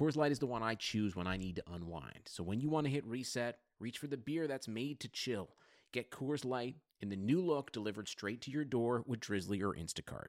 [0.00, 2.22] Coors Light is the one I choose when I need to unwind.
[2.24, 5.48] So when you want to hit reset, Reach for the beer that's made to chill.
[5.90, 9.72] Get Coors Light in the new look delivered straight to your door with Drizzly or
[9.72, 10.26] Instacart.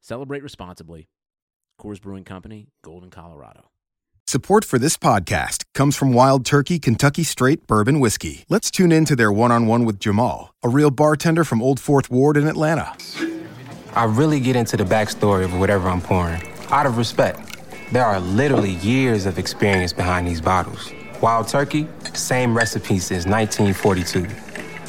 [0.00, 1.08] Celebrate responsibly.
[1.80, 3.70] Coors Brewing Company, Golden, Colorado.
[4.28, 8.44] Support for this podcast comes from Wild Turkey Kentucky Straight Bourbon Whiskey.
[8.48, 11.80] Let's tune in to their one on one with Jamal, a real bartender from Old
[11.80, 12.96] Fourth Ward in Atlanta.
[13.94, 17.57] I really get into the backstory of whatever I'm pouring out of respect.
[17.90, 20.92] There are literally years of experience behind these bottles.
[21.22, 24.26] Wild Turkey, same recipe since 1942.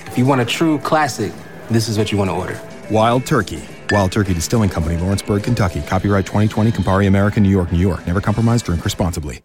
[0.06, 1.32] If you want a true classic,
[1.70, 2.60] this is what you want to order.
[2.92, 3.64] Wild Turkey.
[3.90, 5.82] Wild Turkey Distilling Company, Lawrenceburg, Kentucky.
[5.84, 8.06] Copyright 2020, Campari American, New York, New York.
[8.06, 9.44] Never compromise, drink responsibly.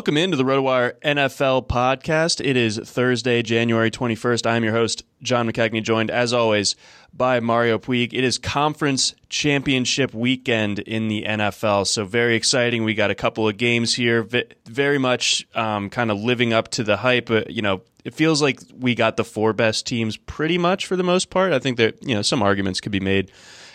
[0.00, 2.42] Welcome into the RotoWire NFL podcast.
[2.42, 4.46] It is Thursday, January 21st.
[4.46, 6.74] I'm your host, John McKechnie, joined as always
[7.12, 8.14] by Mario Puig.
[8.14, 12.84] It is conference championship weekend in the NFL, so very exciting.
[12.84, 14.26] We got a couple of games here,
[14.64, 17.30] very much um, kind of living up to the hype.
[17.30, 20.96] Uh, you know, it feels like we got the four best teams pretty much for
[20.96, 21.52] the most part.
[21.52, 23.32] I think that, you know, some arguments could be made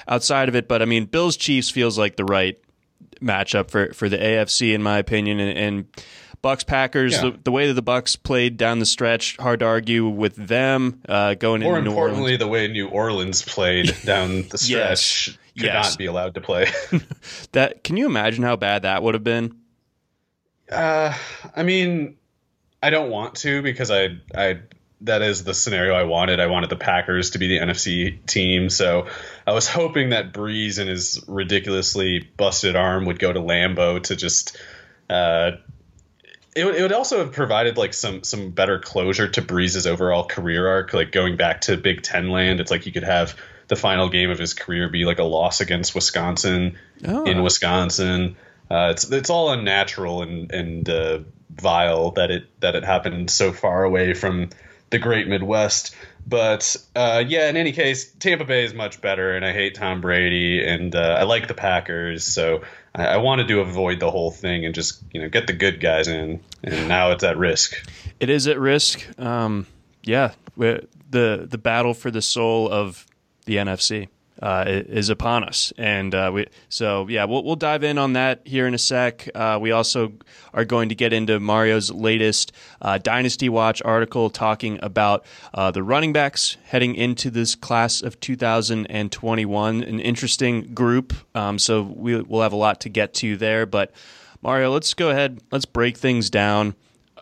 [0.08, 2.58] outside of it, but I mean, Bills Chiefs feels like the right
[3.22, 5.86] matchup for for the AFC in my opinion and, and
[6.42, 7.22] Bucks Packers yeah.
[7.22, 11.02] the, the, way that the Bucks played down the stretch hard to argue with them
[11.10, 15.38] uh, going more into importantly the way New Orleans played down the stretch yes.
[15.56, 15.90] could yes.
[15.92, 16.68] not be allowed to play
[17.54, 19.56] that can you imagine how bad that would have been
[20.72, 21.14] uh
[21.56, 22.18] I mean
[22.84, 24.60] I don't want to because I I
[25.02, 26.40] that is the scenario I wanted.
[26.40, 29.08] I wanted the Packers to be the NFC team, so
[29.46, 34.16] I was hoping that Brees and his ridiculously busted arm would go to Lambeau to
[34.16, 34.58] just.
[35.10, 35.52] Uh,
[36.56, 40.68] it, it would also have provided like some some better closure to Brees's overall career
[40.68, 42.60] arc, like going back to Big Ten land.
[42.60, 43.36] It's like you could have
[43.68, 47.26] the final game of his career be like a loss against Wisconsin oh.
[47.26, 48.38] in Wisconsin.
[48.70, 51.20] Uh, it's it's all unnatural and and uh,
[51.50, 54.50] vile that it that it happened so far away from
[54.96, 55.94] the great Midwest.
[56.26, 60.00] But uh, yeah, in any case, Tampa Bay is much better, and I hate Tom
[60.02, 62.64] Brady, and uh, I like the Packers, so
[62.96, 65.80] I, I, wanted to avoid the whole thing and just you know get the good
[65.80, 67.76] guys in, and now it's at risk.
[68.20, 69.06] It is at risk.
[69.20, 69.68] Um,
[70.02, 73.06] yeah, the the battle for the soul of
[73.46, 74.08] the NFC
[74.42, 75.72] uh, is upon us.
[75.78, 79.30] And uh, we, so, yeah, we'll, we'll dive in on that here in a sec.
[79.34, 80.14] Uh, we also
[80.54, 82.52] are going to get into Mario's latest
[82.82, 88.20] uh, Dynasty Watch article talking about uh, the running backs heading into this class of
[88.20, 89.84] 2021.
[89.84, 91.14] An interesting group.
[91.34, 93.66] Um, so we, we'll have a lot to get to there.
[93.66, 93.92] But,
[94.42, 95.42] Mario, let's go ahead.
[95.52, 96.76] Let's break things down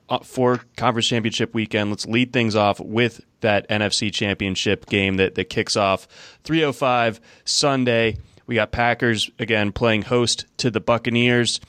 [0.09, 1.89] uh, for conference championship weekend.
[1.89, 6.07] Let's lead things off with that NFC championship game that, that kicks off
[6.43, 8.17] 305 Sunday.
[8.45, 11.61] We got Packers again playing host to the Buccaneers.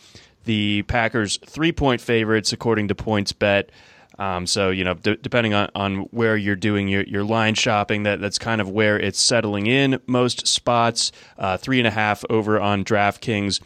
[0.45, 3.69] The Packers three point favorites according to PointsBet.
[4.19, 8.05] Um, so you know, d- depending on, on where you're doing your, your line shopping,
[8.05, 10.01] that that's kind of where it's settling in.
[10.07, 13.61] Most spots, uh, three and a half over on DraftKings.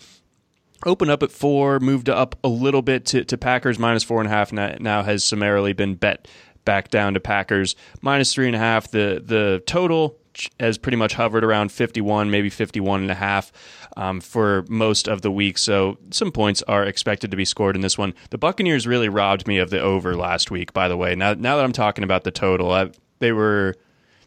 [0.86, 4.28] Open up at four, moved up a little bit to, to Packers minus four and
[4.28, 4.52] a half.
[4.52, 6.28] Now, now has summarily been bet
[6.68, 8.90] back down to Packers minus three and a half.
[8.90, 10.18] The the total
[10.60, 13.50] has pretty much hovered around 51, maybe 51 and a half
[13.96, 15.56] um, for most of the week.
[15.56, 18.12] So some points are expected to be scored in this one.
[18.28, 20.74] The Buccaneers really robbed me of the over last week.
[20.74, 23.74] By the way, now now that I'm talking about the total, I, they were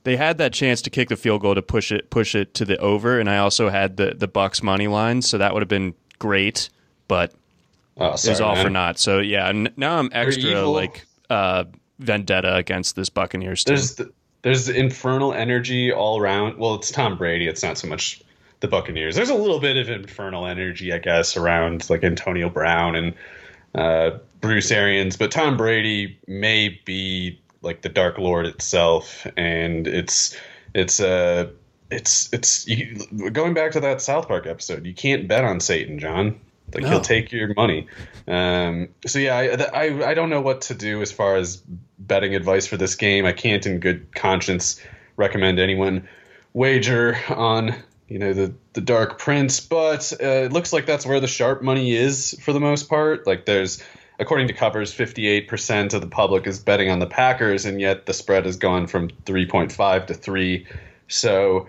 [0.04, 2.66] they had that chance to kick the field goal to push it push it to
[2.66, 5.70] the over, and I also had the the Bucks money line, so that would have
[5.70, 6.72] been great,
[7.08, 7.36] but
[7.98, 8.66] oh, sorry, it was all man.
[8.66, 8.98] for naught.
[8.98, 11.66] So yeah, n- now I'm extra like uh,
[12.01, 13.75] vendetta against this Buccaneers team.
[13.75, 14.12] There's the,
[14.42, 16.57] there's infernal energy all around.
[16.57, 17.48] Well, it's Tom Brady.
[17.48, 18.21] It's not so much
[18.59, 19.15] the Buccaneers.
[19.15, 23.13] There's a little bit of infernal energy, I guess, around like Antonio Brown and
[23.75, 30.36] uh, Bruce Arians, but Tom Brady may be like the Dark Lord itself, and it's
[30.74, 31.50] it's uh
[31.92, 34.86] it's it's you, going back to that South Park episode.
[34.86, 36.39] You can't bet on Satan, John.
[36.73, 36.89] Like No.
[36.89, 37.88] he'll take your money.
[38.27, 41.62] Um, so yeah, I, I I don't know what to do as far as
[42.00, 43.25] betting advice for this game.
[43.25, 44.81] I can't, in good conscience,
[45.18, 46.07] recommend anyone
[46.53, 47.75] wager on
[48.07, 51.62] you know the the Dark Prince, but uh, it looks like that's where the sharp
[51.62, 53.25] money is for the most part.
[53.27, 53.83] Like there's
[54.19, 58.13] according to covers, 58% of the public is betting on the Packers, and yet the
[58.13, 60.68] spread has gone from 3.5 to 3.
[61.07, 61.68] So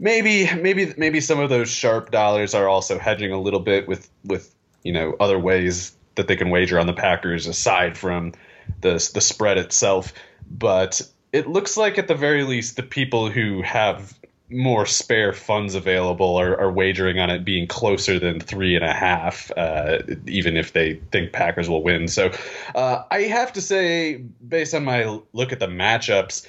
[0.00, 4.10] maybe maybe maybe some of those sharp dollars are also hedging a little bit with
[4.24, 4.52] with
[4.82, 8.32] you know other ways that they can wager on the Packers aside from
[8.80, 10.12] the the spread itself.
[10.50, 11.02] But
[11.32, 14.18] it looks like at the very least the people who have
[14.52, 18.92] more spare funds available are, are wagering on it being closer than three and a
[18.92, 22.08] half, uh, even if they think Packers will win.
[22.08, 22.32] So
[22.74, 26.48] uh, I have to say, based on my look at the matchups,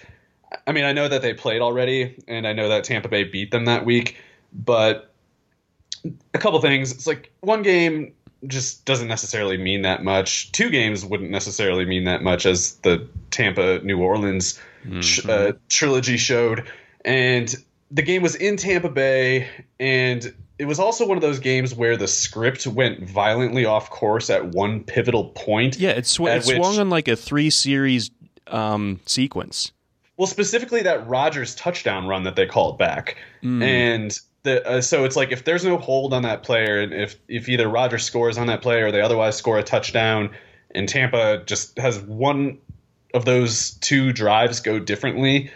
[0.68, 3.52] I mean, I know that they played already, and I know that Tampa Bay beat
[3.52, 4.18] them that week,
[4.54, 5.14] but
[6.34, 6.92] a couple things.
[6.92, 8.14] It's like one game
[8.48, 10.52] just doesn't necessarily mean that much.
[10.52, 14.60] Two games wouldn't necessarily mean that much, as the Tampa New Orleans
[15.02, 16.68] tr- uh, trilogy showed.
[17.06, 17.56] And
[17.92, 19.48] the game was in Tampa Bay,
[19.80, 24.30] and it was also one of those games where the script went violently off course
[24.30, 25.80] at one pivotal point.
[25.80, 28.12] Yeah, it, sw- it swung which- on like a three series
[28.48, 29.72] um, sequence.
[30.22, 33.18] Well, specifically that Rodgers touchdown run that they called back,
[33.64, 37.16] and the uh, so it's like if there's no hold on that player, and if
[37.28, 40.30] if either Rodgers scores on that player or they otherwise score a touchdown,
[40.76, 42.60] and Tampa just has one
[43.16, 45.50] of those two drives go differently,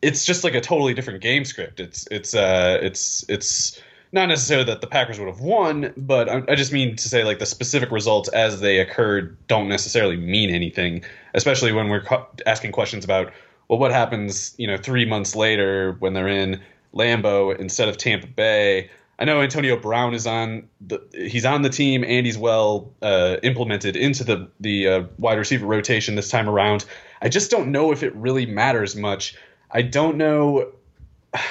[0.00, 1.78] it's just like a totally different game script.
[1.78, 3.78] It's it's uh it's it's
[4.12, 7.22] not necessarily that the Packers would have won, but I, I just mean to say
[7.22, 11.04] like the specific results as they occurred don't necessarily mean anything,
[11.34, 13.30] especially when we're co- asking questions about
[13.68, 16.60] well what happens you know three months later when they're in
[16.94, 18.90] Lambeau instead of Tampa Bay.
[19.18, 23.36] I know Antonio Brown is on the he's on the team and he's well uh,
[23.42, 26.84] implemented into the the uh, wide receiver rotation this time around.
[27.22, 29.34] I just don't know if it really matters much.
[29.70, 30.72] I don't know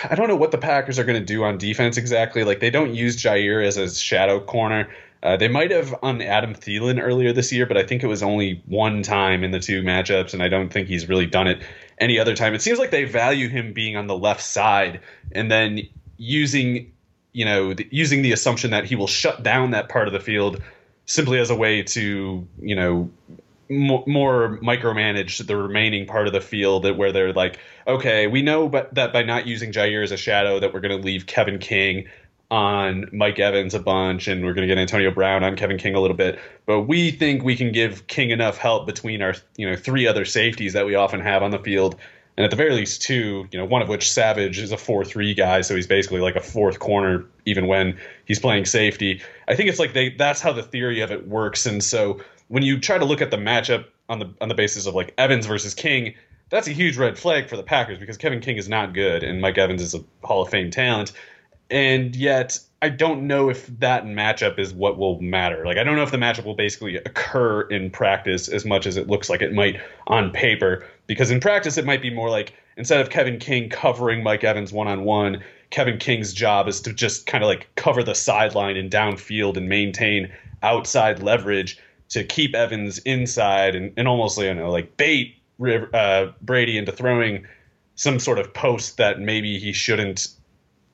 [0.10, 2.44] I don't know what the Packers are going to do on defense exactly.
[2.44, 4.90] Like they don't use Jaire as a shadow corner.
[5.24, 8.22] Uh, they might have on Adam Thielen earlier this year, but I think it was
[8.22, 11.64] only one time in the two matchups, and I don't think he's really done it
[11.98, 12.54] any other time.
[12.54, 15.82] It seems like they value him being on the left side and then
[16.18, 16.92] using,
[17.34, 20.20] you know, the, using the assumption that he will shut down that part of the
[20.20, 20.62] field
[21.06, 23.10] simply as a way to, you know,
[23.70, 28.68] mo- more micromanage the remaining part of the field where they're like, okay, we know
[28.68, 31.60] but that by not using Jaire as a shadow that we're going to leave Kevin
[31.60, 32.08] King
[32.52, 35.96] on Mike Evans a bunch and we're going to get Antonio Brown on Kevin King
[35.96, 39.70] a little bit, but we think we can give King enough help between our, you
[39.70, 41.96] know, three other safeties that we often have on the field.
[42.38, 45.06] And at the very least, two, you know, one of which Savage is a 4
[45.06, 49.22] 3 guy, so he's basically like a fourth corner, even when he's playing safety.
[49.48, 51.66] I think it's like they that's how the theory of it works.
[51.66, 54.86] And so when you try to look at the matchup on the on the basis
[54.86, 56.14] of like Evans versus King,
[56.50, 59.40] that's a huge red flag for the Packers because Kevin King is not good and
[59.40, 61.14] Mike Evans is a Hall of Fame talent.
[61.70, 65.66] And yet I don't know if that matchup is what will matter.
[65.66, 68.98] Like I don't know if the matchup will basically occur in practice as much as
[68.98, 70.86] it looks like it might on paper.
[71.08, 74.72] Because in practice it might be more like instead of Kevin King covering Mike Evans
[74.72, 78.78] one on one, Kevin King's job is to just kind of like cover the sideline
[78.78, 80.32] and downfield and maintain
[80.62, 81.80] outside leverage
[82.10, 85.36] to keep Evans inside and, and almost you know like bait
[85.94, 87.48] uh, Brady into throwing
[87.96, 90.28] some sort of post that maybe he shouldn't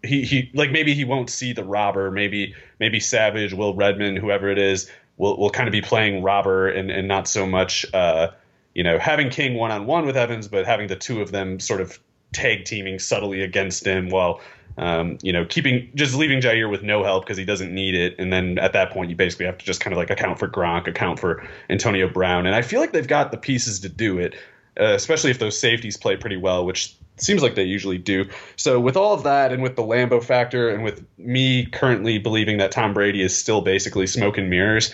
[0.03, 2.11] he he like maybe he won't see the robber.
[2.11, 6.67] Maybe maybe savage will redmond whoever it is will will kind of be playing robber
[6.69, 8.29] and and not so much uh
[8.73, 11.59] you know, having King one on one with Evans, but having the two of them
[11.59, 11.99] sort of
[12.33, 14.39] tag teaming subtly against him while
[14.77, 18.15] um, you know, keeping just leaving Jaire with no help because he doesn't need it,
[18.17, 20.47] and then at that point you basically have to just kind of like account for
[20.47, 24.17] Gronk, account for Antonio Brown, and I feel like they've got the pieces to do
[24.17, 24.33] it,
[24.79, 28.25] uh, especially if those safeties play pretty well, which seems like they usually do.
[28.55, 32.57] So with all of that, and with the Lambeau factor, and with me currently believing
[32.57, 34.93] that Tom Brady is still basically smoke and mirrors.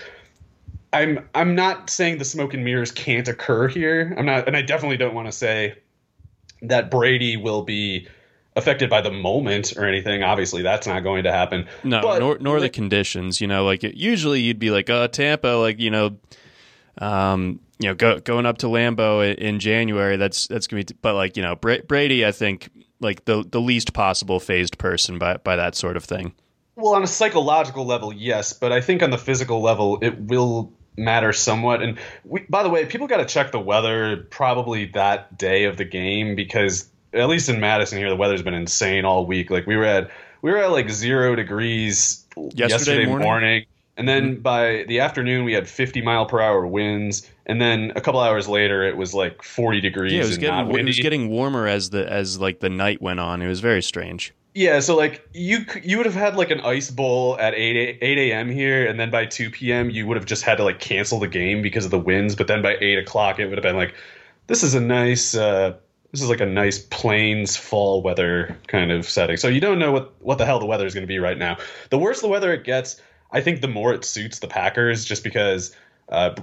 [0.94, 4.16] I'm I'm not saying the smoke and mirrors can't occur here.
[4.18, 5.76] I'm not, and I definitely don't want to say
[6.62, 8.08] that Brady will be
[8.56, 10.24] affected by the moment or anything.
[10.24, 11.68] Obviously, that's not going to happen.
[11.84, 13.40] No, but, nor nor the conditions.
[13.40, 16.18] You know, like it, usually you'd be like, "Oh, Tampa, like you know,
[16.98, 20.18] um, you know, go, going up to Lambeau in January.
[20.18, 22.70] That's that's gonna be." But like you know, Brady, I think
[23.00, 26.34] like the the least possible phased person by by that sort of thing.
[26.76, 30.72] Well, on a psychological level, yes, but I think on the physical level, it will
[30.96, 31.82] matter somewhat.
[31.82, 35.78] And we, by the way, people got to check the weather probably that day of
[35.78, 39.50] the game because at least in Madison here, the weather's been insane all week.
[39.50, 43.28] Like we were at we were at like zero degrees yesterday, yesterday morning.
[43.28, 43.66] morning.
[43.98, 44.42] And then mm-hmm.
[44.42, 48.48] by the afternoon, we had 50 mile per hour winds, and then a couple hours
[48.48, 50.14] later, it was like 40 degrees.
[50.14, 53.20] Yeah, it was getting it was getting warmer as the as like the night went
[53.20, 53.42] on.
[53.42, 54.34] It was very strange.
[54.54, 58.18] Yeah, so like you you would have had like an ice bowl at 8 8
[58.18, 58.50] a.m.
[58.50, 59.90] here, and then by 2 p.m.
[59.90, 62.36] you would have just had to like cancel the game because of the winds.
[62.36, 63.94] But then by 8 o'clock, it would have been like,
[64.48, 65.76] this is a nice uh,
[66.12, 69.38] this is like a nice plains fall weather kind of setting.
[69.38, 71.38] So you don't know what what the hell the weather is going to be right
[71.38, 71.58] now.
[71.90, 73.00] The worse the weather it gets,
[73.32, 75.76] I think the more it suits the Packers, just because.
[76.10, 76.34] Uh,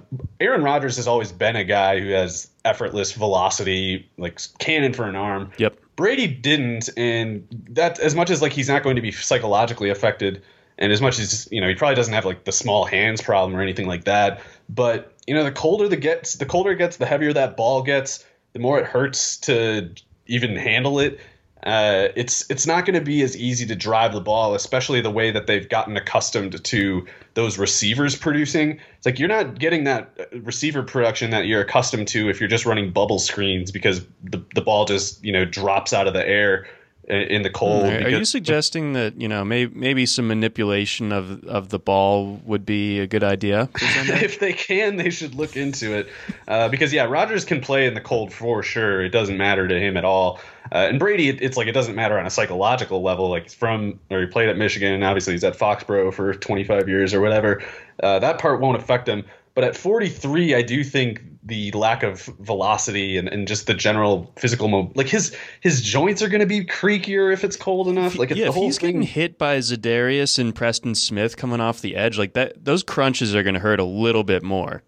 [0.40, 5.16] Aaron Rodgers has always been a guy who has effortless velocity, like cannon for an
[5.16, 5.52] arm.
[5.56, 5.78] Yep.
[5.96, 10.42] Brady didn't, and that as much as like he's not going to be psychologically affected,
[10.76, 13.56] and as much as you know he probably doesn't have like the small hands problem
[13.56, 14.42] or anything like that.
[14.68, 17.82] But you know, the colder the gets, the colder it gets, the heavier that ball
[17.82, 19.90] gets, the more it hurts to
[20.26, 21.20] even handle it
[21.64, 25.10] uh, it's it's not going to be as easy to drive the ball, especially the
[25.10, 28.78] way that they've gotten accustomed to those receivers producing.
[28.98, 32.66] It's like you're not getting that receiver production that you're accustomed to if you're just
[32.66, 36.66] running bubble screens because the the ball just you know drops out of the air
[37.08, 37.84] in the cold.
[37.84, 42.64] Are you suggesting that you know maybe maybe some manipulation of of the ball would
[42.64, 43.68] be a good idea?
[43.74, 46.08] if they can, they should look into it
[46.48, 49.02] uh, because yeah, Rodgers can play in the cold for sure.
[49.02, 50.40] It doesn't matter to him at all.
[50.72, 53.28] Uh, and Brady, it, it's like it doesn't matter on a psychological level.
[53.28, 56.88] Like he's from, or he played at Michigan, and obviously he's at Foxborough for 25
[56.88, 57.62] years or whatever.
[58.02, 59.24] Uh, that part won't affect him.
[59.54, 64.32] But at 43, I do think the lack of velocity and, and just the general
[64.36, 68.16] physical mo- like his his joints are going to be creakier if it's cold enough.
[68.16, 68.88] Like yeah, if he's thing...
[68.88, 73.34] getting hit by Za'Darius and Preston Smith coming off the edge, like that, those crunches
[73.34, 74.82] are going to hurt a little bit more.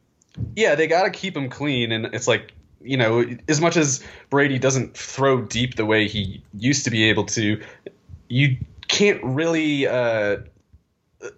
[0.56, 4.02] Yeah, they got to keep him clean, and it's like you know, as much as
[4.30, 7.60] Brady doesn't throw deep the way he used to be able to,
[8.28, 8.56] you
[8.88, 10.38] can't really uh,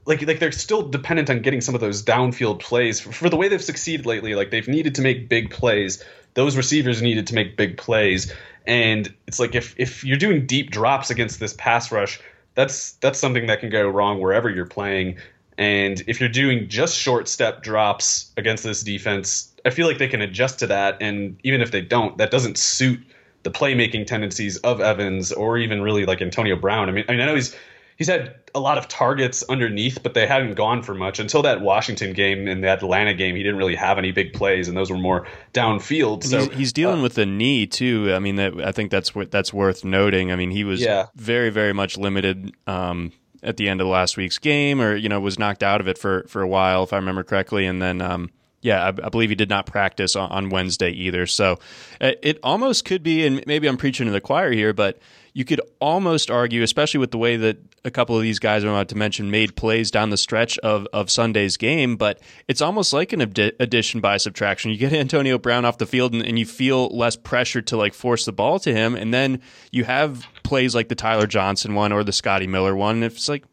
[0.07, 3.37] like like they're still dependent on getting some of those downfield plays for, for, the
[3.37, 4.35] way they've succeeded lately.
[4.35, 6.05] Like they've needed to make big plays.
[6.35, 8.33] Those receivers needed to make big plays,
[8.67, 12.21] and it's like if if you're doing deep drops against this pass rush,
[12.55, 15.17] that's that's something that can go wrong wherever you're playing.
[15.59, 20.07] And if you're doing just short step drops against this defense, I feel like they
[20.07, 20.99] can adjust to that.
[21.01, 23.01] And even if they don't, that doesn't suit
[23.43, 26.89] the playmaking tendencies of Evans or even really like Antonio Brown.
[26.89, 27.57] I mean, I mean, I know he's
[27.97, 31.61] he's had a lot of targets underneath, but they hadn't gone for much until that
[31.61, 33.37] Washington game and the Atlanta game.
[33.37, 36.25] He didn't really have any big plays, and those were more downfield.
[36.25, 38.13] So he's, he's dealing uh, with the knee too.
[38.13, 40.33] I mean, that, I think that's what that's worth noting.
[40.33, 41.07] I mean, he was yeah.
[41.15, 42.55] very, very much limited.
[42.67, 45.87] Um, at the end of last week's game, or you know, was knocked out of
[45.87, 48.03] it for for a while, if I remember correctly, and then.
[48.03, 51.27] Um, yeah, I, I, believe he did not practice on, on Wednesday either.
[51.27, 51.59] So
[52.01, 54.99] it, it almost could be, and maybe I'm preaching to the choir here, but
[55.33, 58.71] you could almost argue, especially with the way that a couple of these guys I'm
[58.71, 62.93] about to mention made plays down the stretch of, of Sunday's game, but it's almost
[62.93, 64.73] like an addition by subtraction.
[64.73, 67.95] You get Antonio Brown off the field and, and you feel less pressure to like
[67.95, 71.93] force the ball to him, and then you have plays like the Tyler Johnson one
[71.93, 72.97] or the Scotty Miller one.
[72.97, 73.45] And it's like,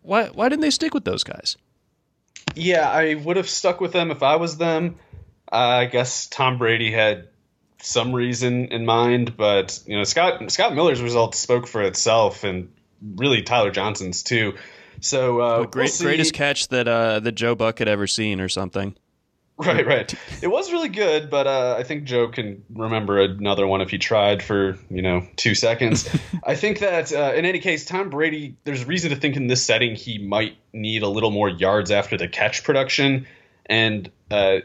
[0.00, 1.58] why why didn't they stick with those guys?
[2.54, 4.96] Yeah, I would have stuck with them if I was them.
[5.50, 7.28] Uh, I guess Tom Brady had
[7.80, 12.72] some reason in mind, but you know Scott Scott Miller's results spoke for itself, and
[13.16, 14.54] really Tyler Johnson's too.
[15.00, 18.48] So uh, great, we'll greatest catch that uh, that Joe Buck had ever seen, or
[18.48, 18.96] something.
[19.58, 20.14] Right, right.
[20.40, 23.98] It was really good, but uh, I think Joe can remember another one if he
[23.98, 26.08] tried for you know two seconds.
[26.44, 28.56] I think that uh, in any case, Tom Brady.
[28.62, 32.16] There's reason to think in this setting he might need a little more yards after
[32.16, 33.26] the catch production,
[33.66, 34.58] and uh,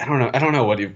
[0.00, 0.30] I don't know.
[0.32, 0.90] I don't know what he.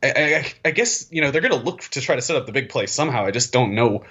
[0.00, 2.46] I, I, I guess you know they're going to look to try to set up
[2.46, 3.26] the big play somehow.
[3.26, 4.04] I just don't know.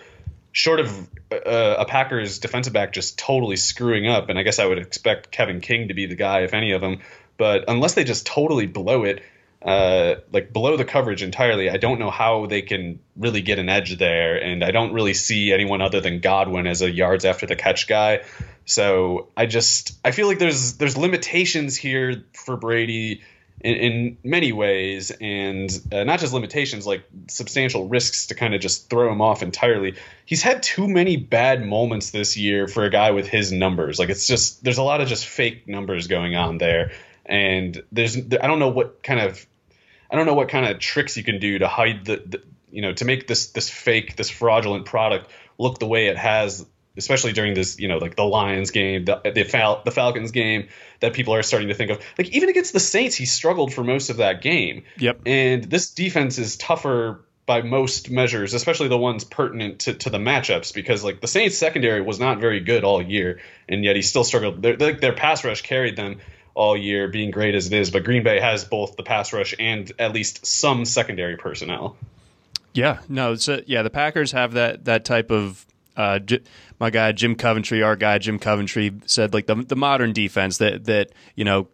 [0.52, 4.66] Short of uh, a Packers defensive back just totally screwing up, and I guess I
[4.66, 7.00] would expect Kevin King to be the guy if any of them.
[7.38, 9.22] But unless they just totally blow it,
[9.62, 13.68] uh, like below the coverage entirely, I don't know how they can really get an
[13.68, 17.46] edge there, and I don't really see anyone other than Godwin as a yards after
[17.48, 18.22] the catch guy.
[18.66, 23.22] So I just I feel like there's there's limitations here for Brady
[23.62, 28.62] in, in many ways, and uh, not just limitations, like substantial risks to kind of
[28.62, 29.96] just throw him off entirely.
[30.26, 33.98] He's had too many bad moments this year for a guy with his numbers.
[33.98, 36.92] Like it's just there's a lot of just fake numbers going on there,
[37.26, 39.46] and there's I don't know what kind of
[40.12, 42.82] I don't know what kind of tricks you can do to hide the, the you
[42.82, 46.66] know to make this this fake this fraudulent product look the way it has
[46.98, 50.68] especially during this, you know, like the Lions game, the the, Fal- the, Falcons game,
[51.00, 52.00] that people are starting to think of.
[52.18, 54.84] Like even against the Saints, he struggled for most of that game.
[54.98, 55.22] Yep.
[55.26, 60.18] And this defense is tougher by most measures, especially the ones pertinent to, to the
[60.18, 63.40] matchups, because like the Saints secondary was not very good all year,
[63.70, 64.62] and yet he still struggled.
[64.62, 66.20] Their, their pass rush carried them
[66.56, 67.92] all year, being great as it is.
[67.92, 71.96] But Green Bay has both the pass rush and at least some secondary personnel.
[72.74, 76.42] Yeah, no, so yeah, the Packers have that that type of uh, J-
[76.80, 80.86] my guy Jim Coventry, our guy Jim Coventry, said like the the modern defense that
[80.86, 81.68] that you know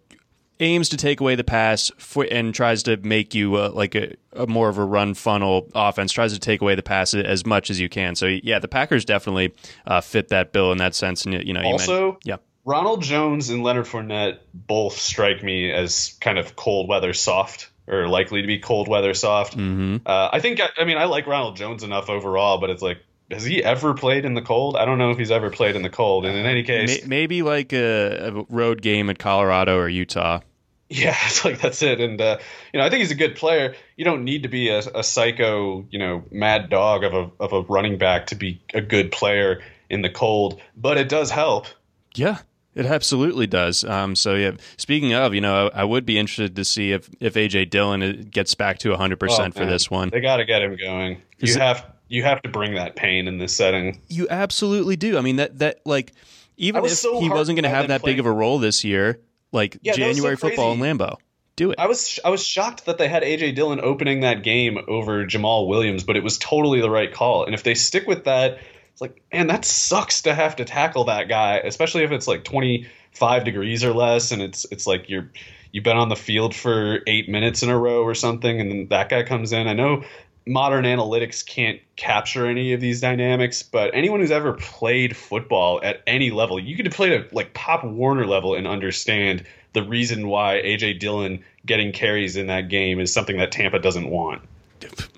[0.60, 4.16] aims to take away the pass for, and tries to make you uh, like a,
[4.34, 6.12] a, more of a run funnel offense.
[6.12, 8.16] Tries to take away the pass as much as you can.
[8.16, 9.54] So yeah, the Packers definitely
[9.88, 11.26] uh, fit that bill in that sense.
[11.26, 12.38] And you know, you also yeah.
[12.64, 18.08] Ronald Jones and Leonard Fournette both strike me as kind of cold weather soft or
[18.08, 19.58] likely to be cold weather soft.
[19.58, 19.98] Mm-hmm.
[20.06, 23.00] Uh, I think, I, I mean, I like Ronald Jones enough overall, but it's like
[23.32, 24.76] has he ever played in the cold?
[24.76, 26.26] I don't know if he's ever played in the cold.
[26.26, 30.42] And in any case, maybe like a, a road game at Colorado or Utah.
[30.90, 32.02] Yeah, it's like that's it.
[32.02, 32.38] And uh,
[32.74, 33.76] you know, I think he's a good player.
[33.96, 37.54] You don't need to be a, a, psycho, you know, mad dog of a of
[37.54, 41.68] a running back to be a good player in the cold, but it does help.
[42.16, 42.40] Yeah.
[42.74, 43.84] It absolutely does.
[43.84, 44.52] Um, so yeah.
[44.78, 48.02] Speaking of, you know, I, I, would be interested to see if if AJ Dillon
[48.02, 50.10] uh, gets back to 100 oh, percent for this one.
[50.10, 51.22] They got to get him going.
[51.40, 54.02] You have you have to bring that pain in this setting.
[54.08, 55.18] You absolutely do.
[55.18, 56.14] I mean that that like
[56.58, 59.20] even if so he wasn't going to have that big of a role this year,
[59.52, 61.18] like yeah, January so football in Lambeau.
[61.58, 61.80] Do it.
[61.80, 65.68] I was I was shocked that they had AJ Dillon opening that game over Jamaal
[65.68, 67.46] Williams, but it was totally the right call.
[67.46, 68.60] And if they stick with that,
[68.92, 72.44] it's like, man, that sucks to have to tackle that guy, especially if it's like
[72.44, 75.30] 25 degrees or less and it's it's like you're
[75.72, 78.88] you've been on the field for 8 minutes in a row or something and then
[78.90, 79.68] that guy comes in.
[79.68, 80.04] I know
[80.46, 86.02] modern analytics can't capture any of these dynamics, but anyone who's ever played football at
[86.08, 90.62] any level, you could play at like Pop Warner level and understand the reason why
[90.64, 94.42] AJ Dillon getting carries in that game is something that Tampa doesn't want.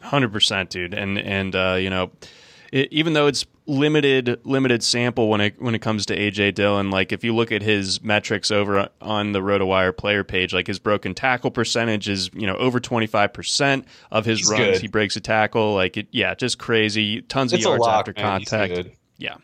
[0.02, 2.12] Hundred percent, dude, and and uh, you know,
[2.74, 6.90] it, even though it's limited limited sample when it when it comes to AJ Dillon.
[6.90, 10.80] Like if you look at his metrics over on the RotoWire player page, like his
[10.80, 14.82] broken tackle percentage is you know over twenty five percent of his He's runs good.
[14.82, 15.76] he breaks a tackle.
[15.76, 17.22] Like it, yeah, just crazy.
[17.22, 18.44] Tons it's of yards lot, after man.
[18.44, 18.90] contact.
[19.18, 19.36] Yeah.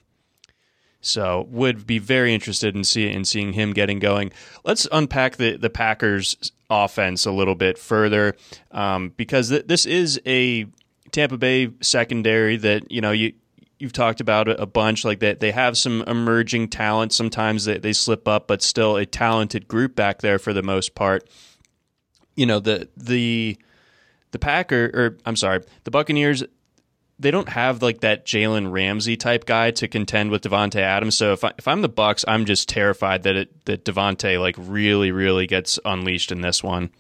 [1.02, 4.32] So would be very interested in see in seeing him getting going.
[4.66, 8.36] Let's unpack the the Packers offense a little bit further
[8.72, 10.66] um, because th- this is a
[11.12, 13.34] Tampa Bay secondary that you know you
[13.80, 17.94] you've talked about a bunch like that they have some emerging talent sometimes they, they
[17.94, 21.30] slip up but still a talented group back there for the most part
[22.36, 23.58] you know the the
[24.32, 26.44] the packer or i'm sorry the buccaneers
[27.20, 31.18] they don't have like that Jalen Ramsey type guy to contend with Davante Adams.
[31.18, 34.56] So if I, if I'm the Bucks, I'm just terrified that it that Davante like
[34.58, 36.92] really really gets unleashed in this one.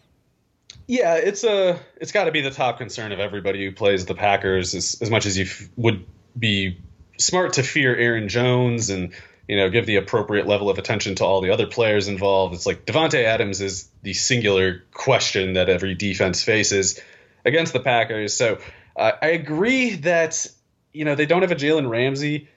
[0.89, 4.15] Yeah, it's a it's got to be the top concern of everybody who plays the
[4.15, 6.03] Packers as, as much as you f- would
[6.37, 6.79] be
[7.19, 9.13] smart to fear Aaron Jones and
[9.47, 12.55] you know give the appropriate level of attention to all the other players involved.
[12.55, 16.99] It's like Davante Adams is the singular question that every defense faces
[17.45, 18.33] against the Packers.
[18.33, 18.57] So
[18.95, 20.47] uh, I agree that
[20.91, 22.49] you know they don't have a Jalen Ramsey,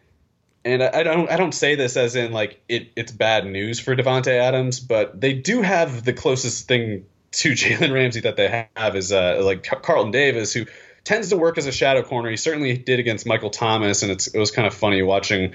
[0.65, 3.79] and I, I, don't I don't say this as in like it, it's bad news
[3.79, 8.67] for Davante Adams, but they do have the closest thing to Jalen Ramsey that they
[8.77, 10.67] have is uh, like Carlton Davis who
[11.05, 12.31] tends to work as a shadow corner.
[12.31, 15.55] He certainly did against Michael Thomas, and it was kind of funny watching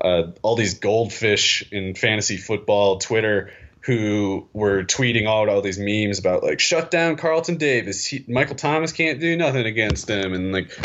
[0.00, 6.18] uh, all these goldfish in fantasy football Twitter who were tweeting out all these memes
[6.18, 8.04] about like shut down Carlton Davis.
[8.06, 10.78] He, Michael Thomas can't do nothing against him, and like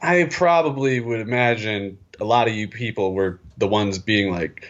[0.00, 4.68] I probably would imagine a lot of you people were the ones being like,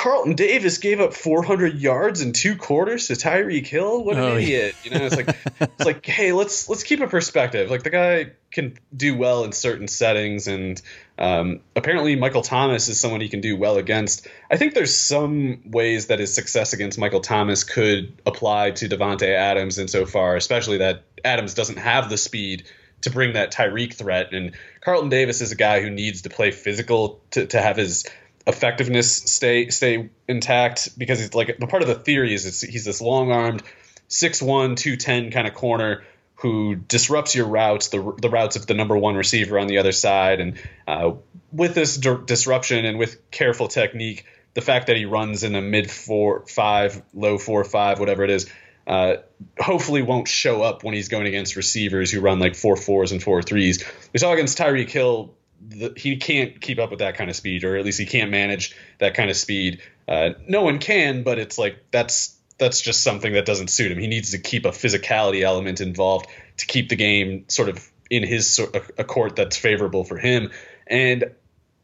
[0.00, 4.02] Carlton Davis gave up 400 yards in two quarters to Tyreek Hill.
[4.02, 4.38] What an Oh, yeah.
[4.38, 4.74] idiot!
[4.82, 7.70] You know, it's like it's like, hey, let's let's keep a perspective.
[7.70, 10.80] Like the guy can do well in certain settings, and
[11.18, 14.26] um, apparently Michael Thomas is someone he can do well against.
[14.50, 19.28] I think there's some ways that his success against Michael Thomas could apply to Davante
[19.28, 22.64] Adams insofar, especially that Adams doesn't have the speed
[23.02, 26.50] to bring that Tyreek threat, and Carlton Davis is a guy who needs to play
[26.52, 28.06] physical to, to have his
[28.46, 33.00] effectiveness stay stay intact because it's like the part of the theory is he's this
[33.00, 33.62] long armed
[34.08, 36.02] 6'1 210 kind of corner
[36.36, 39.92] who disrupts your routes the, the routes of the number one receiver on the other
[39.92, 41.12] side and uh,
[41.52, 44.24] with this di- disruption and with careful technique
[44.54, 48.30] the fact that he runs in a mid four five low four five whatever it
[48.30, 48.50] is
[48.86, 49.18] uh,
[49.58, 53.22] hopefully won't show up when he's going against receivers who run like four fours and
[53.22, 53.84] four threes.
[54.12, 55.32] We saw against Tyreek Hill,
[55.68, 58.30] the, he can't keep up with that kind of speed, or at least he can't
[58.30, 59.80] manage that kind of speed.
[60.08, 63.98] Uh, no one can, but it's like that's that's just something that doesn't suit him.
[63.98, 66.26] He needs to keep a physicality element involved
[66.58, 68.58] to keep the game sort of in his
[68.98, 70.50] a court that's favorable for him.
[70.86, 71.32] And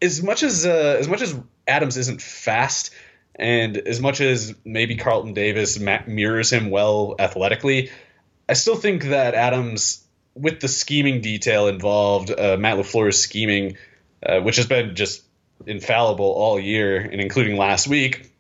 [0.03, 2.93] as much as uh, as much as Adams isn't fast,
[3.35, 7.91] and as much as maybe Carlton Davis mirrors him well athletically,
[8.49, 10.06] I still think that Adams,
[10.37, 13.77] with the scheming detail involved, uh, Matt LaFleur's scheming,
[14.25, 15.23] uh, which has been just
[15.67, 18.31] infallible all year, and including last week,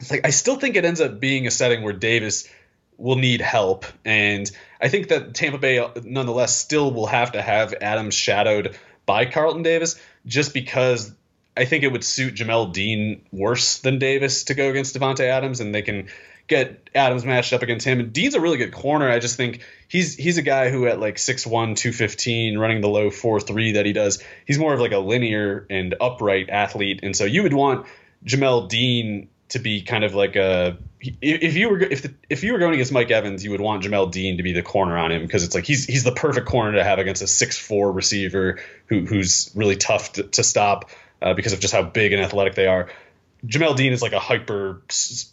[0.00, 2.48] it's like I still think it ends up being a setting where Davis
[2.96, 7.74] will need help, and I think that Tampa Bay, nonetheless, still will have to have
[7.80, 11.12] Adams shadowed by Carlton Davis, just because
[11.56, 15.60] I think it would suit Jamel Dean worse than Davis to go against Davante Adams,
[15.60, 16.08] and they can
[16.50, 18.00] get Adams matched up against him.
[18.00, 19.08] And Dean's a really good corner.
[19.08, 23.08] I just think he's he's a guy who at like 6'1", 215, running the low
[23.08, 27.00] 4'3 that he does, he's more of like a linear and upright athlete.
[27.02, 27.86] And so you would want
[28.24, 32.52] Jamel Dean to be kind of like a if you were if the, if you
[32.52, 35.10] were going against Mike Evans, you would want Jamel Dean to be the corner on
[35.10, 37.90] him because it's like he's he's the perfect corner to have against a six four
[37.90, 40.90] receiver who who's really tough to, to stop
[41.22, 42.88] uh, because of just how big and athletic they are.
[43.46, 44.82] Jamel Dean is like a hyper,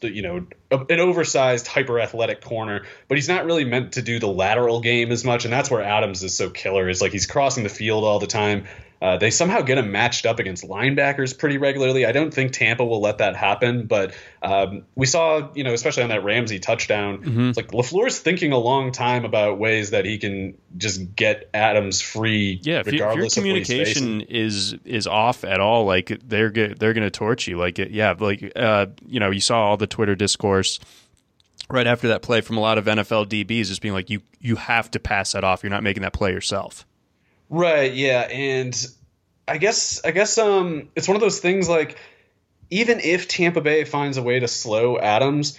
[0.01, 4.27] you know, an oversized, hyper athletic corner, but he's not really meant to do the
[4.27, 6.87] lateral game as much, and that's where Adams is so killer.
[6.87, 8.65] Is like he's crossing the field all the time.
[9.01, 12.05] Uh, they somehow get him matched up against linebackers pretty regularly.
[12.05, 16.03] I don't think Tampa will let that happen, but um, we saw, you know, especially
[16.03, 20.17] on that Ramsey touchdown, it's like Lafleur's thinking a long time about ways that he
[20.17, 22.59] can just get Adams free.
[22.63, 23.43] Yeah, if, you, if your of what he's facing.
[23.43, 27.57] communication is is off at all, like they're they're going to torch you.
[27.57, 30.79] Like yeah, like uh, you know, you saw all the Twitter discourse
[31.69, 34.55] right after that play from a lot of NFL DBs, just being like, you you
[34.55, 35.61] have to pass that off.
[35.61, 36.86] You're not making that play yourself.
[37.49, 38.87] Right, yeah, and
[39.47, 41.97] I guess I guess um it's one of those things like
[42.69, 45.57] even if Tampa Bay finds a way to slow Adams,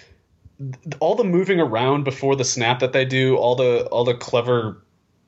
[0.99, 4.83] all the moving around before the snap that they do, all the all the clever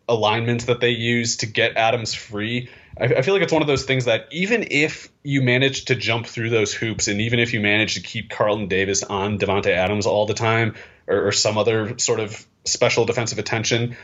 [0.07, 2.69] alignments that they use to get Adams free,
[2.99, 5.95] I, I feel like it's one of those things that even if you manage to
[5.95, 9.71] jump through those hoops, and even if you manage to keep Carlton Davis on Davante
[9.71, 10.75] Adams all the time,
[11.07, 13.95] or, or some other sort of special defensive attention,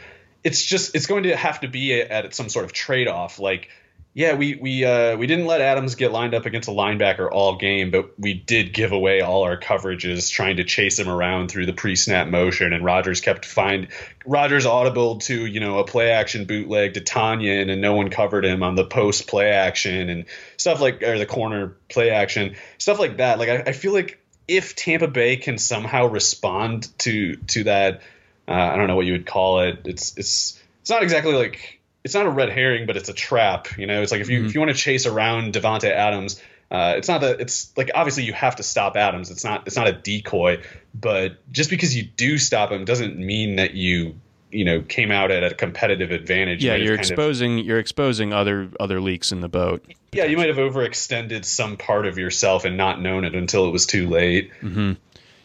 [0.48, 3.38] it's just it's going to have to be at some sort of trade off.
[3.38, 3.68] Like,
[4.14, 7.58] yeah, we we uh, we didn't let Adams get lined up against a linebacker all
[7.58, 11.66] game, but we did give away all our coverages trying to chase him around through
[11.66, 13.90] the pre-snap motion, and Rodgers kept find
[14.26, 18.46] Rodgers audible to you know a play action bootleg to Tonyan, and no one covered
[18.46, 23.00] him on the post play action and stuff like or the corner play action stuff
[23.00, 23.38] like that.
[23.38, 28.02] Like I, I feel like if Tampa Bay can somehow respond to to that
[28.48, 29.82] uh, I don't know what you would call it.
[29.86, 33.78] It's it's it's not exactly like it's not a red herring, but it's a trap.
[33.78, 36.94] You know, it's like if you if you want to chase around Davante Adams, uh,
[36.98, 39.30] it's not that it's like obviously you have to stop Adams.
[39.32, 40.62] It's not it's not a decoy,
[40.94, 44.16] but just because you do stop him doesn't mean that you
[44.50, 46.64] you know came out at a competitive advantage.
[46.64, 49.86] Yeah, you're kind of- exposing you're exposing other other leaks in the boat.
[50.14, 53.72] yeah, you might have overextended some part of yourself and not known it until it
[53.72, 54.52] was too late.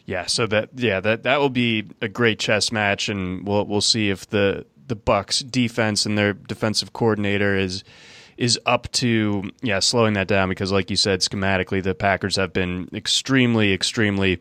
[0.05, 3.81] Yeah, so that yeah that that will be a great chess match, and we'll we'll
[3.81, 7.83] see if the the Bucks defense and their defensive coordinator is
[8.35, 12.51] is up to yeah slowing that down because like you said schematically the Packers have
[12.51, 14.39] been extremely extremely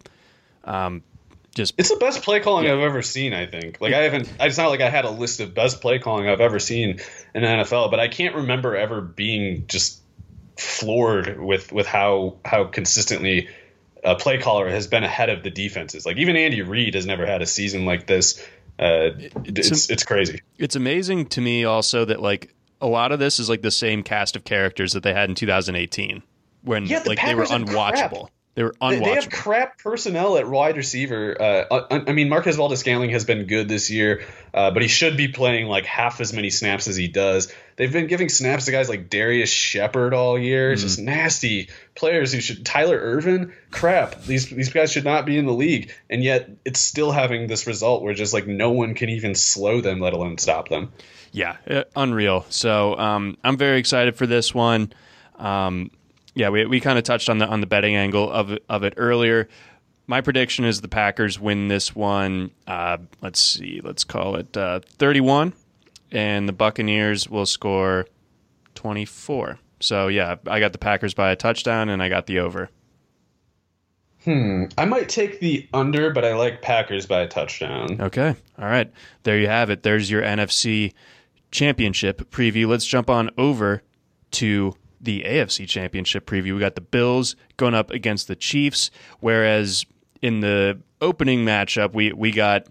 [0.65, 1.03] um,
[1.55, 3.35] just It's the best play calling I've ever seen.
[3.35, 3.81] I think.
[3.81, 4.33] Like I haven't.
[4.41, 7.01] It's not like I had a list of best play calling I've ever seen
[7.35, 10.01] in the NFL, but I can't remember ever being just
[10.57, 13.49] floored with with how how consistently
[14.03, 16.05] a play caller has been ahead of the defenses.
[16.05, 18.45] Like even Andy Reid has never had a season like this.
[18.79, 19.11] Uh,
[19.45, 20.41] it's it's crazy.
[20.59, 24.03] it's amazing to me also that like a lot of this is like the same
[24.03, 26.23] cast of characters that they had in 2018
[26.63, 28.29] when Yeah, the like they were Packers unwatchable.
[28.55, 29.05] They were unwatchable.
[29.05, 31.41] They have crap personnel at wide receiver.
[31.41, 35.17] Uh, I, I mean, Marquez Valdes-Scantling has been good this year, uh, but he should
[35.17, 37.51] be playing like half as many snaps as he does.
[37.77, 40.73] They've been giving snaps to guys like Darrius Shepherd all year.
[40.73, 40.85] It's mm.
[40.85, 42.67] just nasty players who should.
[42.67, 43.55] Tyler Ervin.
[43.71, 44.23] crap.
[44.25, 47.67] These these guys should not be in the league, and yet it's still having this
[47.67, 50.93] result where just like no one can even slow them, let alone stop them.
[51.33, 52.45] Yeah, uh, unreal.
[52.51, 54.93] So um, I'm very excited for this one.
[55.39, 55.91] Um,
[56.35, 58.95] yeah, we we kind of touched on the on the betting angle of of it
[58.97, 59.49] earlier.
[60.07, 62.51] My prediction is the Packers win this one.
[62.67, 65.53] Uh, let's see, let's call it uh, 31,
[66.11, 68.07] and the Buccaneers will score
[68.75, 69.59] 24.
[69.81, 72.69] So yeah, I got the Packers by a touchdown, and I got the over.
[74.25, 74.65] Hmm.
[74.79, 78.01] I might take the under, but I like Packers by a touchdown.
[78.01, 78.37] Okay.
[78.59, 78.91] All right.
[79.25, 79.83] There you have it.
[79.83, 80.93] There's your NFC
[81.51, 82.69] championship preview.
[82.69, 83.83] Let's jump on over
[84.33, 86.55] to the AFC Championship preview.
[86.55, 89.85] We got the Bills going up against the Chiefs, whereas
[90.23, 92.69] in the opening matchup, we we got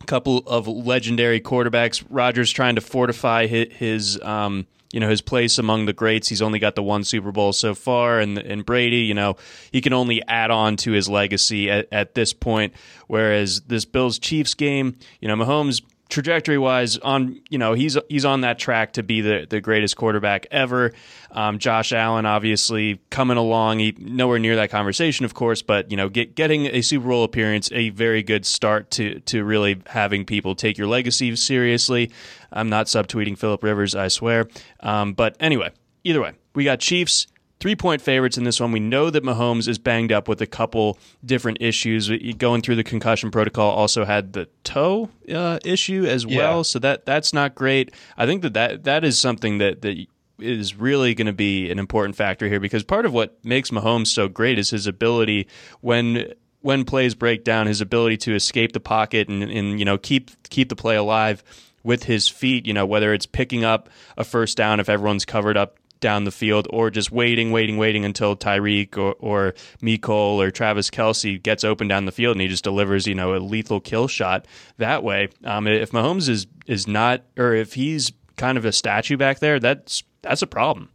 [0.00, 2.04] a couple of legendary quarterbacks.
[2.10, 6.28] Rodgers trying to fortify his, his um, you know his place among the greats.
[6.28, 9.36] He's only got the one Super Bowl so far, and and Brady, you know,
[9.70, 12.74] he can only add on to his legacy at, at this point.
[13.06, 18.24] Whereas this Bills Chiefs game, you know, Mahomes trajectory wise on you know he's he's
[18.24, 20.92] on that track to be the, the greatest quarterback ever.
[21.30, 25.96] Um, josh allen obviously coming along he nowhere near that conversation of course but you
[25.96, 30.24] know get, getting a super bowl appearance a very good start to to really having
[30.24, 32.12] people take your legacy seriously.
[32.52, 34.48] I'm not subtweeting philip rivers i swear.
[34.80, 35.72] Um, but anyway
[36.04, 37.26] either way we got chiefs
[37.64, 38.72] three point favorites in this one.
[38.72, 42.10] We know that Mahomes is banged up with a couple different issues.
[42.36, 46.62] Going through the concussion protocol, also had the toe uh, issue as well, yeah.
[46.62, 47.90] so that that's not great.
[48.18, 49.96] I think that that, that is something that that
[50.38, 54.08] is really going to be an important factor here because part of what makes Mahomes
[54.08, 55.48] so great is his ability
[55.80, 59.96] when when plays break down, his ability to escape the pocket and, and you know
[59.96, 61.42] keep keep the play alive
[61.82, 62.66] with his feet.
[62.66, 66.30] You know whether it's picking up a first down if everyone's covered up down the
[66.30, 71.64] field or just waiting, waiting, waiting until Tyreek or, or Mecole or Travis Kelce gets
[71.64, 75.02] open down the field and he just delivers, you know, a lethal kill shot that
[75.02, 75.30] way.
[75.44, 79.58] Um, if Mahomes is, is not, or if he's kind of a statue back there,
[79.58, 80.90] that's, that's a problem.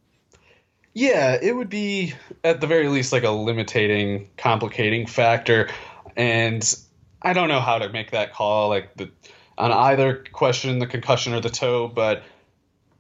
[0.93, 5.69] Yeah, it would be at the very least like a limiting, complicating factor.
[6.15, 6.63] And
[7.23, 9.09] I don't know how to make that call, like the
[9.57, 12.23] on either question, the concussion or the toe, but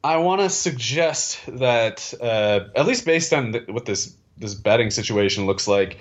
[0.03, 4.91] I want to suggest that, uh, at least based on the, what this this betting
[4.91, 5.99] situation looks like,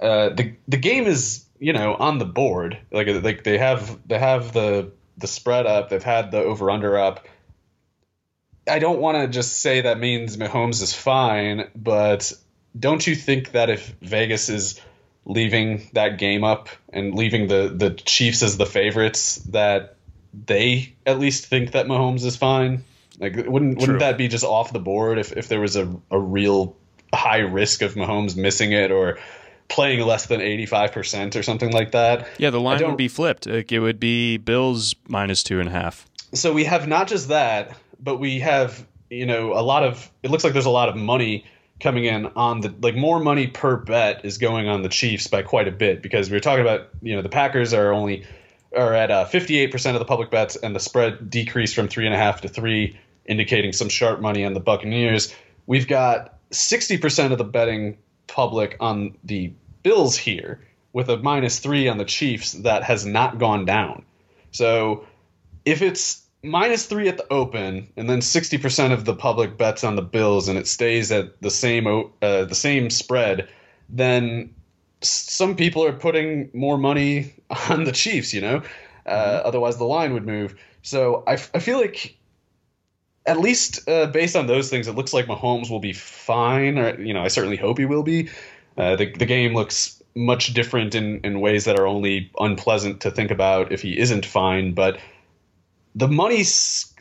[0.00, 2.78] uh, the the game is you know on the board.
[2.90, 5.88] Like like they have they have the the spread up.
[5.88, 7.26] They've had the over under up.
[8.68, 12.32] I don't want to just say that means Mahomes is fine, but
[12.78, 14.80] don't you think that if Vegas is
[15.24, 19.96] leaving that game up and leaving the the Chiefs as the favorites, that
[20.46, 22.82] they at least think that Mahomes is fine?
[23.18, 23.80] Like, wouldn't True.
[23.80, 26.76] wouldn't that be just off the board if, if there was a, a real
[27.12, 29.18] high risk of Mahomes missing it or
[29.68, 32.28] playing less than 85% or something like that?
[32.38, 33.46] Yeah, the line would be flipped.
[33.46, 36.06] Like, it would be Bills minus two and a half.
[36.34, 40.30] So we have not just that, but we have, you know, a lot of, it
[40.30, 41.44] looks like there's a lot of money
[41.82, 45.42] coming in on the like more money per bet is going on the Chiefs by
[45.42, 48.24] quite a bit because we are talking about you know the Packers are only
[48.76, 52.14] are at uh, 58% of the public bets, and the spread decreased from three and
[52.14, 55.34] a half to three, indicating some sharp money on the Buccaneers.
[55.66, 60.60] We've got 60% of the betting public on the Bills here,
[60.92, 64.04] with a minus three on the Chiefs that has not gone down.
[64.50, 65.06] So
[65.64, 69.96] if it's minus three at the open, and then 60% of the public bets on
[69.96, 73.48] the Bills, and it stays at the same uh, the same spread,
[73.88, 74.54] then
[75.02, 77.34] some people are putting more money
[77.68, 78.62] on the Chiefs, you know.
[79.04, 79.46] Uh, mm-hmm.
[79.46, 80.54] Otherwise, the line would move.
[80.82, 82.16] So I, I feel like,
[83.24, 86.78] at least uh, based on those things, it looks like Mahomes will be fine.
[86.78, 88.30] Or you know, I certainly hope he will be.
[88.76, 93.10] Uh, the the game looks much different in in ways that are only unpleasant to
[93.10, 94.74] think about if he isn't fine.
[94.74, 94.98] But
[95.94, 96.42] the money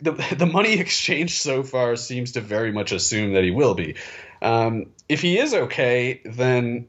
[0.02, 3.96] the the money exchange so far seems to very much assume that he will be.
[4.42, 6.88] Um, if he is okay, then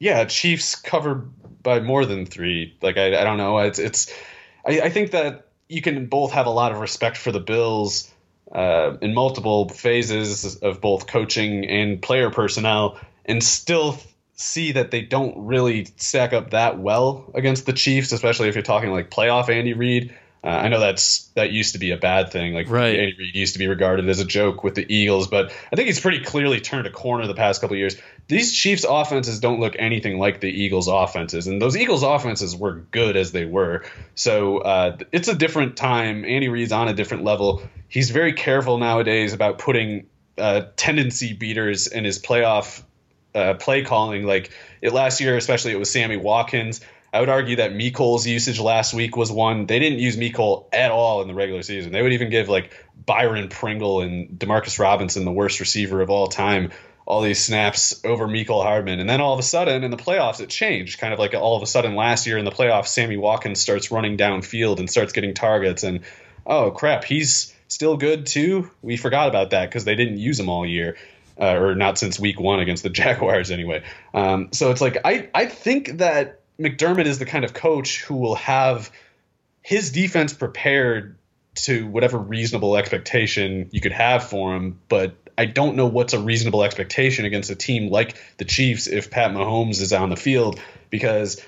[0.00, 1.26] yeah, Chiefs cover
[1.62, 2.76] by more than three.
[2.82, 3.58] Like I, I don't know.
[3.58, 4.12] It's it's.
[4.66, 8.10] I, I think that you can both have a lot of respect for the Bills
[8.50, 13.98] uh, in multiple phases of both coaching and player personnel, and still
[14.34, 18.62] see that they don't really stack up that well against the Chiefs, especially if you're
[18.62, 20.16] talking like playoff Andy Reid.
[20.42, 22.54] Uh, I know that's that used to be a bad thing.
[22.54, 22.98] Like Right.
[22.98, 25.86] Andy Reid used to be regarded as a joke with the Eagles, but I think
[25.86, 27.96] he's pretty clearly turned a corner the past couple of years.
[28.28, 32.72] These Chiefs offenses don't look anything like the Eagles offenses, and those Eagles offenses were
[32.90, 33.84] good as they were.
[34.14, 36.24] So uh, it's a different time.
[36.24, 37.62] Andy Reid's on a different level.
[37.88, 40.06] He's very careful nowadays about putting
[40.38, 42.82] uh, tendency beaters in his playoff
[43.34, 44.24] uh, play calling.
[44.24, 46.80] Like it last year, especially it was Sammy Watkins.
[47.12, 49.66] I would argue that Mecole's usage last week was one.
[49.66, 51.90] They didn't use Mecole at all in the regular season.
[51.92, 52.72] They would even give like
[53.04, 56.70] Byron Pringle and Demarcus Robinson, the worst receiver of all time,
[57.06, 59.00] all these snaps over Mecole Hardman.
[59.00, 61.00] And then all of a sudden in the playoffs, it changed.
[61.00, 63.90] Kind of like all of a sudden last year in the playoffs, Sammy Watkins starts
[63.90, 65.82] running downfield and starts getting targets.
[65.82, 66.00] And
[66.46, 68.70] oh crap, he's still good too.
[68.82, 70.96] We forgot about that because they didn't use him all year.
[71.40, 73.82] Uh, or not since week one against the Jaguars anyway.
[74.12, 78.16] Um, so it's like I, I think that McDermott is the kind of coach who
[78.16, 78.92] will have
[79.62, 81.16] his defense prepared
[81.54, 86.20] to whatever reasonable expectation you could have for him, but I don't know what's a
[86.20, 90.60] reasonable expectation against a team like the Chiefs if Pat Mahomes is on the field
[90.90, 91.44] because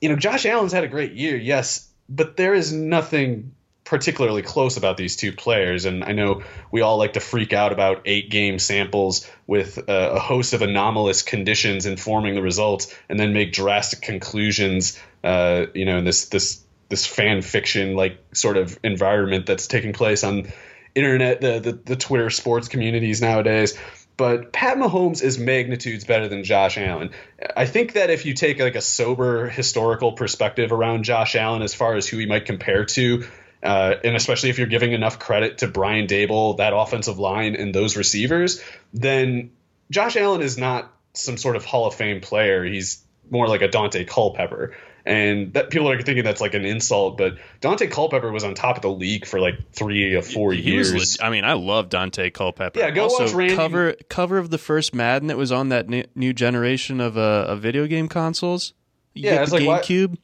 [0.00, 3.52] you know Josh Allen's had a great year, yes, but there is nothing
[3.86, 7.72] particularly close about these two players and I know we all like to freak out
[7.72, 13.18] about 8 game samples with a, a host of anomalous conditions informing the results and
[13.18, 18.56] then make drastic conclusions uh, you know in this this this fan fiction like sort
[18.56, 20.52] of environment that's taking place on
[20.96, 23.78] internet the, the the Twitter sports communities nowadays.
[24.16, 27.10] But Pat Mahomes is magnitudes better than Josh Allen.
[27.54, 31.74] I think that if you take like a sober historical perspective around Josh Allen as
[31.74, 33.26] far as who he might compare to,
[33.62, 37.74] uh, and especially if you're giving enough credit to Brian Daboll, that offensive line, and
[37.74, 39.50] those receivers, then
[39.90, 42.64] Josh Allen is not some sort of Hall of Fame player.
[42.64, 44.76] He's more like a Daunte Culpepper.
[45.04, 48.74] And that people are thinking that's like an insult, but Daunte Culpepper was on top
[48.74, 50.92] of the league for like three or four He years.
[50.92, 51.18] was.
[51.22, 52.76] I mean, I love Daunte Culpepper.
[52.80, 55.88] Yeah, go also, watch Randy- cover cover of the first Madden that was on that
[55.88, 58.74] new, generation of uh, of video game consoles.
[59.14, 60.16] You Yeah, it's like, GameCube.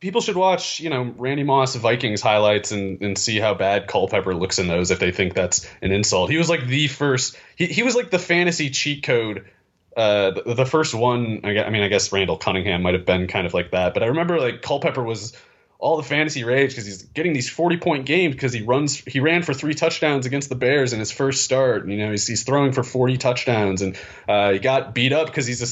[0.00, 4.34] People should watch, you know, Randy Moss Vikings highlights and, and see how bad Culpepper
[4.34, 6.30] looks in those if they think that's an insult.
[6.30, 9.50] He was like the first, he, he was like the fantasy cheat code.
[9.96, 13.46] Uh, the, the first one, I, mean, I guess Randall Cunningham might have been kind
[13.46, 15.32] of like that, but I remember like Culpepper was
[15.78, 19.20] all the fantasy rage because he's getting these 40 point games because he runs, he
[19.20, 21.88] ran for three touchdowns against the Bears in his first start.
[21.88, 23.96] You know, he's, he's throwing for 40 touchdowns and
[24.28, 25.66] uh, he got beat up because he's a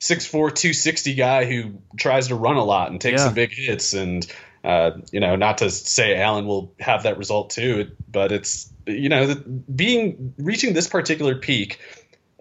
[0.00, 3.26] 6'4, 260 guy who tries to run a lot and takes Yeah.
[3.26, 3.94] some big hits.
[3.94, 4.26] And,
[4.64, 9.08] uh, you know, not to say Allen will have that result too, but it's, you
[9.08, 11.78] know, the, being reaching this particular peak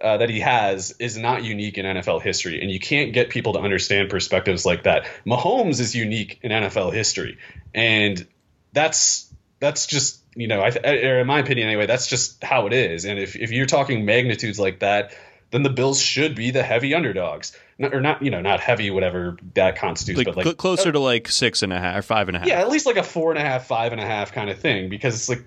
[0.01, 3.53] uh, that he has is not unique in NFL history, and you can't get people
[3.53, 5.05] to understand perspectives like that.
[5.25, 7.37] Mahomes is unique in NFL history,
[7.73, 8.25] and
[8.73, 12.73] that's that's just you know, I, or in my opinion anyway, that's just how it
[12.73, 13.05] is.
[13.05, 15.13] And if if you're talking magnitudes like that,
[15.51, 18.89] then the Bills should be the heavy underdogs, not, or not you know not heavy
[18.89, 22.01] whatever that constitutes, Like, but like cl- closer to like six and a half or
[22.01, 22.47] five and a half.
[22.47, 24.57] yeah, at least like a four and a half, five and a half kind of
[24.59, 25.43] thing, because it's like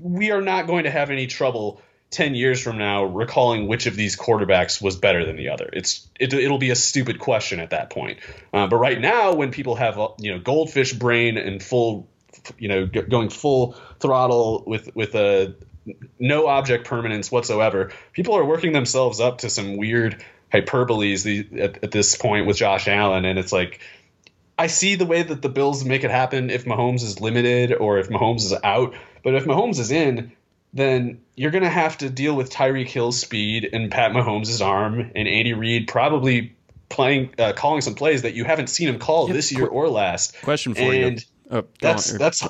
[0.00, 1.80] we are not going to have any trouble
[2.16, 5.68] ten years from now recalling which of these quarterbacks was better than the other.
[5.70, 8.20] It's it, it'll be a stupid question at that point.
[8.54, 12.08] Uh, but right now, when people have you know goldfish brain and full,
[12.58, 15.54] you know, g- going full throttle with with a
[16.18, 21.84] no object permanence whatsoever, people are working themselves up to some weird hyperboles the, at,
[21.84, 23.80] at this point with Josh Allen, and it's like.
[24.58, 27.98] I see the way that the Bills make it happen if Mahomes is limited or
[27.98, 28.94] if Mahomes is out.
[29.22, 30.32] But if Mahomes is in,
[30.76, 35.00] then you're going to have to deal with Tyreek Hill's speed and Pat Mahomes' arm
[35.00, 36.56] and Andy Reid probably
[36.88, 40.40] playing, uh, calling some plays that you haven't seen him call this year or last.
[40.42, 41.26] Question for And you.
[41.50, 42.18] Oh, That's on.
[42.18, 42.46] that's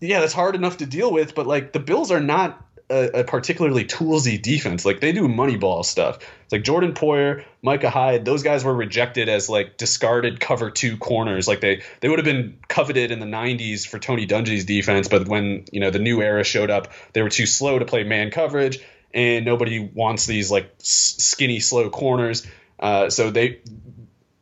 [0.00, 1.34] yeah, that's hard enough to deal with.
[1.34, 4.84] But like the Bills are not a, a particularly toolsy defense.
[4.84, 6.18] Like they do money ball stuff.
[6.44, 8.24] It's like Jordan Poyer, Micah Hyde.
[8.24, 11.48] Those guys were rejected as like discarded cover two corners.
[11.48, 15.26] Like they they would have been coveted in the '90s for Tony Dungy's defense, but
[15.26, 18.30] when you know the new era showed up, they were too slow to play man
[18.30, 18.78] coverage,
[19.12, 22.46] and nobody wants these like skinny, slow corners.
[22.78, 23.60] Uh, so they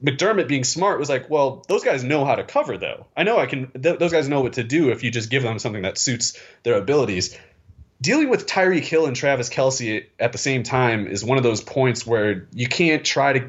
[0.04, 3.06] McDermott being smart was like, well, those guys know how to cover though.
[3.16, 3.70] I know I can.
[3.70, 6.38] Th- those guys know what to do if you just give them something that suits
[6.62, 7.38] their abilities.
[8.04, 11.62] Dealing with Tyreek Hill and Travis Kelce at the same time is one of those
[11.62, 13.48] points where you can't try to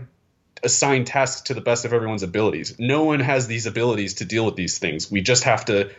[0.64, 2.74] assign tasks to the best of everyone's abilities.
[2.80, 5.12] No one has these abilities to deal with these things.
[5.12, 5.92] We just have to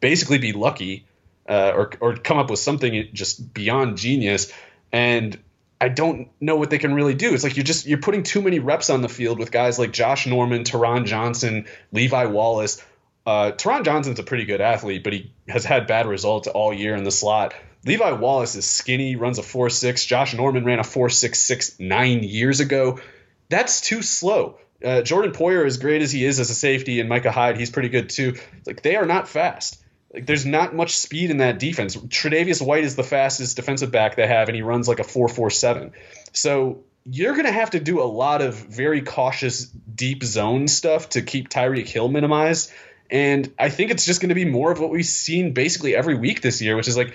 [0.00, 1.06] basically be lucky
[1.48, 4.52] uh, or or come up with something just beyond genius.
[4.90, 5.38] And
[5.80, 7.32] I don't know what they can really do.
[7.32, 9.92] It's like you're just you're putting too many reps on the field with guys like
[9.92, 12.84] Josh Norman, Taron Johnson, Levi Wallace,
[13.24, 16.96] Uh, Taron Johnson's a pretty good athlete, but he has had bad results all year
[16.96, 17.54] in the slot.
[17.84, 20.06] Levi Wallace is skinny, runs a 4.6.
[20.06, 23.00] Josh Norman ran a 4.66 nine years ago.
[23.48, 24.58] That's too slow.
[24.84, 27.70] Uh, Jordan Poyer, as great as he is as a safety, and Micah Hyde, he's
[27.70, 28.36] pretty good too.
[28.66, 29.82] Like they are not fast.
[30.12, 31.96] Like there's not much speed in that defense.
[31.96, 35.92] Tre'Davious White is the fastest defensive back they have, and he runs like a 4.47.
[36.32, 41.10] So you're going to have to do a lot of very cautious deep zone stuff
[41.10, 42.72] to keep Tyreek Hill minimized.
[43.10, 46.14] And I think it's just going to be more of what we've seen basically every
[46.14, 47.14] week this year, which is like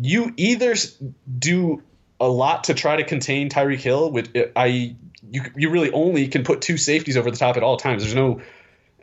[0.00, 0.74] you either
[1.38, 1.82] do
[2.20, 4.96] a lot to try to contain Tyreek Hill, with I
[5.30, 8.02] you you really only can put two safeties over the top at all times.
[8.02, 8.40] There's no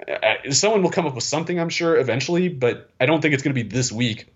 [0.07, 3.43] uh, someone will come up with something, I'm sure, eventually, but I don't think it's
[3.43, 4.27] going to be this week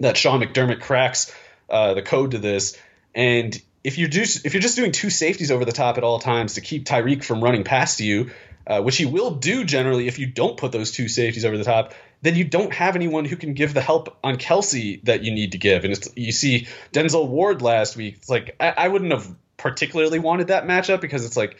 [0.00, 1.34] that Sean McDermott cracks
[1.68, 2.78] uh, the code to this.
[3.14, 6.18] And if you're just if you're just doing two safeties over the top at all
[6.18, 8.30] times to keep Tyreek from running past you,
[8.66, 11.64] uh, which he will do generally if you don't put those two safeties over the
[11.64, 11.94] top,
[12.24, 15.52] then you don't have anyone who can give the help on Kelce that you need
[15.52, 15.84] to give.
[15.84, 18.16] And you see Denzel Ward last week.
[18.16, 21.58] It's like I, I wouldn't have particularly wanted that matchup because it's like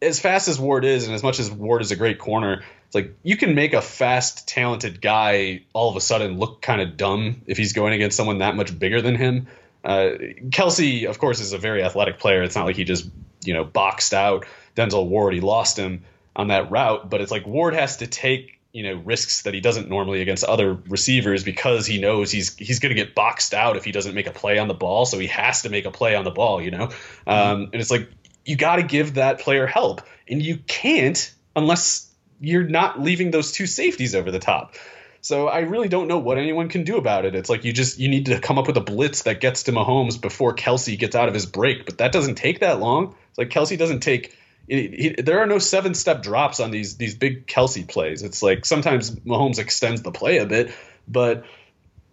[0.00, 2.94] as fast as Ward is, and as much as Ward is a great corner, it's
[2.94, 6.96] like you can make a fast, talented guy all of a sudden look kind of
[6.96, 9.46] dumb if he's going against someone that much bigger than him.
[9.84, 10.12] Uh,
[10.48, 12.42] Kelce, of course, is a very athletic player.
[12.42, 13.10] It's not like he just
[13.44, 15.34] you know boxed out Denzel Ward.
[15.34, 19.02] He lost him on that route, but it's like Ward has to take you know
[19.04, 23.00] risks that he doesn't normally against other receivers because he knows he's he's going to
[23.00, 25.04] get boxed out if he doesn't make a play on the ball.
[25.06, 26.86] So he has to make a play on the ball, you know.
[26.86, 27.30] Mm-hmm.
[27.30, 28.10] Um, and it's like
[28.44, 32.10] you got to give that player help, and you can't unless
[32.40, 34.74] you're not leaving those two safeties over the top.
[35.20, 37.36] So I really don't know what anyone can do about it.
[37.36, 39.72] It's like you just you need to come up with a blitz that gets to
[39.72, 43.14] Mahomes before Kelce gets out of his break, but that doesn't take that long.
[43.28, 44.36] It's like Kelce doesn't take.
[44.68, 48.22] He, there are no seven step drops on these these big Kelce plays.
[48.22, 50.72] It's like sometimes Mahomes extends the play a bit,
[51.08, 51.44] but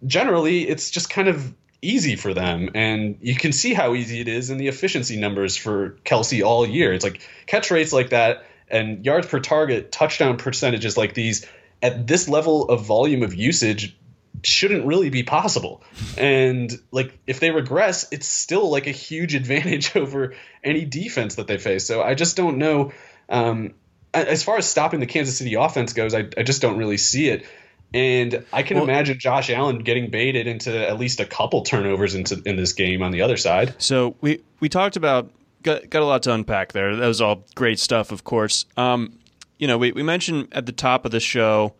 [0.06, 2.70] generally it's just kind of easy for them.
[2.74, 6.66] And you can see how easy it is in the efficiency numbers for Kelce all
[6.66, 6.92] year.
[6.92, 11.46] It's like catch rates like that and yards per target, touchdown percentages like these
[11.82, 13.96] at this level of volume of usage
[14.42, 15.82] shouldn't really be possible.
[16.16, 21.46] And like if they regress, it's still like a huge advantage over any defense that
[21.46, 21.86] they face.
[21.86, 22.92] So I just don't know.
[23.28, 23.74] Um,
[24.12, 27.28] as far as stopping the Kansas City offense goes, I, I just don't really see
[27.28, 27.46] it.
[27.92, 32.14] And I can well, imagine Josh Allen getting baited into at least a couple turnovers
[32.14, 33.74] into in this game on the other side.
[33.78, 35.30] So we we talked about
[35.62, 36.94] got, got a lot to unpack there.
[36.96, 38.64] That was all great stuff, of course.
[38.76, 39.18] Um,
[39.58, 41.74] you know, we, we mentioned at the top of the show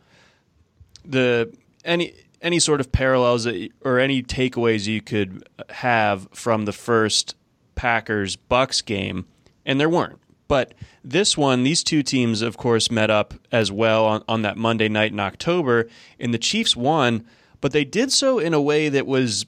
[1.05, 1.53] the
[1.85, 3.47] any any sort of parallels
[3.85, 7.35] or any takeaways you could have from the first
[7.75, 9.27] Packers Bucs game,
[9.65, 10.19] and there weren't.
[10.49, 10.75] But
[11.05, 14.89] this one, these two teams, of course, met up as well on, on that Monday
[14.89, 15.89] night in October,
[16.19, 17.25] and the Chiefs won,
[17.61, 19.47] but they did so in a way that was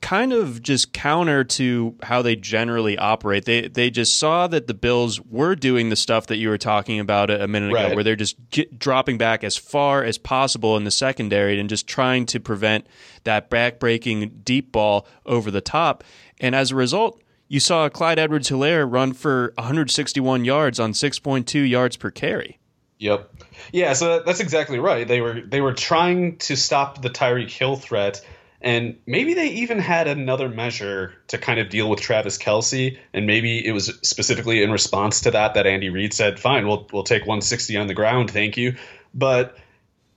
[0.00, 3.44] kind of just counter to how they generally operate.
[3.44, 7.00] They they just saw that the Bills were doing the stuff that you were talking
[7.00, 7.86] about a, minute right.
[7.86, 11.68] ago, where they're just get, dropping back as far as possible in the secondary and
[11.68, 12.86] just trying to prevent
[13.24, 16.04] that backbreaking deep ball over the top.
[16.40, 21.68] And as a result, you saw Clyde Edwards Helaire run for 161 yards on 6.2
[21.68, 22.58] yards per carry.
[22.98, 23.34] Yep.
[23.72, 25.08] Yeah, so that's exactly right.
[25.08, 28.24] They were they were trying to stop the Tyreek Hill threat,
[28.60, 32.98] and maybe they even had another measure to kind of deal with Travis Kelce.
[33.14, 36.86] and maybe it was specifically in response to that that Andy Reid said, "Fine, we'll
[36.92, 38.76] we'll take 160 on the ground, thank you."
[39.14, 39.56] But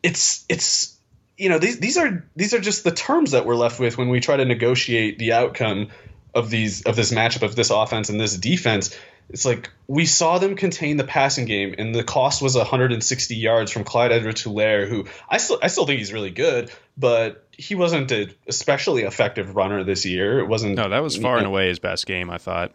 [0.02, 0.98] it's it's
[1.38, 4.10] you know these these are these are just the terms that we're left with when
[4.10, 5.90] we try to negotiate the outcome
[6.34, 8.98] of these of this matchup of this offense and this defense.
[9.30, 13.72] It's like we saw them contain the passing game, and the cost was 160 yards
[13.72, 18.12] from Clyde Edwards-Helaire, who I still I still think he's really good, but he wasn't
[18.12, 20.40] an especially effective runner this year.
[20.40, 20.76] It wasn't.
[20.76, 22.30] No, that was far and away his best game.
[22.30, 22.72] I thought.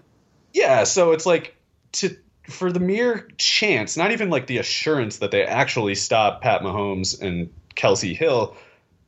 [0.53, 1.57] Yeah, so it's like
[1.93, 6.63] to for the mere chance, not even like the assurance that they actually stop Pat
[6.63, 8.57] Mahomes and Kelce Hill,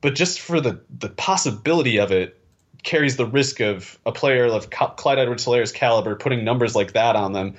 [0.00, 2.39] but just for the the possibility of it
[2.82, 7.32] carries the risk of a player of Clyde Edwards-Helaire's caliber putting numbers like that on
[7.32, 7.56] them.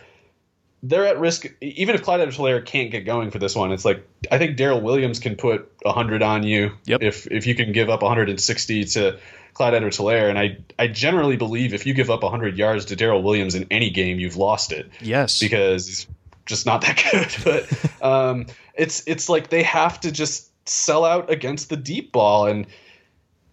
[0.84, 3.72] They're at risk, even if Clyde Edwards-Helaire can't get going for this one.
[3.72, 7.04] It's like I think Darrel Williams can put 100 on you yep.
[7.04, 9.20] if if you can give up 160 to
[9.54, 10.30] Clyde Edwards-Helaire.
[10.30, 13.68] And I I generally believe if you give up 100 yards to Darrel Williams in
[13.70, 14.90] any game, you've lost it.
[15.02, 16.08] Yes, because he's
[16.48, 17.44] just not that good.
[17.44, 22.48] But um, it's it's like they have to just sell out against the deep ball,
[22.48, 22.66] and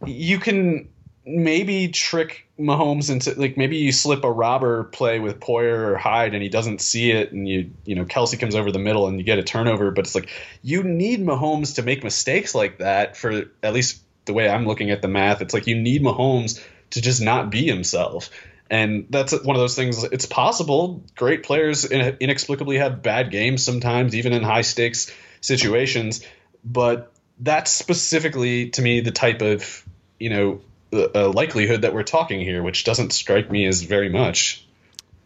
[0.07, 0.89] you can
[1.29, 6.33] maybe trick Mahomes into like maybe you slip a robber play with Poyer or Hyde
[6.35, 9.18] and he doesn't see it and you you know Kelce comes over the middle and
[9.18, 10.31] you get a turnover but it's like
[10.62, 14.91] you need Mahomes to make mistakes like that for at least the way I'm looking
[14.91, 15.43] at the math.
[15.43, 18.31] It's like you need Mahomes to just not be himself.
[18.70, 21.03] And that's one of those things it's possible.
[21.14, 26.26] Great players inexplicably have bad games sometimes even in high stakes situations
[26.64, 29.85] but that's specifically to me the type of
[30.18, 30.61] you know
[30.93, 34.66] uh, likelihood that we're talking here, which doesn't strike me as very much.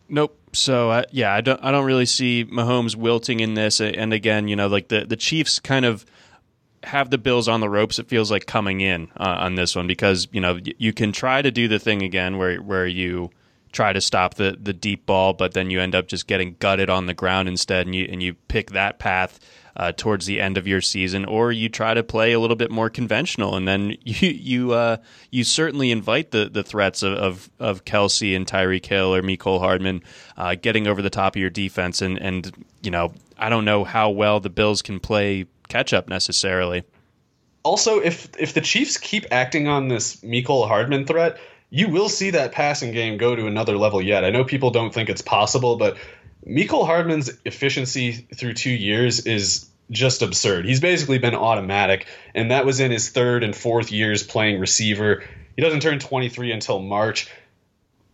[0.08, 0.38] Nope.
[0.52, 3.80] So uh, yeah, I don't I don't really see Mahomes wilting in this.
[3.80, 6.04] And again, you know, like the the Chiefs kind of
[6.84, 7.98] have the Bills on the ropes.
[7.98, 11.40] It feels like coming in uh, on this one because you know you can try
[11.40, 13.30] to do the thing again where where you
[13.72, 16.90] try to stop the the deep ball, but then you end up just getting gutted
[16.90, 19.40] on the ground instead, and you and you pick that path
[19.76, 22.70] uh, towards the end of your season, or you try to play a little bit
[22.70, 24.96] more conventional, and then you you uh,
[25.30, 29.60] you certainly invite the the threats of of, of Kelce and Tyreek Hill or Mecole
[29.60, 30.02] Hardman
[30.36, 32.52] uh, getting over the top of your defense, and and
[32.82, 36.84] you know I don't know how well the Bills can play catch up necessarily.
[37.64, 41.38] Also, if if the Chiefs keep acting on this Mecole Hardman threat,
[41.70, 44.24] you will see that passing game go to another level yet.
[44.24, 45.96] I know people don't think it's possible, but
[46.46, 50.64] Mecole Hardman's efficiency through two years is just absurd.
[50.64, 55.22] He's basically been automatic, and that was in his third and fourth years playing receiver.
[55.56, 57.30] He doesn't turn 23 until March.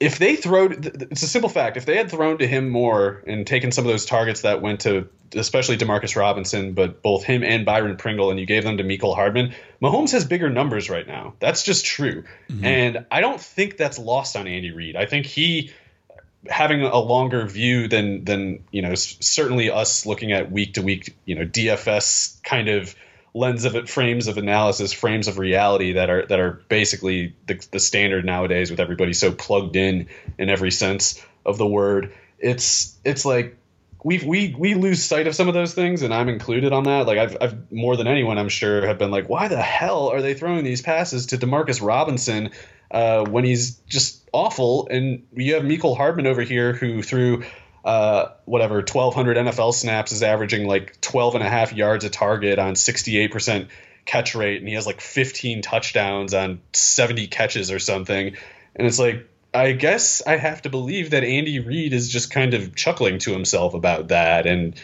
[0.01, 1.77] If they throw, it's a simple fact.
[1.77, 4.81] If they had thrown to him more and taken some of those targets that went
[4.81, 8.85] to, especially Demarcus Robinson, but both him and Byron Pringle, and you gave them to
[8.85, 11.35] Mecole Hardman, Mahomes has bigger numbers right now.
[11.41, 12.65] That's just true, mm-hmm.
[12.65, 14.95] and I don't think that's lost on Andy Reid.
[14.95, 15.73] I think he
[16.49, 21.17] having a longer view than than you know certainly us looking at week to week
[21.25, 22.95] you know DFS kind of
[23.35, 27.65] lens of it frames of analysis frames of reality that are that are basically the,
[27.73, 32.13] the standard nowadays with everybody so plugged in in every sense of the word.
[32.39, 33.57] It's it's like
[34.09, 37.07] we we we lose sight of some of those things and I'm included on that
[37.07, 40.23] like I've I've more than anyone I'm sure have been like why the hell are
[40.23, 42.51] they throwing these passes to Demarcus Robinson
[42.91, 44.89] uh, when he's just awful.
[44.91, 47.45] And you have Mecole Hardman over here who threw
[47.85, 52.59] uh, whatever 1,200 NFL snaps is averaging like 12 and a half yards a target
[52.59, 53.69] on 68%
[54.05, 58.37] catch rate, and he has like 15 touchdowns on 70 catches or something.
[58.75, 59.29] And it's like,
[59.59, 63.33] I guess I have to believe that Andy Reid is just kind of chuckling to
[63.33, 64.47] himself about that.
[64.47, 64.81] And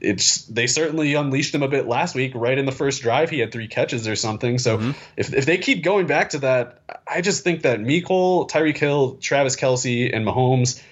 [0.00, 2.32] it's they certainly unleashed him a bit last week.
[2.34, 4.58] Right in the first drive, he had three catches or something.
[4.58, 4.90] So mm-hmm.
[5.16, 9.16] if if they keep going back to that, I just think that Mecole, Tyreek Hill,
[9.16, 10.82] Travis Kelce, and Mahomes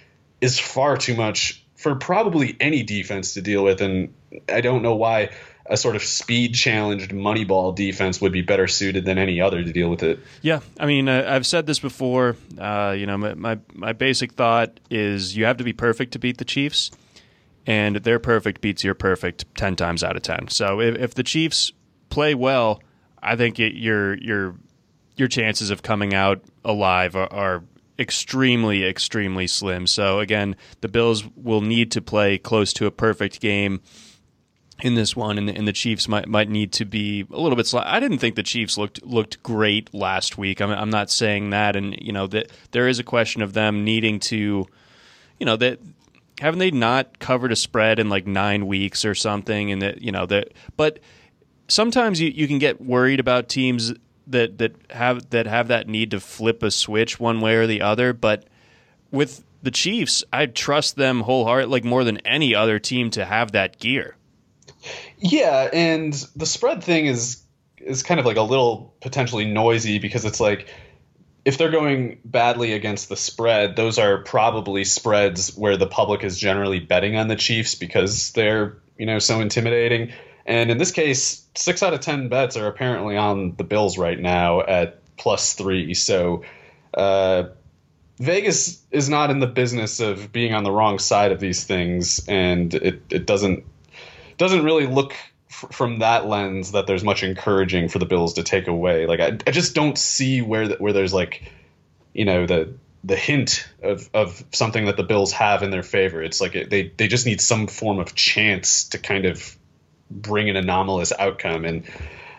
[0.40, 4.14] is far too much for probably any defense to deal with, and
[4.48, 5.30] I don't know why
[5.68, 9.72] a sort of speed challenged moneyball defense would be better suited than any other to
[9.72, 10.20] deal with it.
[10.42, 12.36] Yeah, I mean, uh, I've said this before.
[12.58, 16.18] Uh, you know, my, my, my basic thought is you have to be perfect to
[16.18, 16.90] beat the Chiefs
[17.66, 20.48] and their perfect beats your perfect 10 times out of 10.
[20.48, 21.72] So if, if the Chiefs
[22.08, 22.80] play well,
[23.22, 24.54] I think it, your your
[25.16, 27.64] your chances of coming out alive are, are
[27.98, 29.86] extremely extremely slim.
[29.86, 33.80] So again, the Bills will need to play close to a perfect game
[34.82, 37.56] in this one, and the, and the Chiefs might might need to be a little
[37.56, 37.66] bit.
[37.66, 40.60] Sl- I didn't think the Chiefs looked looked great last week.
[40.60, 43.84] I'm, I'm not saying that, and you know that there is a question of them
[43.84, 44.66] needing to,
[45.38, 45.80] you know that
[46.40, 49.72] haven't they not covered a spread in like nine weeks or something?
[49.72, 50.98] And that you know that, but
[51.68, 53.94] sometimes you, you can get worried about teams
[54.26, 57.80] that that have that have that need to flip a switch one way or the
[57.80, 58.12] other.
[58.12, 58.44] But
[59.10, 63.52] with the Chiefs, I trust them wholeheartedly, like more than any other team, to have
[63.52, 64.16] that gear.
[65.18, 67.42] Yeah, and the spread thing is
[67.78, 70.68] is kind of like a little potentially noisy because it's like
[71.46, 76.36] if they're going badly against the spread, those are probably spreads where the public is
[76.36, 80.12] generally betting on the Chiefs because they're, you know, so intimidating.
[80.44, 84.18] And in this case, six out of 10 bets are apparently on the Bills right
[84.18, 85.94] now at plus three.
[85.94, 86.42] So
[86.94, 87.44] uh,
[88.18, 92.26] Vegas is not in the business of being on the wrong side of these things.
[92.26, 93.64] And it, it doesn't
[94.36, 95.14] doesn't really look
[95.48, 99.06] from that lens that there's much encouraging for the Bills to take away.
[99.06, 101.50] Like I, I just don't see where where there's like
[102.12, 102.74] you know the
[103.04, 106.22] the hint of, of something that the Bills have in their favor.
[106.22, 109.56] It's like they they just need some form of chance to kind of
[110.10, 111.84] bring an anomalous outcome, and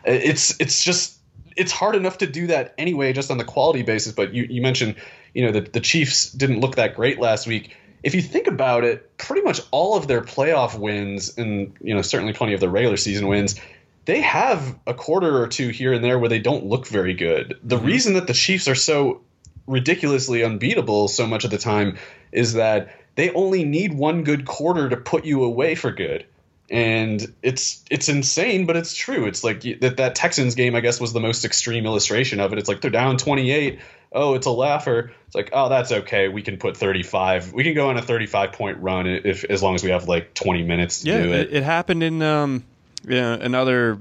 [0.05, 1.17] it's it's just
[1.55, 4.13] it's hard enough to do that anyway, just on the quality basis.
[4.13, 4.95] But you you mentioned
[5.33, 8.83] you know the the Chiefs didn't look that great last week if you think about
[8.83, 12.69] it, pretty much all of their playoff wins, and you know certainly plenty of their
[12.69, 13.59] regular season wins,
[14.05, 17.59] they have a quarter or two here and there where they don't look very good.
[17.63, 17.85] The mm-hmm.
[17.85, 19.21] reason that the Chiefs are so
[19.65, 21.97] ridiculously unbeatable so much of the time
[22.31, 26.25] is that they only need one good quarter to put you away for good
[26.69, 30.99] and it's it's insane but it's true it's like that that texans game i guess
[30.99, 33.79] was the most extreme illustration of it it's like they're down 28
[34.11, 37.73] oh it's a laugher it's like oh that's okay we can put 35 we can
[37.73, 41.01] go on a 35 point run if as long as we have like 20 minutes
[41.01, 42.63] to yeah, do it it, it happened in um
[43.07, 43.99] yeah, another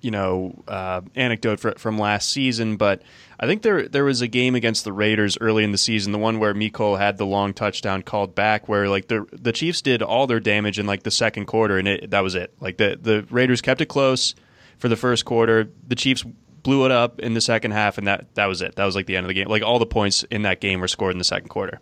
[0.00, 3.02] you know uh, anecdote for, from last season but
[3.38, 6.18] I think there there was a game against the Raiders early in the season, the
[6.18, 10.02] one where Mecole had the long touchdown called back, where like the the Chiefs did
[10.02, 12.54] all their damage in like the second quarter, and it, that was it.
[12.60, 14.34] Like the the Raiders kept it close
[14.78, 15.68] for the first quarter.
[15.88, 16.24] The Chiefs
[16.64, 18.74] blew it up in the second half, and that that was it.
[18.74, 19.46] That was like the end of the game.
[19.46, 21.78] Like all the points in that game were scored in the second quarter.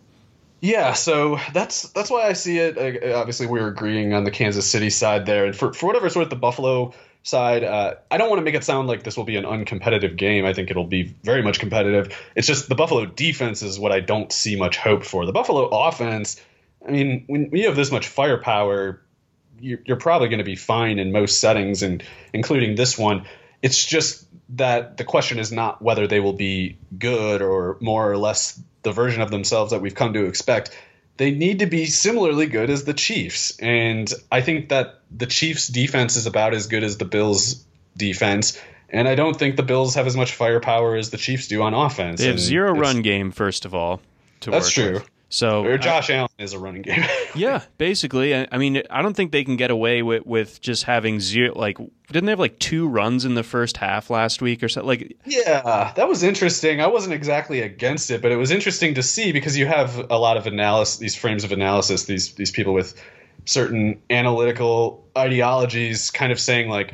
[0.61, 2.77] Yeah, so that's that's why I see it.
[2.77, 6.07] Uh, obviously, we are agreeing on the Kansas City side there, and for for whatever
[6.09, 7.63] sort of the Buffalo side.
[7.63, 10.45] Uh, I don't want to make it sound like this will be an uncompetitive game.
[10.45, 12.17] I think it'll be very much competitive.
[12.35, 15.25] It's just the Buffalo defense is what I don't see much hope for.
[15.25, 16.39] The Buffalo offense,
[16.85, 19.01] I mean, when, you have this much firepower,
[19.59, 22.03] you're, you're probably going to be fine in most settings, and
[22.33, 23.25] including this one.
[23.63, 28.17] It's just that the question is not whether they will be good or more or
[28.17, 30.77] less the version of themselves that we've come to expect
[31.17, 33.57] they need to be similarly good as the Chiefs.
[33.59, 37.63] And I think that the Chiefs defense is about as good as the Bills
[37.95, 38.59] defense.
[38.89, 41.73] And I don't think the Bills have as much firepower as the Chiefs do on
[41.73, 42.19] offense.
[42.19, 44.01] They have and zero run game, first of all.
[44.41, 44.93] that's true.
[44.93, 45.09] With.
[45.33, 47.03] So or Josh I, Allen is a running game.
[47.35, 48.35] yeah, basically.
[48.35, 51.57] I, I, mean, I don't think they can get away with, with just having zero.
[51.57, 51.79] Like,
[52.11, 54.87] didn't they have like two runs in the first half last week or something?
[54.87, 56.81] Like, yeah, that was interesting.
[56.81, 60.19] I wasn't exactly against it, but it was interesting to see because you have a
[60.19, 62.93] lot of analysis, these frames of analysis, these these people with
[63.45, 66.93] certain analytical ideologies, kind of saying like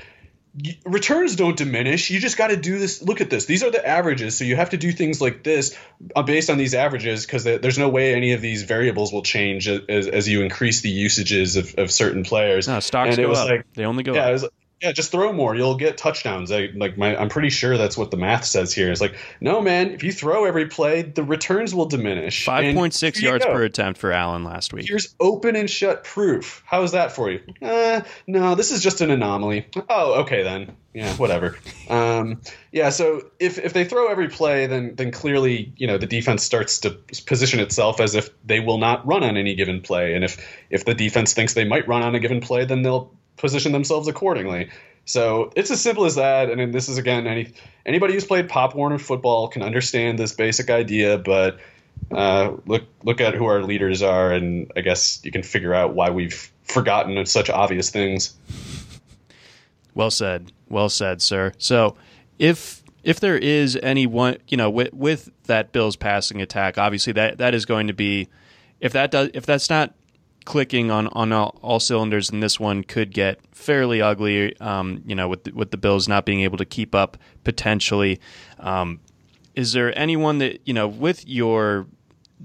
[0.85, 2.09] returns don't diminish.
[2.09, 3.01] You just got to do this.
[3.01, 3.45] Look at this.
[3.45, 4.37] These are the averages.
[4.37, 5.77] So you have to do things like this
[6.15, 9.67] uh, based on these averages because there's no way any of these variables will change
[9.67, 12.67] as, as you increase the usages of, of certain players.
[12.67, 13.47] No, stocks and go up.
[13.47, 14.53] Like, they only go yeah, up.
[14.81, 15.55] Yeah, just throw more.
[15.55, 16.51] You'll get touchdowns.
[16.51, 18.91] I, like my, I'm pretty sure that's what the math says here.
[18.91, 19.91] It's like, no, man.
[19.91, 22.45] If you throw every play, the returns will diminish.
[22.45, 24.87] Five point six yards per attempt for Allen last week.
[24.87, 26.63] Here's open and shut proof.
[26.65, 27.41] How is that for you?
[27.61, 29.67] Uh, no, this is just an anomaly.
[29.89, 30.75] Oh, okay then.
[30.93, 31.57] Yeah, whatever.
[31.89, 32.89] um, yeah.
[32.89, 36.79] So if if they throw every play, then then clearly you know the defense starts
[36.79, 36.91] to
[37.25, 40.85] position itself as if they will not run on any given play, and if if
[40.85, 44.69] the defense thinks they might run on a given play, then they'll position themselves accordingly.
[45.05, 46.51] So it's as simple as that.
[46.51, 47.51] And this is again, any
[47.85, 51.17] anybody who's played Pop Warner football can understand this basic idea.
[51.17, 51.59] But
[52.11, 55.95] uh, look look at who our leaders are, and I guess you can figure out
[55.95, 58.35] why we've forgotten such obvious things.
[59.95, 61.53] Well said, well said, sir.
[61.57, 61.95] So
[62.37, 67.13] if if there is any one, you know, with with that Bills passing attack, obviously
[67.13, 68.27] that that is going to be
[68.79, 69.93] if that does if that's not
[70.49, 74.59] clicking on on all, all, cylinders, and this one could get fairly ugly.
[74.59, 78.19] Um, you know, with the, with the Bills not being able to keep up potentially.
[78.57, 78.99] Um,
[79.53, 81.85] is there anyone that you know with your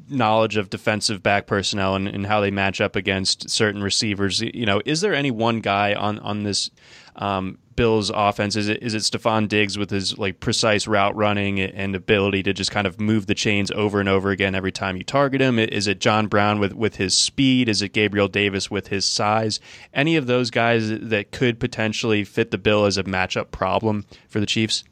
[0.06, 4.42] knowledge of defensive back personnel and, and, how they match up against certain receivers?
[4.42, 6.70] You know, is there any one guy on on this
[7.16, 8.56] um, Bills offense?
[8.56, 12.52] Is it is it Stefon Diggs with his like precise route running and ability to
[12.52, 15.58] just kind of move the chains over and over again every time you target him?
[15.58, 17.68] Is it John Brown with with his speed?
[17.68, 19.60] Is it Gabriel Davis with his size?
[19.92, 24.40] Any of those guys that could potentially fit the bill as a matchup problem for
[24.40, 24.84] the Chiefs?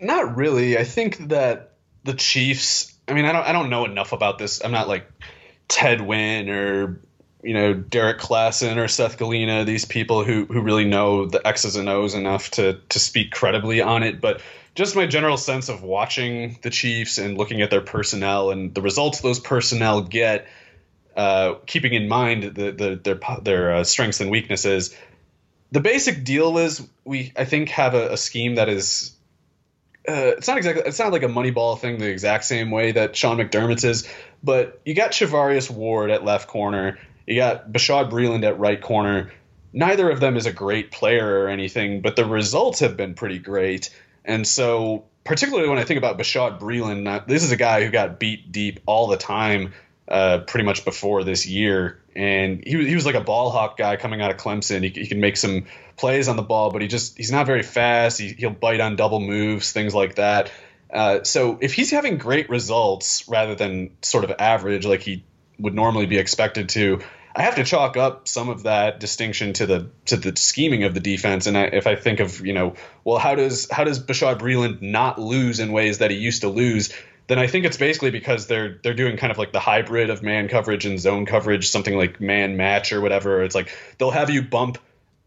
[0.00, 0.78] Not really.
[0.78, 1.74] I think that
[2.04, 2.94] the Chiefs.
[3.08, 4.64] I mean, I don't I don't know enough about this.
[4.64, 5.08] I'm not like
[5.68, 7.00] Ted Nguyen or
[7.42, 11.76] you know Derrik Klassen or Seth Galina, these people who who really know the X's
[11.76, 14.40] and O's enough to to speak credibly on it, but
[14.74, 18.82] just my general sense of watching the Chiefs and looking at their personnel and the
[18.82, 20.46] results those personnel get,
[21.16, 24.94] uh, keeping in mind the, the, their their uh, strengths and weaknesses.
[25.72, 29.12] The basic deal is we I think have a, a scheme that is.
[30.08, 30.84] Uh, it's not exactly.
[30.86, 34.08] It's not like a Moneyball thing the exact same way that Sean McDermott's is,
[34.42, 39.32] but you got Charvarius Ward at left corner you got Bashaud Breeland at right corner.
[39.72, 43.38] Neither of them is a great player or anything, but the results have been pretty
[43.38, 43.90] great.
[44.24, 48.18] And so, particularly when I think about Bashaud Breeland, this is a guy who got
[48.18, 49.74] beat deep all the time,
[50.08, 52.00] uh, pretty much before this year.
[52.14, 54.82] And he, he was like a ball hawk guy coming out of Clemson.
[54.82, 55.66] He, he can make some
[55.96, 58.18] plays on the ball, but he just he's not very fast.
[58.18, 60.50] He, he'll bite on double moves, things like that.
[60.90, 65.24] Uh, so if he's having great results rather than sort of average, like he
[65.58, 67.00] would normally be expected to,
[67.36, 70.94] I have to chalk up some of that distinction to the to the scheming of
[70.94, 71.46] the defense.
[71.46, 72.74] And I, if I think of you know,
[73.04, 76.48] well, how does how does Bashaud Breeland not lose in ways that he used to
[76.48, 76.94] lose?
[77.26, 80.22] Then I think it's basically because they're they're doing kind of like the hybrid of
[80.22, 83.42] man coverage and zone coverage, something like man match or whatever.
[83.42, 84.78] It's like they'll have you bump,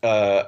[0.02, 0.46] uh,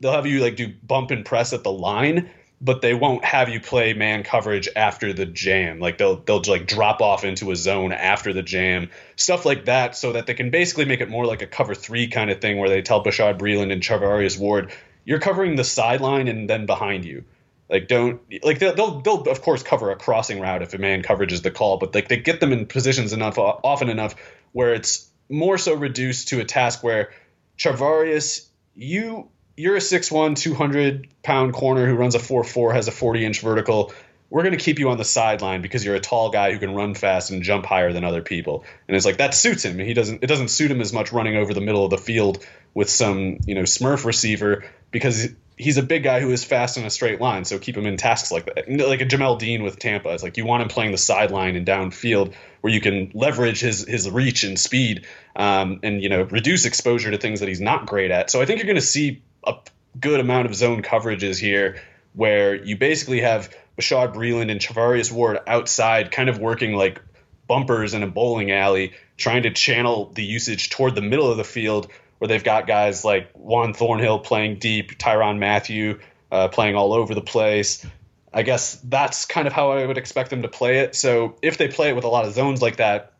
[0.00, 2.30] they'll have you like do bump and press at the line,
[2.60, 5.78] but they won't have you play man coverage after the jam.
[5.78, 9.96] Like they'll they'll like drop off into a zone after the jam, stuff like that,
[9.96, 12.58] so that they can basically make it more like a cover three kind of thing,
[12.58, 14.72] where they tell Bashaud Breeland and Charvarius Ward,
[15.04, 17.24] you're covering the sideline and then behind you.
[17.68, 21.02] Like don't like they'll, they'll they'll of course cover a crossing route if a man
[21.02, 24.14] coverage is the call, but like they get them in positions enough often enough
[24.52, 27.10] where it's more so reduced to a task where
[27.58, 33.24] Charvarius, you you're a 6'1", 200 pound corner who runs a 4'4", has a 40
[33.24, 33.92] inch vertical.
[34.28, 36.74] We're going to keep you on the sideline because you're a tall guy who can
[36.74, 38.64] run fast and jump higher than other people.
[38.88, 39.78] And it's like that suits him.
[39.78, 40.24] He doesn't.
[40.24, 42.44] It doesn't suit him as much running over the middle of the field
[42.74, 46.84] with some you know Smurf receiver because he's a big guy who is fast in
[46.84, 47.44] a straight line.
[47.44, 50.10] So keep him in tasks like that, like a Jamel Dean with Tampa.
[50.10, 53.86] It's like you want him playing the sideline and downfield where you can leverage his
[53.86, 57.86] his reach and speed, um, and you know reduce exposure to things that he's not
[57.86, 58.30] great at.
[58.30, 59.56] So I think you're going to see a
[60.00, 61.80] good amount of zone coverages here
[62.14, 67.00] where you basically have Bashaud Breeland and Charvarius Ward outside kind of working like
[67.46, 71.44] bumpers in a bowling alley, trying to channel the usage toward the middle of the
[71.44, 71.88] field
[72.18, 75.98] where they've got guys like Juan Thornhill playing deep, Tyrann Mathieu
[76.32, 77.84] uh, playing all over the place.
[78.32, 80.94] I guess that's kind of how I would expect them to play it.
[80.94, 83.12] So if they play it with a lot of zones like that,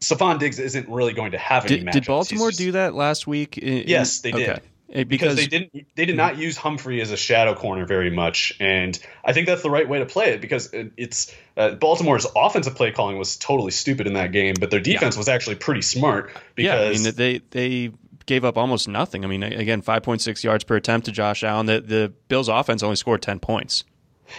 [0.00, 1.92] Stefon Diggs isn't really going to have any did, matchups.
[1.92, 3.58] Did Baltimore just, do that last week?
[3.58, 4.48] In, yes, they did.
[4.48, 4.60] Okay.
[4.92, 8.56] Because, because they didn't they did not use Humphrey as a shadow corner very much,
[8.58, 12.74] and I think that's the right way to play it because it's uh, Baltimore's offensive
[12.74, 15.20] play calling was totally stupid in that game, but their defense yeah.
[15.20, 16.32] was actually pretty smart.
[16.56, 17.92] Because yeah, I mean they they
[18.26, 19.24] gave up almost nothing.
[19.24, 21.66] I mean again, five point six yards per attempt to Josh Allen.
[21.66, 23.84] The the Bills offense only scored ten points.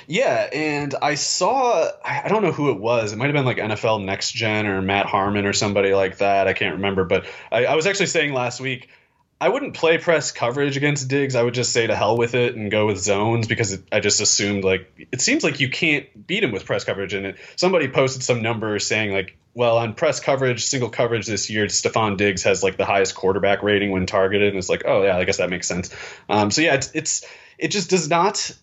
[0.08, 3.14] Yeah, and I saw I don't know who it was.
[3.14, 6.48] It might have been like NFL Next Gen or Matt Harmon or somebody like that.
[6.48, 8.90] I can't remember, but I, I was actually saying last week
[9.42, 11.36] I wouldn't play press coverage against Diggs.
[11.36, 14.00] I would just say to hell with it and go with zones because it, I
[14.00, 17.16] just assumed like it seems like you can't beat him with press coverage.
[17.16, 21.66] And somebody posted some numbers saying like, well, on press coverage, single coverage this year,
[21.66, 24.50] Stefon Diggs has like the highest quarterback rating when targeted.
[24.50, 25.90] And it's like, oh yeah, I guess that makes sense.
[26.30, 27.26] Um, so yeah, it's, it's
[27.58, 28.56] it just does not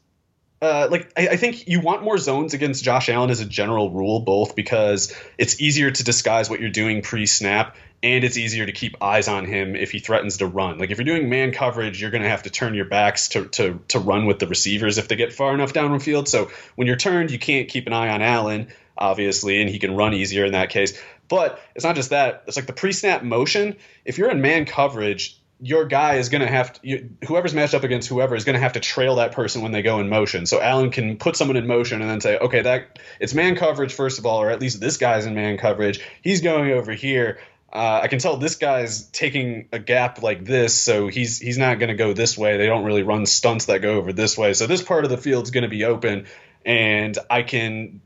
[0.61, 3.91] uh, like I, I, think you want more zones against Josh Allen as a general
[3.91, 8.73] rule, both because it's easier to disguise what you're doing pre-snap, and it's easier to
[8.73, 10.79] keep eyes on him if he threatens to run.
[10.79, 13.47] Like if you're doing man coverage, you're going to have to turn your backs to,
[13.47, 16.29] to to run with the receivers if they get far enough downfield.
[16.29, 19.97] So when you're turned, you can't keep an eye on Allen, obviously, and he can
[19.97, 21.01] run easier in that case.
[21.29, 22.45] But it's not just that.
[22.47, 23.77] It's like the pre-snap motion.
[24.05, 27.75] If you're in man coverage, your guy is going to have to, you, whoever's matched
[27.75, 30.09] up against whoever is going to have to trail that person when they go in
[30.09, 30.47] motion.
[30.47, 33.93] So Allen can put someone in motion and then say, okay, that it's man coverage
[33.93, 36.01] first of all, or at least this guy's in man coverage.
[36.23, 37.41] He's going over here.
[37.71, 41.79] Uh, I can tell this guy's taking a gap like this, so he's he's not
[41.79, 42.57] going to go this way.
[42.57, 45.19] They don't really run stunts that go over this way, so this part of the
[45.19, 46.27] field's going to be open,
[46.65, 48.01] and I can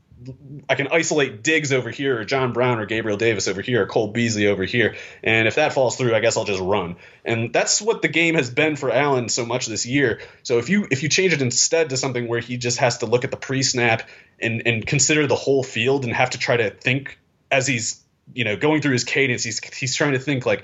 [0.69, 3.85] I can isolate Diggs over here, or John Brown, or Gabriel Davis over here, or
[3.85, 6.97] Cole Beasley over here, and if that falls through, I guess I'll just run.
[7.23, 10.19] And that's what the game has been for Allen so much this year.
[10.43, 13.05] So if you if you change it instead to something where he just has to
[13.05, 14.09] look at the pre-snap
[14.41, 17.17] and and consider the whole field and have to try to think
[17.49, 18.02] as he's
[18.33, 20.63] you know, going through his cadence, he's he's trying to think like,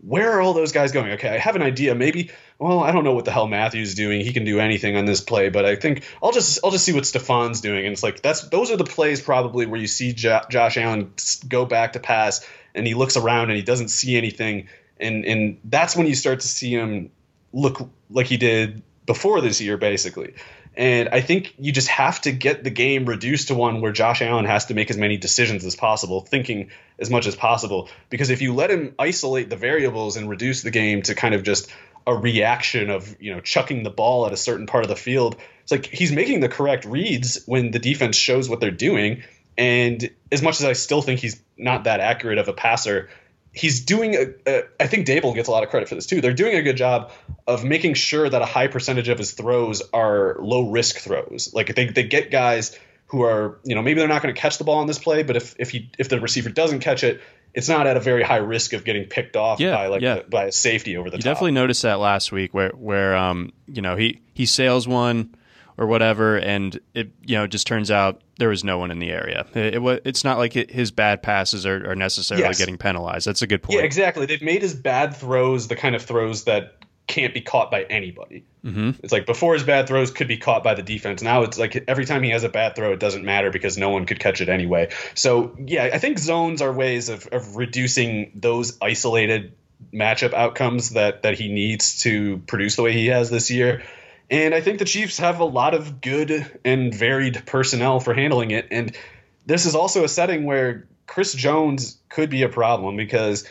[0.00, 1.12] where are all those guys going?
[1.12, 1.94] Okay, I have an idea.
[1.94, 4.20] Maybe, well, I don't know what the hell Mathieu's doing.
[4.20, 6.92] He can do anything on this play, but I think I'll just I'll just see
[6.92, 7.84] what Stefon's doing.
[7.84, 11.12] And it's like that's those are the plays probably where you see jo- Josh Allen
[11.48, 15.58] go back to pass and he looks around and he doesn't see anything, and and
[15.64, 17.10] that's when you start to see him
[17.52, 20.34] look like he did before this year, basically.
[20.76, 24.22] And I think you just have to get the game reduced to one where Josh
[24.22, 27.88] Allen has to make as many decisions as possible, thinking as much as possible.
[28.10, 31.42] Because if you let him isolate the variables and reduce the game to kind of
[31.42, 31.70] just
[32.06, 35.36] a reaction of, you know, chucking the ball at a certain part of the field,
[35.62, 39.22] it's like he's making the correct reads when the defense shows what they're doing.
[39.56, 43.08] And as much as I still think he's not that accurate of a passer,
[43.52, 46.20] he's doing a, a, I think Daboll gets a lot of credit for this too.
[46.20, 47.12] They're doing a good job
[47.46, 51.52] of making sure that a high percentage of his throws are low risk throws.
[51.54, 52.78] Like they, they get guys
[53.14, 55.22] who are, you know, maybe they're not going to catch the ball on this play,
[55.22, 57.20] but if if he if the receiver doesn't catch it,
[57.54, 60.16] it's not at a very high risk of getting picked off yeah, by like yeah.
[60.16, 61.34] a, by a safety over the you top.
[61.34, 65.34] definitely noticed that last week where where um you know he he sails one
[65.76, 69.10] or whatever, and it you know just turns out there was no one in the
[69.10, 69.46] area.
[69.54, 72.58] It, it it's not like it, his bad passes are, are necessarily Yes.
[72.58, 73.26] getting penalized.
[73.26, 73.78] That's a good point.
[73.78, 74.26] Yeah, exactly.
[74.26, 76.76] They've made his bad throws the kind of throws that
[77.06, 78.44] can't be caught by anybody.
[78.62, 81.22] hmm It's like before his bad throws could be caught by the defense.
[81.22, 83.90] Now it's like every time he has a bad throw, it doesn't matter because no
[83.90, 84.90] one could catch it anyway.
[85.14, 89.52] So yeah, I think zones are ways of, of reducing those isolated
[89.92, 93.82] matchup outcomes that that he needs to produce the way he has this year.
[94.30, 98.50] And I think the Chiefs have a lot of good and varied personnel for handling
[98.50, 98.68] it.
[98.70, 98.96] And
[99.44, 103.46] this is also a setting where Chris Jones could be a problem because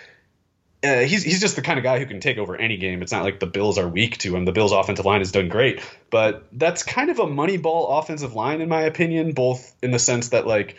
[0.83, 3.01] uh, he's he's just the kind of guy who can take over any game.
[3.01, 4.45] It's not like the Bills are weak to him.
[4.45, 8.33] The Bills' offensive line has done great, but that's kind of a money ball offensive
[8.33, 9.31] line in my opinion.
[9.31, 10.75] Both in the sense that like,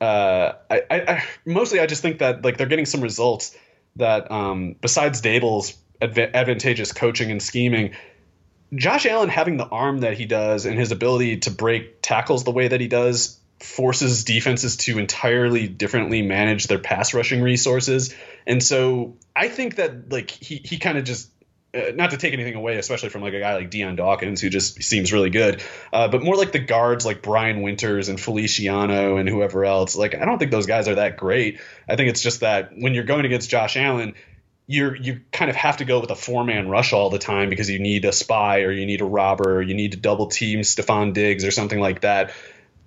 [0.00, 3.56] uh, I, I, mostly I just think that like they're getting some results
[3.96, 7.94] that um, besides Daboll's adva- advantageous coaching and scheming.
[8.74, 12.50] Josh Allen having the arm that he does and his ability to break tackles the
[12.50, 18.14] way that he does forces defenses to entirely differently manage their pass rushing resources.
[18.46, 21.30] And so I think that like he he kind of just
[21.74, 24.48] uh, not to take anything away, especially from like a guy like Dion Dawkins, who
[24.48, 29.16] just seems really good, uh, but more like the guards like Brian Winters and Feliciano
[29.18, 29.94] and whoever else.
[29.94, 31.60] Like I don't think those guys are that great.
[31.88, 34.14] I think it's just that when you're going against Josh Allen,
[34.66, 37.50] you're you kind of have to go with a four man rush all the time
[37.50, 40.28] because you need a spy or you need a robber or you need to double
[40.28, 42.32] team Stefon Diggs or something like that.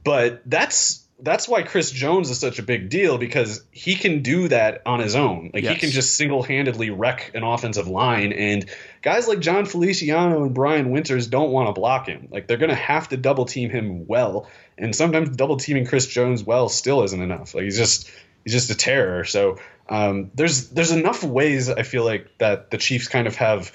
[0.03, 4.47] But that's that's why Chris Jones is such a big deal because he can do
[4.47, 5.51] that on his own.
[5.53, 5.73] Like Yes.
[5.73, 8.65] he can just single handedly wreck an offensive line and
[9.03, 12.27] guys like Jon Feliciano and Brian Winters don't want to block him.
[12.31, 14.49] Like they're gonna have to double team him well.
[14.79, 17.53] And sometimes double teaming Chris Jones well still isn't enough.
[17.53, 18.09] Like he's just
[18.43, 19.23] he's just a terror.
[19.23, 23.71] So um, there's there's enough ways I feel like that the Chiefs kind of have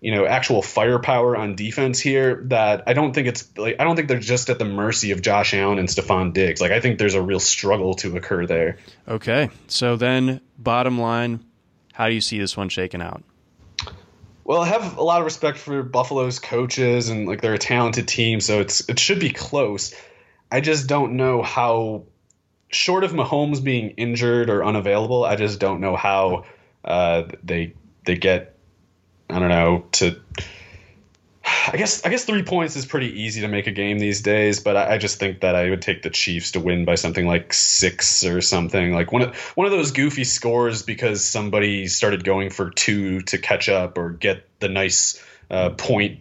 [0.00, 3.96] you know actual firepower on defense here that I don't think it's like I don't
[3.96, 6.60] think they're just at the mercy of Josh Allen and Stefon Diggs.
[6.60, 8.78] Like I think there's a real struggle to occur there.
[9.06, 11.44] Okay, so then bottom line,
[11.92, 13.22] how do you see this one shaking out?
[14.44, 18.08] Well, I have a lot of respect for Buffalo's coaches and like they're a talented
[18.08, 19.94] team, so it's it should be close.
[20.50, 22.04] I just don't know how
[22.70, 26.44] short of Mahomes being injured or unavailable, I just don't know how
[26.84, 27.74] uh, they
[28.04, 28.57] they get
[29.30, 30.20] I don't know to
[31.72, 34.60] I guess I guess three points is pretty easy to make a game these days,
[34.60, 37.26] but I, I just think that I would take the Chiefs to win by something
[37.26, 42.24] like six or something like one of one of those goofy scores because somebody started
[42.24, 46.20] going for two to catch up or get the nice uh, point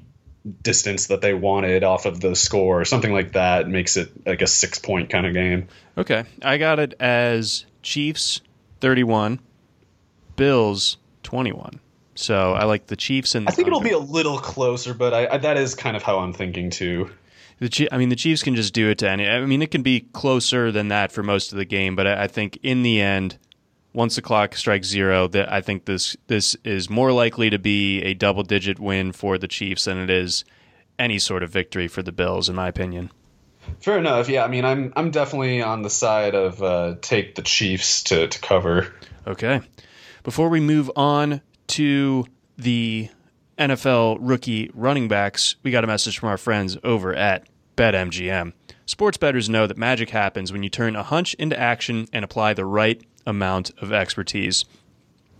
[0.61, 4.41] distance that they wanted off of the score or something like that makes it like
[4.41, 5.67] a six point kind of game.
[5.97, 8.41] Okay, I got it as Chiefs
[8.81, 9.39] 31,
[10.35, 11.79] Bills 21.
[12.17, 15.13] So I like the Chiefs and the I think it'll be a little closer, but
[15.13, 17.11] I, I, that is kind of how I'm thinking too.
[17.59, 19.27] The Chi- I mean, the Chiefs can just do it to any.
[19.27, 22.23] I mean, it can be closer than that for most of the game, but I,
[22.23, 23.37] I think in the end,
[23.93, 28.01] once the clock strikes zero, that I think this this is more likely to be
[28.01, 30.43] a double digit win for the Chiefs than it is
[30.99, 33.11] any sort of victory for the Bills, in my opinion.
[33.79, 34.29] Fair enough.
[34.29, 38.27] Yeah, I mean, I'm I'm definitely on the side of uh, take the Chiefs to,
[38.27, 38.93] to cover.
[39.25, 39.61] Okay.
[40.23, 42.25] Before we move on to
[42.57, 43.09] the
[43.57, 48.53] NFL rookie running backs, we got a message from our friends over at BetMGM.
[48.85, 52.53] Sports bettors know that magic happens when you turn a hunch into action and apply
[52.53, 54.65] the right amount of expertise.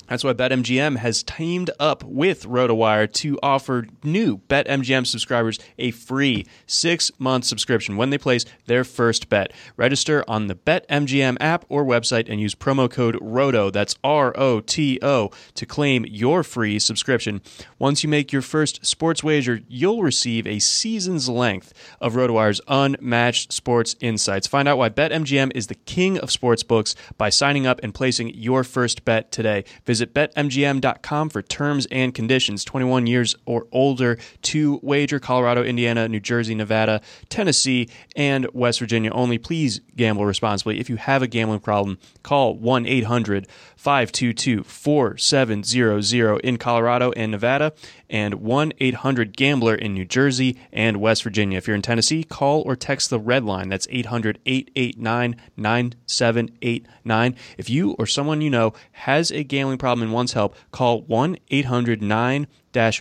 [0.07, 6.45] That's why BetMGM has teamed up with RotoWire to offer new BetMGM subscribers a free
[6.65, 9.51] six month subscription when they place their first bet.
[9.75, 14.61] Register on the BetMGM app or website and use promo code ROTO, that's R O
[14.61, 17.41] T O, to claim your free subscription.
[17.77, 23.51] Once you make your first sports wager, you'll receive a season's length of RotoWire's unmatched
[23.51, 24.47] sports insights.
[24.47, 28.33] Find out why BetMGM is the king of sports books by signing up and placing
[28.33, 29.65] your first bet today.
[29.85, 32.63] Visit betmgm.com for terms and conditions.
[32.63, 39.11] 21 years or older to wager Colorado, Indiana, New Jersey, Nevada, Tennessee, and West Virginia
[39.11, 39.37] only.
[39.37, 40.79] Please gamble responsibly.
[40.79, 47.73] If you have a gambling problem, call 1 800 522 4700 in Colorado and Nevada
[48.09, 51.57] and 1 800 Gambler in New Jersey and West Virginia.
[51.57, 53.69] If you're in Tennessee, call or text the red line.
[53.69, 57.35] That's 800 889 9789.
[57.57, 61.37] If you or someone you know has a gambling problem and wants help, call 1
[61.49, 62.47] 800 9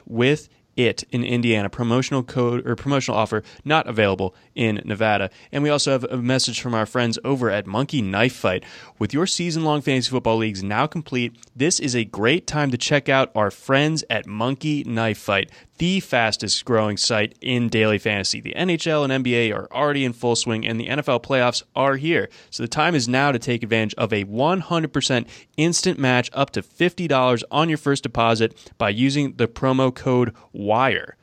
[0.07, 1.69] with it in Indiana.
[1.69, 5.31] Promotional code or promotional offer not available in Nevada.
[5.53, 8.65] And we also have a message from our friends over at Monkey Knife Fight.
[8.99, 12.79] With your season long fantasy football leagues now complete, this is a great time to
[12.79, 18.41] check out our friends at Monkey Knife Fight, the fastest growing site in daily fantasy.
[18.41, 22.31] The NHL and NBA are already in full swing, and the NFL playoffs are here.
[22.51, 25.27] So the time is now to take advantage of a 100%
[25.57, 31.17] instant match up to $50 on your first deposit by using the promo code WIRE.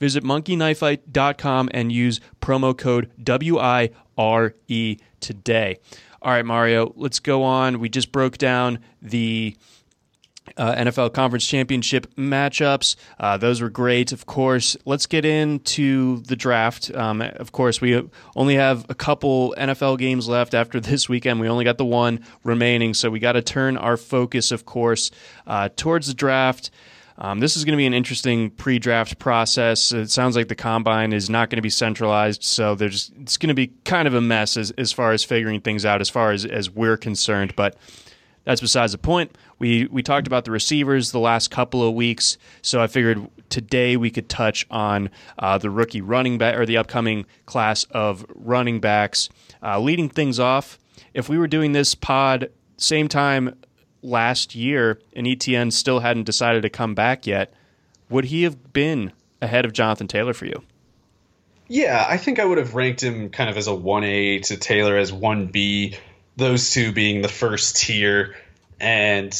[0.00, 4.54] Visit monkeyknifefight.com and use promo code WIRE
[5.20, 5.76] today.
[6.22, 7.78] All right, Mario, let's go on.
[7.78, 9.56] We just broke down the
[10.56, 12.96] uh, NFL Conference Championship matchups.
[13.18, 14.76] Uh, those were great, of course.
[14.84, 16.90] Let's get into the draft.
[16.94, 18.02] Um, of course, we
[18.36, 21.40] only have a couple NFL games left after this weekend.
[21.40, 25.10] We only got the one remaining, so we got to turn our focus, of course,
[25.46, 26.70] uh, towards the draft.
[27.20, 29.92] Um, this is going to be an interesting pre-draft process.
[29.92, 33.48] It sounds like the combine is not going to be centralized, so there's it's going
[33.48, 36.32] to be kind of a mess as, as far as figuring things out, as far
[36.32, 37.54] as, as we're concerned.
[37.56, 37.76] But
[38.44, 39.36] that's besides the point.
[39.58, 43.98] We we talked about the receivers the last couple of weeks, so I figured today
[43.98, 48.80] we could touch on uh, the rookie running back or the upcoming class of running
[48.80, 49.28] backs.
[49.62, 50.78] Uh, leading things off,
[51.12, 53.54] if we were doing this pod same time
[54.02, 57.52] last year and ETN still hadn't decided to come back yet,
[58.08, 60.62] would he have been ahead of Jonathan Taylor for you?
[61.68, 64.96] Yeah, I think I would have ranked him kind of as a 1A to Taylor
[64.96, 65.96] as 1B,
[66.36, 68.34] those two being the first tier.
[68.80, 69.32] And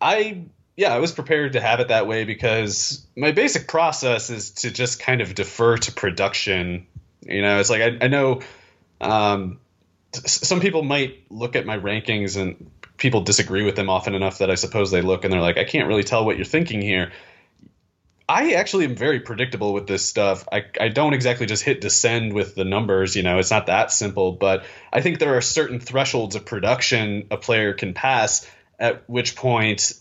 [0.00, 0.44] I,
[0.76, 4.70] yeah, I was prepared to have it that way because my basic process is to
[4.70, 6.86] just kind of defer to production.
[7.22, 8.42] You know, it's like I, I know
[9.00, 9.58] um,
[10.12, 12.70] some people might look at my rankings and
[13.02, 15.64] people disagree with them often enough that I suppose they look and they're like, I
[15.64, 17.10] can't really tell what you're thinking here.
[18.28, 20.46] I actually am very predictable with this stuff.
[20.52, 23.90] I, I don't exactly just hit descend with the numbers, you know, it's not that
[23.90, 28.48] simple, but I think there are certain thresholds of production a player can pass
[28.78, 29.92] at which point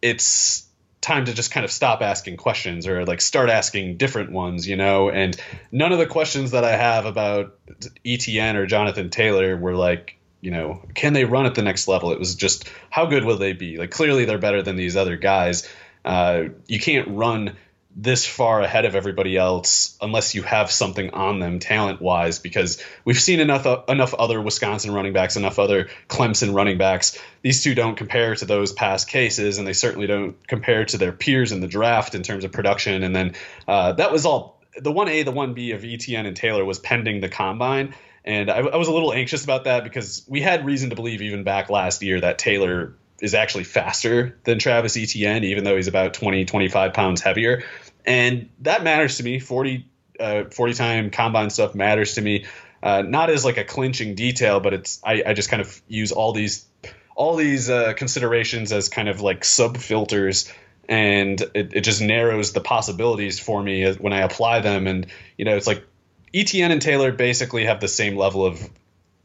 [0.00, 0.66] it's
[1.02, 4.76] time to just kind of stop asking questions or like start asking different ones, you
[4.76, 5.10] know.
[5.10, 5.38] And
[5.70, 7.58] none of the questions that I have about
[8.06, 12.12] ETN or Jonathan Taylor were like, you know, can they run at the next level?
[12.12, 13.76] It was just how good will they be?
[13.76, 15.68] Like clearly they're better than these other guys.
[16.04, 17.56] Uh, you can't run
[18.00, 22.80] this far ahead of everybody else unless you have something on them talent wise because
[23.04, 27.64] we've seen enough uh, enough other Wisconsin running backs enough other Clemson running backs these
[27.64, 31.50] two don't compare to those past cases and they certainly don't compare to their peers
[31.50, 33.34] in the draft in terms of production and then
[33.66, 37.28] uh, that was all the 1A the 1B of ETN and Taylor was pending the
[37.28, 37.94] combine
[38.24, 41.22] and I, I was a little anxious about that because we had reason to believe
[41.22, 45.88] even back last year that Taylor is actually faster than Travis Etienne, even though he's
[45.88, 47.64] about 20, 25 pounds heavier
[48.08, 49.38] and that matters to me.
[49.38, 49.86] 40,
[50.18, 52.46] uh, 40 time combine stuff matters to me.
[52.82, 56.10] Uh, not as like a clinching detail, but it's I, I just kind of use
[56.10, 56.66] all these
[57.14, 60.50] all these uh, considerations as kind of like sub filters,
[60.88, 64.86] and it, it just narrows the possibilities for me when I apply them.
[64.86, 65.06] And
[65.36, 65.84] you know, it's like
[66.32, 68.68] ETN and Taylor basically have the same level of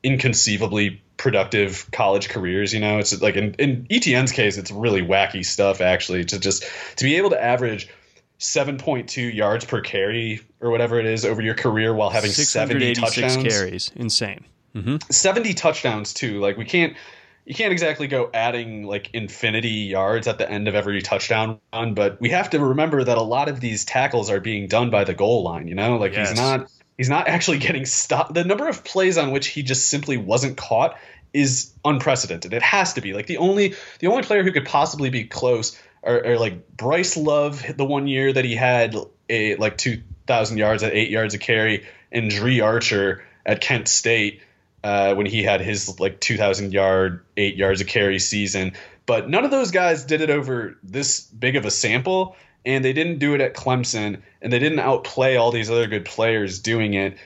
[0.03, 2.73] inconceivably productive college careers.
[2.73, 6.63] You know, it's like in, in ETN's case, it's really wacky stuff actually to just
[6.97, 7.89] to be able to average
[8.39, 13.37] 7.2 yards per carry or whatever it is over your career while having 70 touchdowns.
[13.37, 13.91] carries.
[13.95, 14.43] Insane.
[14.75, 14.97] Mm-hmm.
[15.09, 16.39] 70 touchdowns too.
[16.39, 16.95] Like we can't
[17.45, 21.93] you can't exactly go adding like infinity yards at the end of every touchdown run,
[21.93, 25.03] but we have to remember that a lot of these tackles are being done by
[25.03, 25.97] the goal line, you know?
[25.97, 26.29] Like yes.
[26.29, 28.33] he's not he's not actually getting stopped.
[28.33, 30.97] The number of plays on which he just simply wasn't caught
[31.33, 32.53] is unprecedented.
[32.53, 33.13] It has to be.
[33.13, 37.17] Like the only the only player who could possibly be close are, or like Bryce
[37.17, 38.95] Love the one year that he had
[39.29, 43.87] a like two thousand yards at eight yards a carry, and Dri Archer at Kent
[43.87, 44.41] State
[44.83, 48.73] uh, when he had his like two thousand yard eight yards a carry season.
[49.05, 52.93] But none of those guys did it over this big of a sample, and they
[52.93, 56.93] didn't do it at Clemson, and they didn't outplay all these other good players doing
[56.93, 57.17] it.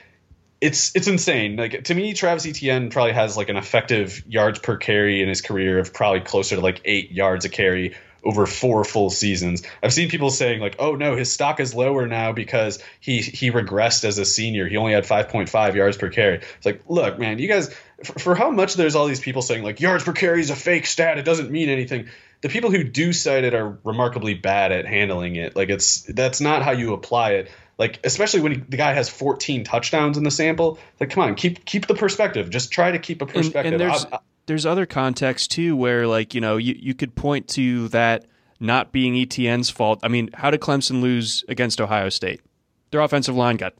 [0.60, 1.56] It's it's insane.
[1.56, 5.40] Like to me, Travis Etienne probably has like an effective yards per carry in his
[5.40, 9.62] career of probably closer to like eight yards a carry over four full seasons.
[9.82, 13.50] I've seen people saying like, "Oh no, his stock is lower now because he he
[13.50, 14.66] regressed as a senior.
[14.66, 17.72] He only had 5.5 yards per carry." It's like, look, man, you guys,
[18.04, 20.56] for, for how much there's all these people saying like yards per carry is a
[20.56, 21.18] fake stat.
[21.18, 22.08] It doesn't mean anything.
[22.40, 25.56] The people who do cite it are remarkably bad at handling it.
[25.56, 27.50] Like it's that's not how you apply it.
[27.78, 30.78] Like especially when he, the guy has 14 touchdowns in the sample.
[31.00, 32.50] Like, come on, keep keep the perspective.
[32.50, 33.74] Just try to keep a perspective.
[33.74, 37.14] And, and there's, I, there's other context too where like you know you, you could
[37.14, 38.26] point to that
[38.60, 40.00] not being ETN's fault.
[40.02, 42.40] I mean, how did Clemson lose against Ohio State?
[42.90, 43.74] Their offensive line got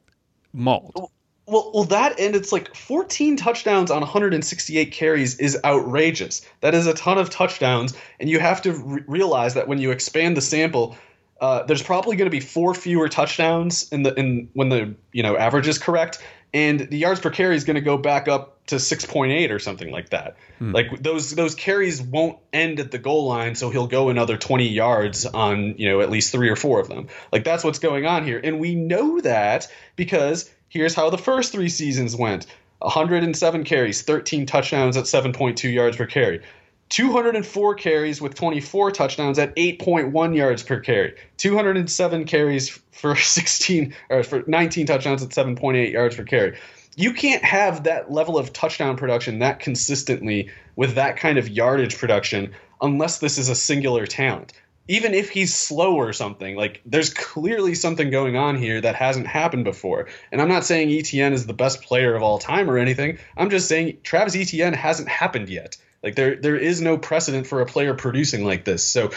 [0.52, 1.10] mauled.
[1.48, 6.42] Well, well, that and it's like 14 touchdowns on 168 carries is outrageous.
[6.60, 9.90] That is a ton of touchdowns, and you have to re- realize that when you
[9.90, 10.96] expand the sample,
[11.40, 15.22] uh, there's probably going to be four fewer touchdowns in the in when the you
[15.22, 16.22] know average is correct,
[16.52, 19.90] and the yards per carry is going to go back up to 6.8 or something
[19.90, 20.36] like that.
[20.58, 20.72] Hmm.
[20.72, 24.68] Like those those carries won't end at the goal line, so he'll go another 20
[24.68, 27.08] yards on you know at least three or four of them.
[27.32, 31.52] Like that's what's going on here, and we know that because Here's how the first
[31.52, 32.46] three seasons went
[32.80, 36.42] 107 carries, 13 touchdowns at 7.2 yards per carry.
[36.90, 41.14] 204 carries with 24 touchdowns at 8.1 yards per carry.
[41.38, 46.58] 207 carries for 16 or for 19 touchdowns at 7.8 yards per carry.
[46.96, 51.96] You can't have that level of touchdown production that consistently with that kind of yardage
[51.96, 54.52] production unless this is a singular talent
[54.88, 59.26] even if he's slow or something, like there's clearly something going on here that hasn't
[59.26, 60.08] happened before.
[60.32, 63.18] And I'm not saying ETN is the best player of all time or anything.
[63.36, 65.76] I'm just saying Travis Etienne hasn't happened yet.
[66.02, 68.82] Like there there is no precedent for a player producing like this.
[68.82, 69.10] So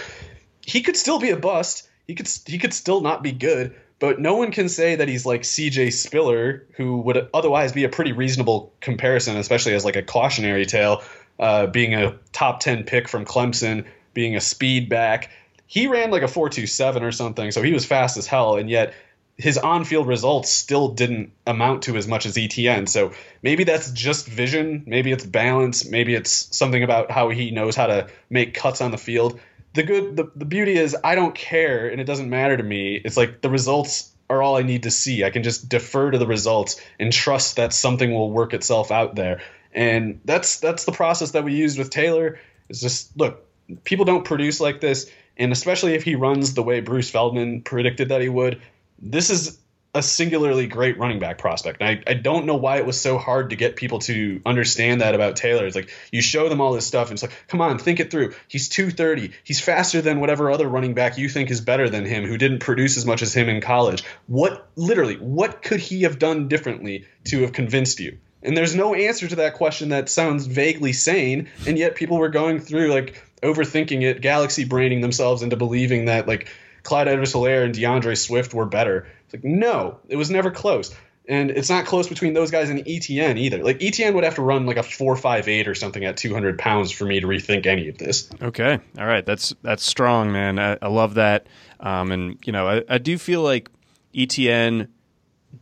[0.61, 1.87] he could still be a bust.
[2.05, 5.25] He could he could still not be good, but no one can say that he's
[5.25, 10.03] like CJ Spiller, who would otherwise be a pretty reasonable comparison, especially as like a
[10.03, 11.01] cautionary tale,
[11.39, 15.29] uh, being a top ten pick from Clemson, being a speed back
[15.71, 18.93] he ran like a 427 or something, so he was fast as hell, and yet
[19.37, 22.89] his on-field results still didn't amount to as much as ETN.
[22.89, 27.77] So maybe that's just vision, maybe it's balance, maybe it's something about how he knows
[27.77, 29.39] how to make cuts on the field.
[29.73, 32.97] The good the, the beauty is I don't care and it doesn't matter to me.
[32.97, 35.23] It's like the results are all I need to see.
[35.23, 39.15] I can just defer to the results and trust that something will work itself out
[39.15, 39.39] there.
[39.71, 42.39] And that's that's the process that we used with Taylor.
[42.67, 43.47] It's just look,
[43.83, 48.09] people don't produce like this and especially if he runs the way Bruce Feldman predicted
[48.09, 48.61] that he would,
[48.99, 49.57] this is
[49.93, 51.81] a singularly great running back prospect.
[51.81, 55.15] I, I don't know why it was so hard to get people to understand that
[55.15, 55.65] about Taylor.
[55.65, 58.09] It's like you show them all this stuff and it's like, come on, think it
[58.09, 58.33] through.
[58.47, 59.31] He's 230.
[59.43, 62.59] He's faster than whatever other running back you think is better than him who didn't
[62.59, 64.03] produce as much as him in college.
[64.27, 68.17] What literally, what could he have done differently to have convinced you?
[68.43, 72.29] And there's no answer to that question that sounds vaguely sane, and yet people were
[72.29, 76.49] going through like overthinking it, galaxy braining themselves into believing that like
[76.83, 79.07] Clyde Edwards-Helaire and D'Andre Swift were better.
[79.25, 80.93] It's like no, it was never close.
[81.27, 83.63] And it's not close between those guys and ETN either.
[83.63, 86.33] Like ETN would have to run like a four five eight or something at two
[86.33, 88.29] hundred pounds for me to rethink any of this.
[88.41, 90.57] Okay, all right, that's that's strong, man.
[90.59, 91.47] I, I love that.
[91.79, 93.69] Um, and you know, I, I do feel like
[94.13, 94.87] ETN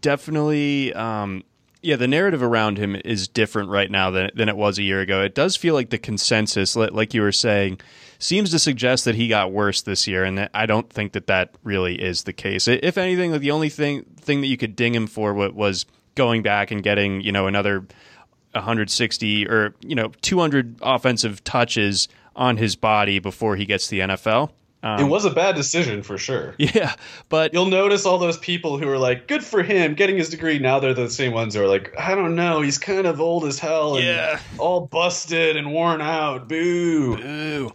[0.01, 1.43] definitely um,
[1.82, 4.99] yeah, the narrative around him is different right now than than it was a year
[4.99, 5.21] ago.
[5.21, 7.80] It does feel like the consensus, like you were saying,
[8.17, 11.55] seems to suggest that he got worse this year, and I don't think that that
[11.63, 12.67] really is the case.
[12.67, 16.71] If anything, the only thing thing that you could ding him for was going back
[16.71, 17.86] and getting you know another
[18.51, 24.51] 160 or you know 200 offensive touches on his body before he gets the NFL.
[24.82, 26.55] Um, it was a bad decision for sure.
[26.59, 26.93] Yeah,
[27.30, 30.59] but you'll notice all those people who are like, "Good for him, getting his degree."
[30.59, 33.45] Now they're the same ones who are like, "I don't know, he's kind of old
[33.45, 34.39] as hell and yeah.
[34.57, 37.17] all busted and worn out." Boo.
[37.17, 37.71] Boo.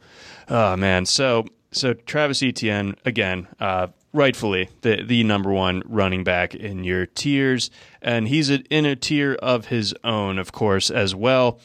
[0.48, 1.06] Oh man.
[1.06, 7.04] So so Travis Etienne again, uh, rightfully the the number one running back in your
[7.04, 11.58] tiers, and he's in a tier of his own, of course, as well.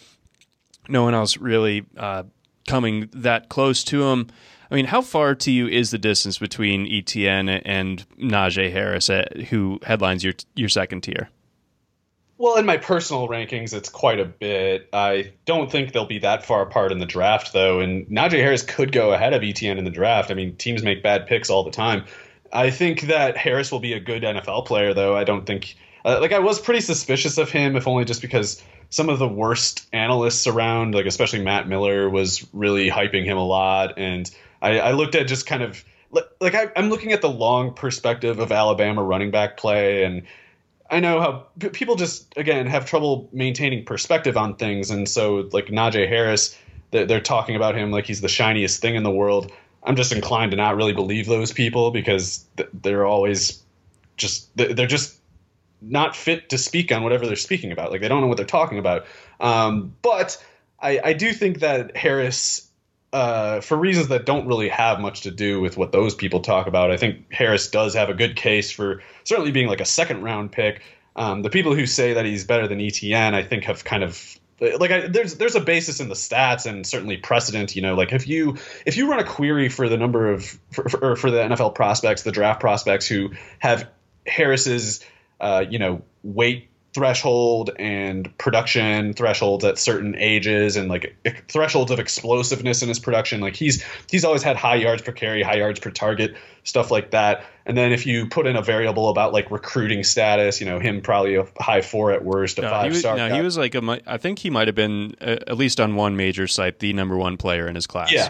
[0.89, 2.23] No one else really uh,
[2.67, 4.27] coming that close to him.
[4.72, 9.26] I mean, how far to you is the distance between ETN and Najee Harris, uh,
[9.49, 11.30] who headlines your your second tier?
[12.38, 14.88] Well, in my personal rankings, it's quite a bit.
[14.93, 17.82] I don't think they'll be that far apart in the draft, though.
[17.82, 20.32] And Najee Harris could go ahead of ETN in the draft.
[20.32, 22.05] I mean, teams make bad picks all the time.
[22.53, 25.17] I think that Harris will be a good NFL player, though.
[25.17, 25.76] I don't think.
[26.05, 29.28] Uh, like, I was pretty suspicious of him, if only just because some of the
[29.28, 33.97] worst analysts around, like especially Matt Miller, was really hyping him a lot.
[33.97, 34.32] And
[34.62, 35.84] I, I looked at just kind of
[36.39, 40.24] like I, am looking at the long perspective of Alabama running back play, and
[40.89, 45.47] I know how p- people just again have trouble maintaining perspective on things, and so
[45.51, 46.57] like Najee Harris,
[46.91, 49.52] they're, they're talking about him like he's the shiniest thing in the world.
[49.84, 53.61] I'm just inclined to not really believe those people because they're always
[54.18, 55.19] just they're just
[55.81, 57.91] not fit to speak on whatever they're speaking about.
[57.91, 59.06] Like they don't know what they're talking about.
[59.40, 60.44] Um, but
[60.81, 62.68] I, I do think that Harris
[63.11, 66.68] uh, for reasons that don't really have much to do with what those people talk
[66.68, 66.91] about.
[66.91, 70.52] I think Harris does have a good case for certainly being like a second round
[70.52, 70.81] pick.
[71.15, 74.38] Um, the people who say that he's better than ETN, I think, have kind of
[74.61, 77.76] like I, there's there's a basis in the stats and certainly precedent.
[77.76, 80.88] You know, like if you if you run a query for the number of for,
[80.90, 83.90] for, for the NFL prospects, the draft prospects who have
[84.27, 85.03] Harris's
[85.40, 91.16] uh, you know weight threshold and production thresholds at certain ages and like
[91.48, 93.41] thresholds of explosiveness in his production.
[93.41, 97.11] Like he's he's always had high yards per carry high yards per target stuff like
[97.11, 97.45] that.
[97.66, 101.02] And then if you put in a variable about like recruiting status you know him
[101.02, 103.57] probably a high four at worst a no, five he was, star no, he was
[103.57, 106.80] like a i think he might have been uh, at least on one major site
[106.80, 108.11] the number one player in his class.
[108.11, 108.30] Yeah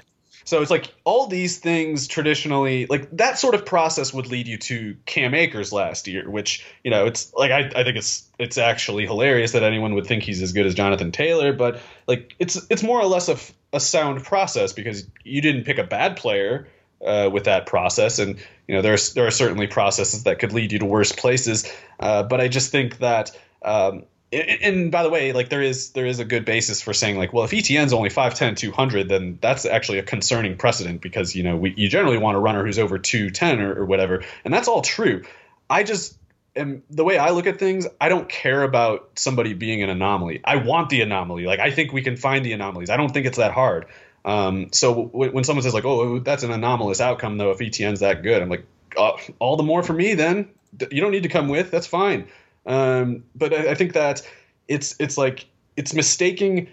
[0.49, 4.57] so it's like all these things traditionally, like that sort of process would lead you
[4.57, 8.57] to Cam Akers last year, which you know it's like I, I think it's it's
[8.57, 12.59] actually hilarious that anyone would think he's as good as Jonathan Taylor, but like it's
[12.71, 13.37] it's more or less a,
[13.73, 16.67] a sound process because you didn't pick a bad player
[17.05, 20.71] uh, with that process, and you know there's there are certainly processes that could lead
[20.71, 23.37] you to worse places, uh, but I just think that.
[23.61, 27.17] Um, and by the way, like there is there is a good basis for saying
[27.17, 31.43] like, well, if ETN's only 5'10", 200, then that's actually a concerning precedent because you
[31.43, 34.67] know we, you generally want a runner who's over 210 or, or whatever, and that's
[34.67, 35.23] all true.
[35.69, 36.17] I just
[36.55, 37.87] am the way I look at things.
[37.99, 40.41] I don't care about somebody being an anomaly.
[40.43, 41.45] I want the anomaly.
[41.45, 42.91] Like I think we can find the anomalies.
[42.91, 43.87] I don't think it's that hard.
[44.25, 48.01] Um, so w- when someone says like, oh, that's an anomalous outcome though, if ETN's
[48.01, 48.65] that good, I'm like,
[48.95, 50.49] uh, all the more for me then.
[50.91, 51.71] You don't need to come with.
[51.71, 52.27] That's fine.
[52.65, 54.21] Um, but I, I think that
[54.67, 55.45] it's it's like
[55.75, 56.67] it's mistaking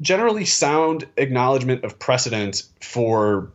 [0.00, 3.50] generally sound acknowledgement of precedent for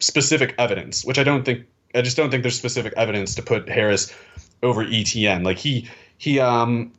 [0.00, 3.68] specific evidence, which I don't think I just don't think there's specific evidence to put
[3.68, 4.14] Harris
[4.62, 5.44] over ETN.
[5.44, 6.92] Like he he um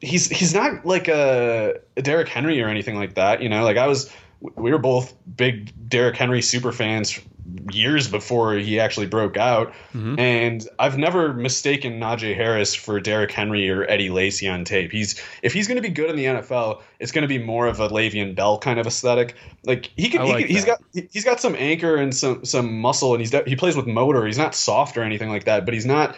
[0.00, 3.42] he's he's not like a, Derrick Henry or anything like that.
[3.42, 4.10] You know, like I was
[4.40, 7.18] we were both big Derrick Henry super fans
[7.70, 9.72] years before he actually broke out.
[9.94, 10.18] Mm-hmm.
[10.18, 14.92] And I've never mistaken Najee Harris for Derrick Henry or Eddie Lacy on tape.
[14.92, 17.66] He's if he's going to be good in the NFL, it's going to be more
[17.66, 19.34] of a Le'Veon Bell kind of aesthetic.
[19.64, 23.14] Like he can, like he has got he's got some anchor and some some muscle,
[23.14, 24.26] and he's he plays with motor.
[24.26, 26.16] He's not soft or anything like that, but he's not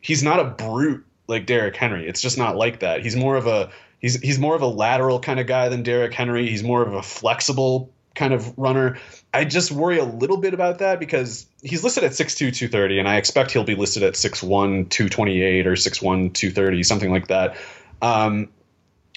[0.00, 2.08] he's not a brute like Derrick Henry.
[2.08, 3.02] It's just not like that.
[3.02, 6.14] He's more of a he's he's more of a lateral kind of guy than Derrick
[6.14, 6.48] Henry.
[6.48, 8.98] He's more of a flexible kind of runner.
[9.32, 13.08] I just worry a little bit about that because he's listed at 6'2", 230, and
[13.08, 17.56] I expect he'll be listed at 6'1", 228 or 6'1", 230, something like that.
[18.02, 18.48] Um,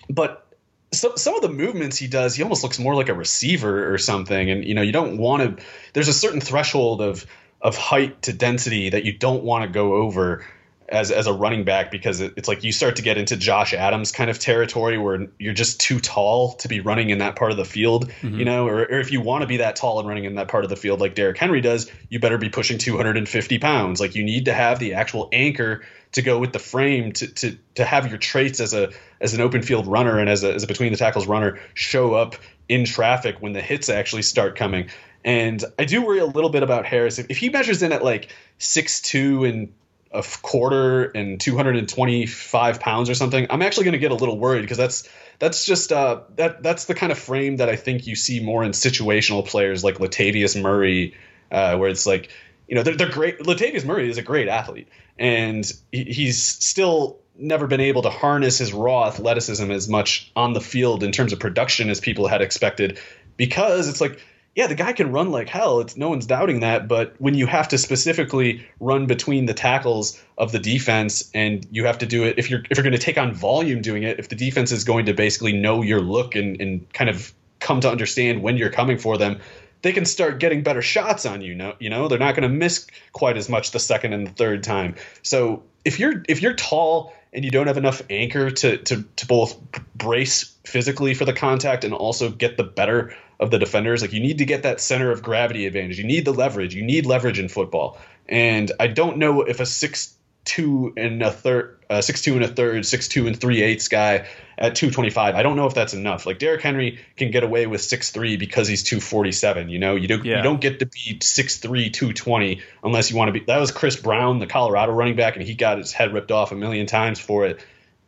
[0.09, 0.45] but
[0.91, 3.97] so, some of the movements he does, he almost looks more like a receiver or
[3.97, 4.49] something.
[4.49, 5.63] And you know, you don't want to.
[5.93, 7.25] There's a certain threshold of
[7.61, 10.45] of height to density that you don't want to go over
[10.93, 13.73] as as a running back because it, it's like you start to get into Josh
[13.73, 17.49] Adams kind of territory where you're just too tall to be running in that part
[17.49, 18.37] of the field, mm-hmm.
[18.37, 20.47] you know, or, or if you want to be that tall and running in that
[20.47, 23.99] part of the field like Derrick Henry does, you better be pushing 250 pounds.
[23.99, 27.57] Like you need to have the actual anchor to go with the frame to to
[27.73, 30.63] to have your traits as a as an open field runner and as a as
[30.63, 32.35] a between the tackles runner show up
[32.69, 34.89] in traffic when the hits actually start coming.
[35.25, 37.17] And I do worry a little bit about Harris.
[37.17, 38.29] If, if he measures in at like
[38.59, 39.73] six two and
[40.13, 44.61] a quarter and 225 pounds or something, I'm actually going to get a little worried
[44.61, 45.09] because that's
[45.39, 48.63] that's just uh, that that's the kind of frame that I think you see more
[48.63, 51.15] in situational players like Latavius Murray,
[51.51, 52.29] uh, where it's like
[52.67, 53.39] you know they're, they're great.
[53.39, 54.87] Latavius Murray is a great athlete,
[55.17, 60.53] and he, he's still never been able to harness his raw athleticism as much on
[60.53, 62.99] the field in terms of production as people had expected
[63.37, 64.19] because it's like
[64.55, 65.79] yeah, the guy can run like hell.
[65.79, 66.87] It's no one's doubting that.
[66.87, 71.85] But when you have to specifically run between the tackles of the defense, and you
[71.85, 74.19] have to do it if you're if you're going to take on volume doing it,
[74.19, 77.79] if the defense is going to basically know your look and, and kind of come
[77.81, 79.39] to understand when you're coming for them,
[79.81, 81.55] they can start getting better shots on you.
[81.55, 84.31] No, you know they're not going to miss quite as much the second and the
[84.31, 84.95] third time.
[85.23, 89.25] So if you're if you're tall and you don't have enough anchor to to to
[89.25, 89.57] both
[89.95, 94.01] brace physically for the contact and also get the better of the defenders.
[94.01, 95.99] Like you need to get that center of gravity advantage.
[95.99, 96.73] You need the leverage.
[96.73, 97.99] You need leverage in football.
[98.27, 100.15] And I don't know if a six
[100.45, 103.89] two and a third, uh, six two and a third, six two and three eighths
[103.89, 105.35] guy at two twenty five.
[105.35, 106.25] I don't know if that's enough.
[106.25, 109.67] Like Derrick Henry can get away with six three because he's two forty seven.
[109.67, 110.37] You know, you don't yeah.
[110.37, 113.45] you don't get to be six three two twenty unless you want to be.
[113.45, 116.53] That was Chris Brown, the Colorado running back, and he got his head ripped off
[116.53, 117.59] a million times for it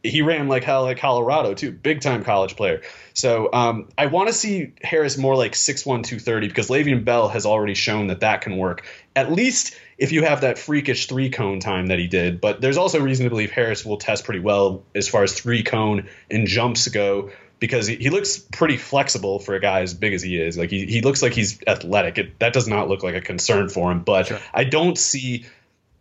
[0.10, 2.82] he ran like hell at Colorado too, big time college player.
[3.14, 7.45] So um, I want to see Harris more like 6'1", 230 because Le'Veon Bell has
[7.45, 8.86] already shown that that can work.
[9.15, 12.41] At least if you have that freakish three cone time that he did.
[12.41, 15.64] But there's also reason to believe Harris will test pretty well as far as three
[15.64, 20.14] cone and jumps go because he, he looks pretty flexible for a guy as big
[20.14, 20.57] as he is.
[20.57, 22.18] Like he, he looks like he's athletic.
[22.18, 24.02] It, that does not look like a concern for him.
[24.02, 24.40] But sure.
[24.53, 25.45] I don't see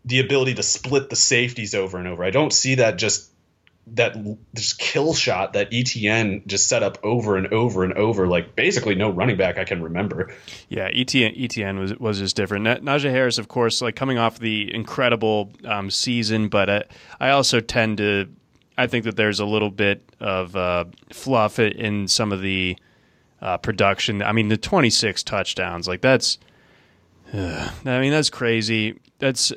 [0.04, 2.24] the ability to split the safeties over and over.
[2.24, 3.30] I don't see that just
[3.88, 4.16] that
[4.54, 8.94] just kill shot that ETN just set up over and over and over, like basically
[8.94, 10.34] no running back I can remember.
[10.68, 12.64] Yeah, ETN, ETN was was just different.
[12.64, 16.88] Najee Harris, of course, like coming off the incredible um, season, but
[17.20, 18.28] I also tend to,
[18.78, 22.78] I think that there's a little bit of uh, fluff in some of the
[23.42, 24.22] uh, production.
[24.22, 26.38] I mean, the 26 touchdowns, like that's,
[27.32, 28.98] I mean, that's crazy.
[29.18, 29.52] That's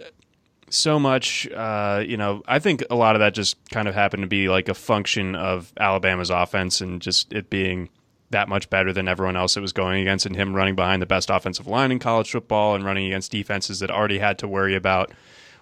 [0.69, 4.23] so much, uh, you know, I think a lot of that just kind of happened
[4.23, 7.89] to be like a function of Alabama's offense and just it being
[8.29, 11.05] that much better than everyone else it was going against, and him running behind the
[11.05, 14.75] best offensive line in college football and running against defenses that already had to worry
[14.75, 15.11] about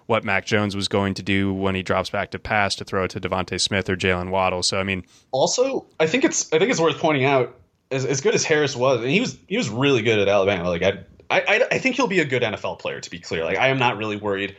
[0.06, 3.04] what Mac Jones was going to do when he drops back to pass to throw
[3.04, 4.62] it to DeVonta Smith or Jaylen Waddle.
[4.62, 7.56] So I mean, also I think it's I think it's worth pointing out
[7.90, 10.68] as, as good as Harris was, and he was he was really good at Alabama.
[10.68, 13.00] Like I, I I think he'll be a good NFL player.
[13.00, 14.56] To be clear, like I am not really worried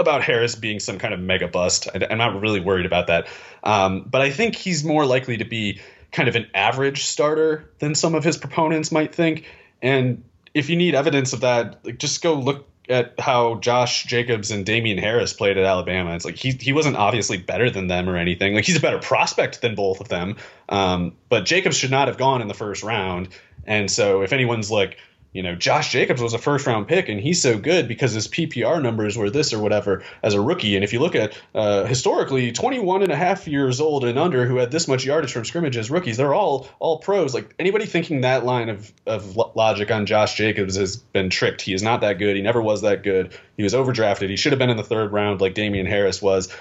[0.00, 1.88] about Harris being some kind of mega bust.
[1.94, 3.28] I, am not really worried about that.
[3.62, 5.80] Um, but I think he's more likely to be
[6.12, 9.46] kind of an average starter than some of his proponents might think.
[9.82, 10.24] And
[10.54, 14.66] if you need evidence of that, like just go look at how Josh Jacobs and
[14.66, 16.14] Damien Harris played at Alabama.
[16.16, 18.54] It's like he he wasn't obviously better than them or anything.
[18.54, 20.36] Like he's a better prospect than both of them.
[20.68, 23.28] Um, but Jacobs should not have gone in the first round.
[23.64, 24.98] And so if anyone's like,
[25.32, 28.26] you know, Josh Jacobs was a first round pick and he's so good because his
[28.26, 30.74] PPR numbers were this or whatever as a rookie.
[30.74, 34.44] And if you look at uh, historically 21 and a half years old and under
[34.44, 37.32] who had this much yardage from scrimmage as rookies, they're all all pros.
[37.32, 41.62] Like anybody thinking that line of, of logic on Josh Jacobs has been tricked.
[41.62, 42.34] He is not that good.
[42.34, 43.32] He never was that good.
[43.56, 44.30] He was overdrafted.
[44.30, 46.52] He should have been in the third round like Damien Harris was.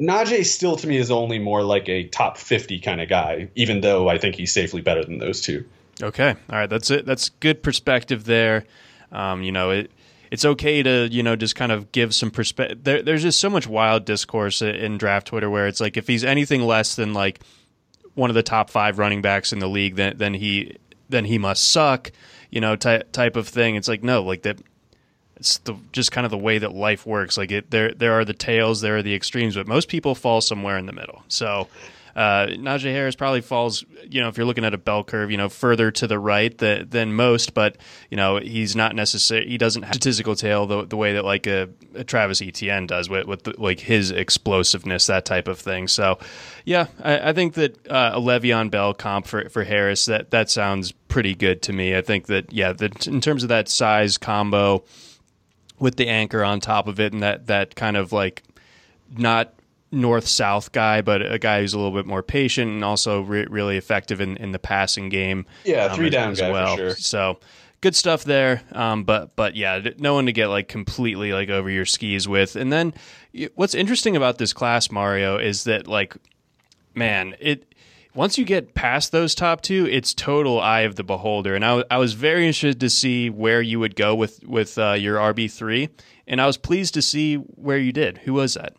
[0.00, 3.82] Najee still to me is only more like a top 50 kind of guy, even
[3.82, 5.66] though I think he's safely better than those two.
[6.02, 7.06] Okay, all right, that's it.
[7.06, 8.64] That's good perspective there.
[9.12, 9.90] Um, you know, it
[10.30, 12.84] it's okay to you know just kind of give some perspective.
[12.84, 16.24] There, there's just so much wild discourse in draft Twitter where it's like if he's
[16.24, 17.40] anything less than like
[18.14, 20.76] one of the top five running backs in the league, then then he
[21.08, 22.12] then he must suck.
[22.50, 23.76] You know, type type of thing.
[23.76, 24.60] It's like no, like that.
[25.36, 27.38] It's the just kind of the way that life works.
[27.38, 30.40] Like it, there there are the tails, there are the extremes, but most people fall
[30.40, 31.22] somewhere in the middle.
[31.28, 31.68] So
[32.20, 35.38] uh, Najee Harris probably falls, you know, if you're looking at a bell curve, you
[35.38, 37.78] know, further to the right than, most, but
[38.10, 39.48] you know, he's not necessary.
[39.48, 43.08] He doesn't have statistical tail the, the way that like a, a Travis Etienne does
[43.08, 45.88] with, with the, like his explosiveness, that type of thing.
[45.88, 46.18] So,
[46.66, 50.50] yeah, I, I think that uh, a Le'Veon Bell comp for for Harris that that
[50.50, 51.96] sounds pretty good to me.
[51.96, 54.84] I think that yeah, that in terms of that size combo
[55.78, 58.42] with the anchor on top of it and that that kind of like
[59.16, 59.54] not
[59.92, 63.46] north south guy, but a guy who's a little bit more patient and also re-
[63.50, 65.46] really effective in, in the passing game.
[65.64, 66.76] Yeah, um, three um, down as, guy well.
[66.76, 66.94] Sure.
[66.96, 67.40] So
[67.80, 68.62] good stuff there.
[68.72, 72.56] Um, but but yeah, no one to get like completely like over your skis with.
[72.56, 72.94] And then
[73.54, 76.16] what's interesting about this class, Mario, is that like,
[76.94, 77.66] man, it.
[78.12, 81.54] Once you get past those top two, it's total eye of the beholder.
[81.54, 84.94] And I, I was very interested to see where you would go with with uh,
[84.94, 85.90] your RB three,
[86.26, 88.18] and I was pleased to see where you did.
[88.18, 88.74] Who was that?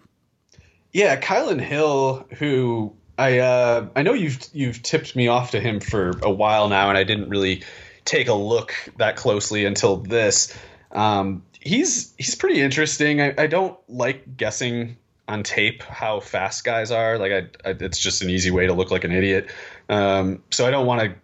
[0.93, 5.79] Yeah, Kylin Hill, who I uh, I know you've you've tipped me off to him
[5.79, 7.63] for a while now, and I didn't really
[8.03, 10.57] take a look that closely until this.
[10.91, 13.21] Um, he's he's pretty interesting.
[13.21, 14.97] I, I don't like guessing
[15.27, 17.17] on tape how fast guys are.
[17.17, 19.49] Like I, I it's just an easy way to look like an idiot.
[19.87, 21.15] Um, so I don't want to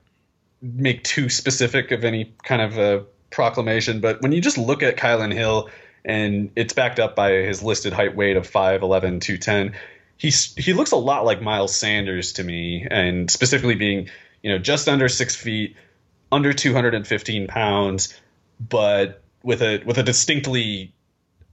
[0.62, 4.00] make too specific of any kind of a proclamation.
[4.00, 5.70] But when you just look at Kylin Hill
[6.08, 9.74] and it's backed up by his listed height weight of 5'11", 210.
[10.16, 14.10] He's he looks a lot like Miles Sanders to me, and specifically being
[14.42, 15.76] you know just under six feet,
[16.32, 18.18] under 215 pounds,
[18.60, 20.94] but with a with a distinctly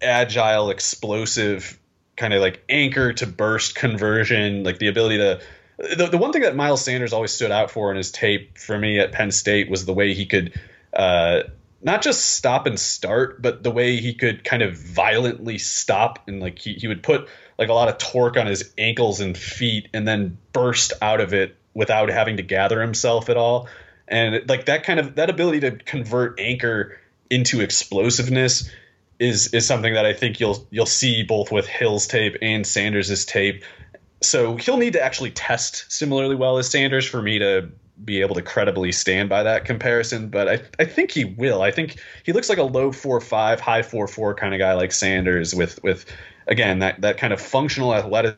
[0.01, 1.79] agile, explosive
[2.17, 5.41] kind of like anchor to burst conversion, like the ability to.
[5.77, 8.79] The, the one thing that Miles Sanders always stood out for in his tape for
[8.79, 10.55] me at Penn State was the way he could
[10.93, 11.43] uh,
[11.85, 16.41] not just stop and start, but the way he could kind of violently stop and
[16.41, 17.29] like he, he would put
[17.59, 21.35] like a lot of torque on his ankles and feet and then burst out of
[21.35, 23.69] it without having to gather himself at all.
[24.09, 26.99] And like that kind of that ability to convert anchor
[27.29, 28.71] into explosiveness
[29.19, 33.27] is is something that I think you'll you'll see both with Hill's tape and Sanders's
[33.27, 33.63] tape.
[34.23, 37.69] So he'll need to actually test similarly well as Sanders for me to
[38.03, 41.63] be able to credibly stand by that comparison, but I, I think he will.
[41.63, 44.75] I think he looks like a low four five, high four four kind of guy
[44.75, 46.05] like Sanders with with
[46.47, 48.37] again that that kind of functional athletic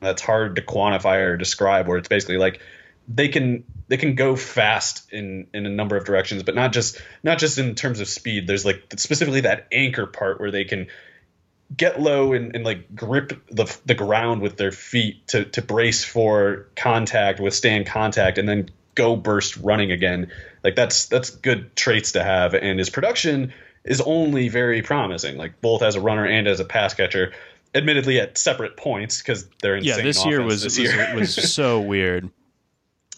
[0.00, 2.60] that's hard to quantify or describe where it's basically like
[3.08, 7.00] they can they can go fast in in a number of directions, but not just
[7.22, 8.46] not just in terms of speed.
[8.46, 10.86] There's like specifically that anchor part where they can
[11.76, 16.04] get low and, and like grip the the ground with their feet to to brace
[16.04, 20.30] for contact, withstand contact, and then go burst running again.
[20.62, 23.52] Like that's that's good traits to have, and his production
[23.84, 25.36] is only very promising.
[25.36, 27.32] Like both as a runner and as a pass catcher.
[27.76, 29.98] Admittedly, at separate points because they're insane.
[29.98, 31.12] Yeah, this year was this year.
[31.14, 32.30] was so weird.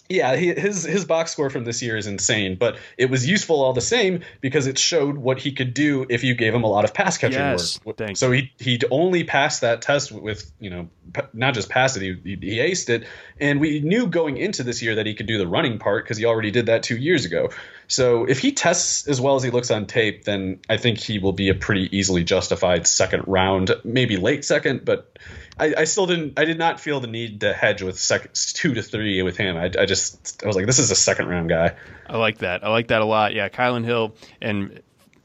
[0.09, 3.63] Yeah, he, his his box score from this year is insane, but it was useful
[3.63, 6.69] all the same because it showed what he could do if you gave him a
[6.69, 7.97] lot of pass catching Yes, work.
[7.97, 10.89] thank so he he only passed that test with you know
[11.33, 13.07] not just passed it, he he aced it,
[13.41, 16.19] and we knew going into this year that he could do the running part because
[16.19, 17.51] he already did that two years ago.
[17.89, 21.19] So if he tests as well as he looks on tape, then I think he
[21.19, 25.19] will be a pretty easily justified second round, maybe late second, but.
[25.59, 26.39] I, I still didn't.
[26.39, 29.57] I did not feel the need to hedge with sec, two to three with him.
[29.57, 31.75] I, I just I was like, this is a second round guy.
[32.07, 32.63] I like that.
[32.63, 33.33] I like that a lot.
[33.33, 34.15] Yeah, Kylin Hill.
[34.43, 34.83] And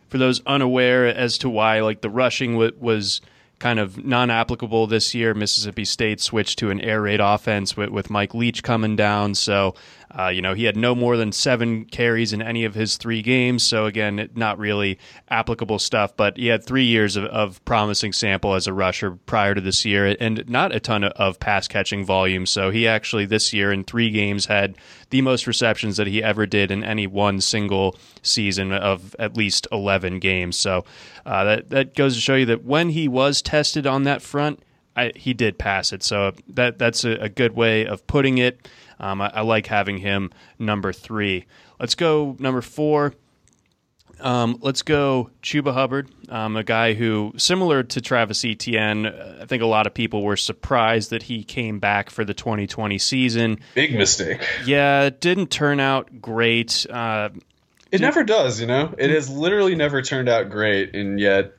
[0.07, 3.19] for those unaware as to why, like the rushing w- was
[3.59, 8.09] kind of non-applicable this year, Mississippi State switched to an air raid offense with, with
[8.09, 9.35] Mike Leach coming down.
[9.35, 9.75] So,
[10.17, 13.21] uh, you know, he had no more than seven carries in any of his three
[13.21, 13.63] games.
[13.63, 16.15] So again, not really applicable stuff.
[16.15, 19.85] But he had three years of, of promising sample as a rusher prior to this
[19.85, 22.45] year, and not a ton of, pass catching volume.
[22.45, 24.77] So he actually this year in three games had
[25.09, 29.65] the most receptions that he ever did in any one single season of at least
[29.71, 30.57] 11 games.
[30.57, 30.85] So
[31.25, 34.61] uh, that that goes to show you that when he was tested on that front,
[34.95, 36.03] I, he did pass it.
[36.03, 38.67] So that that's a, a good way of putting it.
[39.01, 41.45] Um, I, I like having him number three.
[41.79, 43.13] Let's go number four.
[44.19, 49.45] Um, let's go Chuba Hubbard, um, a guy who, similar to Travis Etienne, uh, I
[49.45, 53.57] think a lot of people were surprised that he came back for the 2020 season.
[53.73, 54.47] Big mistake.
[54.65, 56.85] Yeah, it didn't turn out great.
[56.87, 57.29] Uh,
[57.91, 58.93] It never does, you know.
[58.97, 61.53] It has literally never turned out great, and yet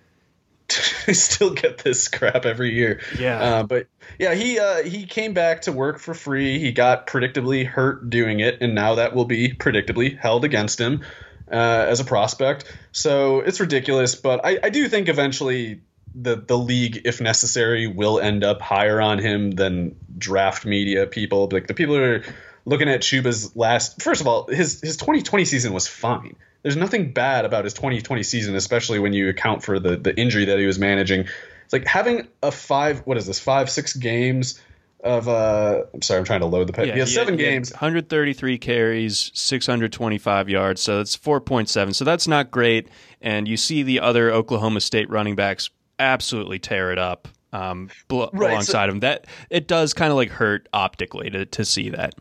[1.09, 3.01] I still get this crap every year.
[3.19, 3.39] Yeah.
[3.41, 3.87] Uh, but
[4.19, 6.59] yeah, he uh, he came back to work for free.
[6.59, 11.03] He got predictably hurt doing it, and now that will be predictably held against him
[11.51, 12.65] uh, as a prospect.
[12.93, 15.81] So it's ridiculous, but I, I do think eventually
[16.15, 21.49] the the league, if necessary, will end up higher on him than draft media people.
[21.51, 22.23] Like the people who are
[22.65, 24.03] looking at Chuba's last.
[24.03, 26.37] First of all, his his 2020 season was fine.
[26.63, 30.45] There's nothing bad about his 2020 season, especially when you account for the the injury
[30.47, 31.27] that he was managing.
[31.65, 33.01] It's like having a five.
[33.01, 33.41] What is this?
[33.41, 34.61] Five six games
[35.03, 35.29] of.
[35.29, 36.87] uh I'm sorry, I'm trying to load the.
[36.87, 37.73] Yeah, he has seven had games.
[37.73, 40.81] 133 carries, 625 yards.
[40.81, 41.95] So that's 4.7.
[41.95, 42.89] So that's not great.
[43.21, 48.25] And you see the other Oklahoma State running backs absolutely tear it up um, bl-
[48.33, 49.01] Right, so- alongside him.
[49.01, 52.15] That it does kind of like hurt optically to to see that.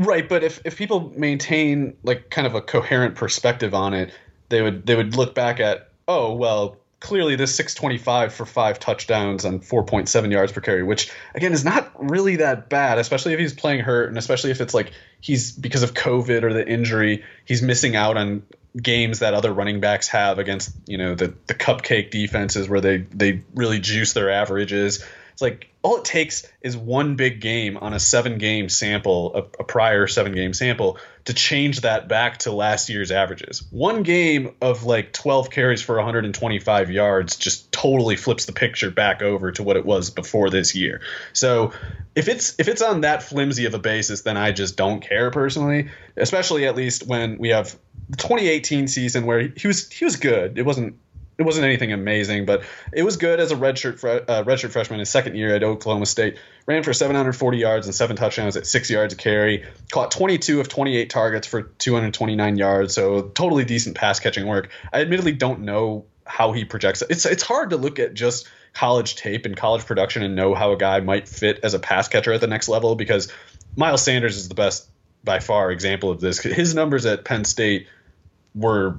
[0.00, 4.10] Right, but if, if people maintain like kind of a coherent perspective on it,
[4.48, 9.44] they would they would look back at oh well clearly this 625 for five touchdowns
[9.44, 13.52] on 4.7 yards per carry, which again is not really that bad, especially if he's
[13.52, 17.60] playing hurt and especially if it's like he's because of COVID or the injury, he's
[17.60, 18.42] missing out on
[18.80, 22.98] games that other running backs have against you know the the cupcake defenses where they
[22.98, 25.04] they really juice their averages.
[25.40, 29.38] It's like all it takes is one big game on a seven game sample, a,
[29.38, 33.66] a prior seven game sample, to change that back to last year's averages.
[33.70, 39.22] One game of like 12 carries for 125 yards just totally flips the picture back
[39.22, 41.00] over to what it was before this year.
[41.32, 41.72] So
[42.14, 45.30] if it's if it's on that flimsy of a basis, then I just don't care
[45.30, 45.88] personally.
[46.18, 47.74] Especially at least when we have
[48.10, 50.58] the 2018 season where he was he was good.
[50.58, 50.96] It wasn't
[51.40, 52.62] it wasn't anything amazing, but
[52.92, 56.06] it was good as a redshirt fre- uh, redshirt freshman his second year at Oklahoma
[56.06, 56.38] State.
[56.66, 59.64] Ran for 740 yards and seven touchdowns at six yards a carry.
[59.90, 62.94] Caught 22 of 28 targets for 229 yards.
[62.94, 64.70] So totally decent pass catching work.
[64.92, 67.02] I admittedly don't know how he projects.
[67.08, 70.72] It's it's hard to look at just college tape and college production and know how
[70.72, 73.32] a guy might fit as a pass catcher at the next level because
[73.76, 74.88] Miles Sanders is the best
[75.24, 76.40] by far example of this.
[76.40, 77.88] His numbers at Penn State
[78.54, 78.98] were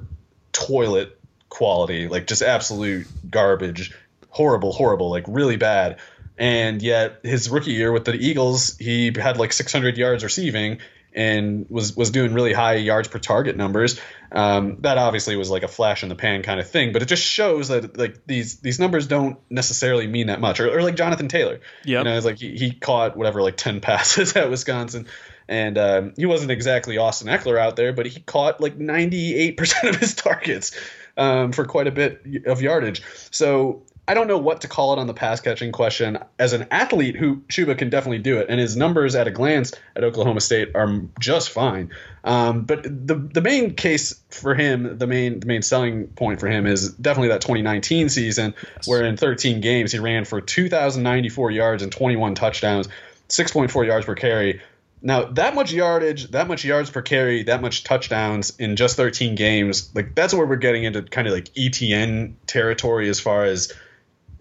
[0.52, 1.18] toilet
[1.52, 3.92] quality, like just absolute garbage,
[4.30, 5.98] horrible, horrible, like really bad.
[6.38, 10.78] And yet his rookie year with the Eagles, he had like 600 yards receiving
[11.14, 14.00] and was was doing really high yards per target numbers.
[14.32, 17.04] Um, that obviously was like a flash in the pan kind of thing, but it
[17.06, 20.58] just shows that like these these numbers don't necessarily mean that much.
[20.58, 21.98] Or, or like Jonathan Taylor, Yep.
[21.98, 25.06] you know, it's like he, he caught whatever like 10 passes at Wisconsin.
[25.48, 29.96] And um, he wasn't exactly Austin Ekeler out there, but he caught like 98% of
[29.96, 30.72] his targets
[31.16, 33.02] um, for quite a bit of yardage.
[33.30, 36.18] So I don't know what to call it on the pass catching question.
[36.38, 39.72] As an athlete who Chuba can definitely do it, and his numbers at a glance
[39.94, 41.90] at Oklahoma State are just fine.
[42.24, 46.48] Um, but the the main case for him, the main the main selling point for
[46.48, 48.88] him is definitely that 2019 season, yes.
[48.88, 52.88] where in 13 games he ran for 2,094 yards and 21 touchdowns,
[53.28, 54.60] 6.4 yards per carry.
[55.02, 59.34] Now that much yardage, that much yards per carry, that much touchdowns in just 13
[59.34, 63.72] games, like that's where we're getting into kind of like ETN territory as far as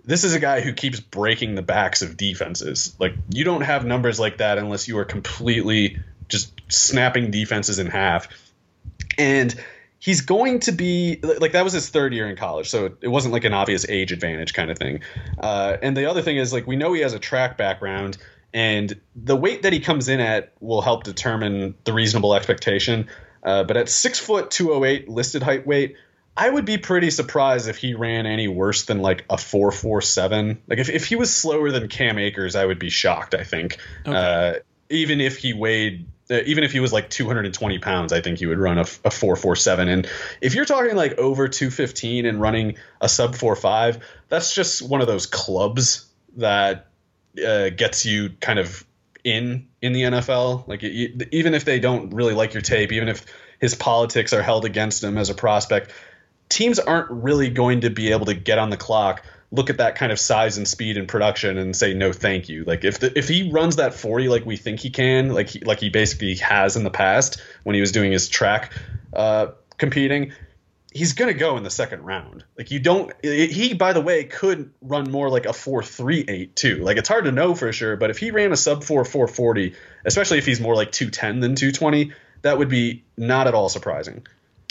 [0.06, 2.96] this is a guy who keeps breaking the backs of defenses.
[3.00, 5.98] Like you don't have numbers like that unless you are completely
[6.28, 8.28] just snapping defenses in half.
[9.18, 9.56] And
[10.00, 13.34] he's going to be like that was his third year in college, so it wasn't
[13.34, 15.02] like an obvious age advantage kind of thing.
[15.40, 18.18] Uh, and the other thing is like we know he has a track background
[18.54, 23.08] and the weight that he comes in at will help determine the reasonable expectation.
[23.44, 25.96] Uh, but at six foot two oh eight listed height weight,
[26.36, 30.02] I would be pretty surprised if he ran any worse than like a four four
[30.02, 30.62] seven.
[30.68, 33.34] Like if, if he was slower than Cam Akers, I would be shocked.
[33.34, 34.16] I think okay.
[34.16, 34.60] uh,
[34.90, 36.08] even if he weighed.
[36.30, 39.12] Uh, even if he was like 220 pounds, I think he would run a, a
[39.12, 39.90] 447.
[39.90, 40.08] And
[40.40, 44.00] if you're talking like over 215 and running a sub 45,
[44.30, 46.06] that's just one of those clubs
[46.38, 46.91] that
[47.46, 48.86] uh, gets you kind of
[49.24, 50.68] in in the NFL.
[50.68, 53.26] Like even if they don't really like your tape, even if
[53.60, 55.92] his politics are held against him as a prospect,
[56.50, 59.96] teams aren't really going to be able to get on the clock, look at that
[59.96, 62.64] kind of size and speed and production, and say no, thank you.
[62.64, 65.60] Like if the, if he runs that forty like we think he can, like he,
[65.60, 68.74] like he basically has in the past when he was doing his track
[69.14, 69.48] uh,
[69.78, 70.34] competing,
[70.92, 72.44] he's going to go in the second round.
[72.58, 76.78] Like you don't he by the way could run more like a 438 too.
[76.78, 79.74] Like it's hard to know for sure, but if he ran a sub 4 440,
[80.06, 82.12] especially if he's more like 210 than 220,
[82.44, 84.26] that would be not at all surprising.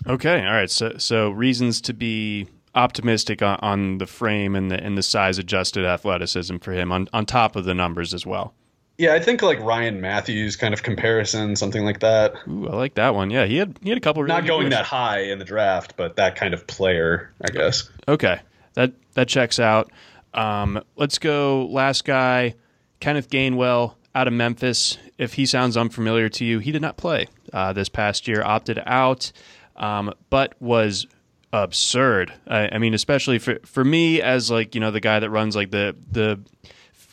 [0.06, 0.70] Okay, all right.
[0.70, 5.38] So so reasons to be optimistic on, on the frame and the and the size
[5.38, 8.54] adjusted athleticism for him on on top of the numbers as well.
[9.00, 12.34] Yeah, I think like Ryan Mathews kind of comparison, something like that.
[12.46, 13.30] Ooh, I like that one.
[13.30, 14.22] Yeah, he had he had a couple.
[14.22, 17.88] Really Not going that high in the draft, but that kind of player, I guess.
[18.06, 18.40] Okay,
[18.74, 19.90] that that checks out.
[20.34, 21.64] Um, let's go.
[21.70, 22.56] Last guy,
[23.00, 24.98] Kenneth Gainwell out of Memphis.
[25.16, 28.82] If he sounds unfamiliar to you, he did not play uh, this past year, opted
[28.84, 29.32] out,
[29.76, 31.06] um, but was
[31.54, 32.34] absurd.
[32.46, 35.56] I, I mean, especially for for me as like you know the guy that runs
[35.56, 36.38] like the the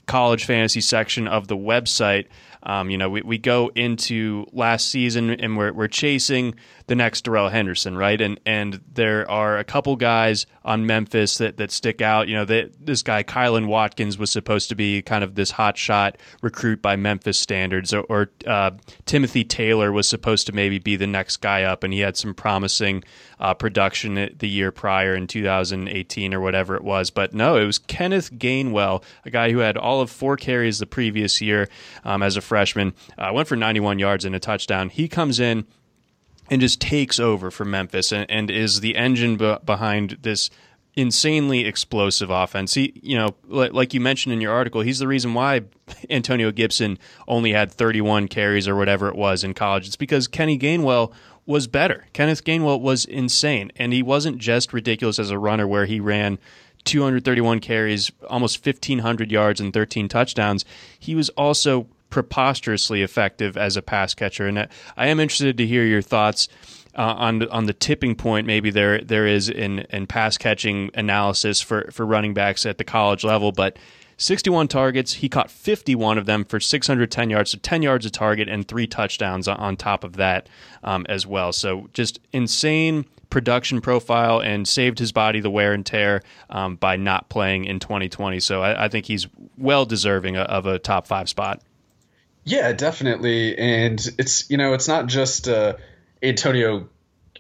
[0.08, 2.28] college fantasy section of the website.
[2.64, 6.56] Um, you know, we, we go into last season and we're, we're chasing
[6.88, 8.20] the next Darrell Henderson, right?
[8.20, 12.28] And and there are a couple guys on Memphis that, that stick out.
[12.28, 15.78] You know, that this guy Kylan Watkins was supposed to be kind of this hot
[15.78, 18.72] shot recruit by Memphis standards, or, or uh,
[19.06, 22.34] Timothy Taylor was supposed to maybe be the next guy up, and he had some
[22.34, 23.04] promising
[23.40, 27.10] uh, production the year prior in 2018 or whatever it was.
[27.10, 30.88] But no, it was Kenneth Gainwell, a guy who had all of four carries the
[30.88, 31.68] previous year
[32.04, 34.90] um, as a freshman, uh, went for 91 yards and a touchdown.
[34.90, 35.66] He comes in
[36.50, 40.50] and just takes over for Memphis and, and is the engine behind this
[40.98, 42.74] insanely explosive offense.
[42.74, 45.62] He, you know, like you mentioned in your article, he's the reason why
[46.10, 46.98] Antonio Gibson
[47.28, 49.88] only had 31 carries or whatever it was in college.
[49.88, 51.14] It's because Kenny Gainwell
[51.46, 52.06] was better.
[52.14, 56.40] Kenneth Gainwell was insane, and he wasn't just ridiculous as a runner where he ran
[56.84, 60.66] 231 carries, almost 1500 yards and 13 touchdowns.
[61.00, 64.48] He was also preposterously effective as a pass catcher.
[64.48, 66.48] And I am interested to hear your thoughts
[66.96, 68.48] uh, on on the tipping point.
[68.48, 72.84] Maybe there there is in in pass catching analysis for for running backs at the
[72.84, 73.78] college level, but.
[74.20, 75.14] 61 targets.
[75.14, 78.88] He caught 51 of them for 610 yards, so 10 yards a target and three
[78.88, 80.50] touchdowns on top of that
[80.84, 81.54] um, as well.
[81.54, 86.96] So just insane production profile and saved his body the wear and tear um, by
[86.96, 88.40] not playing in 2020.
[88.40, 89.28] So I, I think he's
[89.58, 91.62] well deserving of a top five spot.
[92.48, 93.58] Yeah, definitely.
[93.58, 95.76] And it's, you know, it's not just uh,
[96.24, 96.88] Antonio.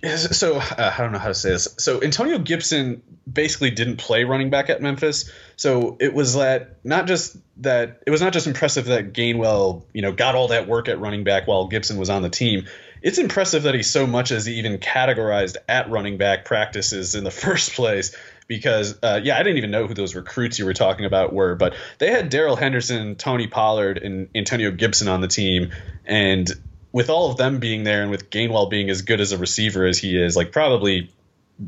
[0.04, 1.76] So uh, I don't know how to say this.
[1.80, 3.02] So Antonio Gibson
[3.32, 5.32] basically didn't play running back at Memphis.
[5.56, 10.02] So it was that not just that it was not just impressive that Gainwell, you
[10.02, 12.68] know, got all that work at running back while Gibson was on the team.
[13.02, 17.32] It's impressive that he so much as even categorized at running back practices in the
[17.46, 18.14] first place
[18.48, 21.56] because uh, yeah, I didn't even know who those recruits you were talking about were,
[21.56, 25.72] but they had Darrell Henderson, Tony Pollard, and Antonio Gibson on the team,
[26.06, 26.50] and
[26.92, 29.86] with all of them being there, and with Gainwell being as good as a receiver
[29.86, 31.12] as he is, like probably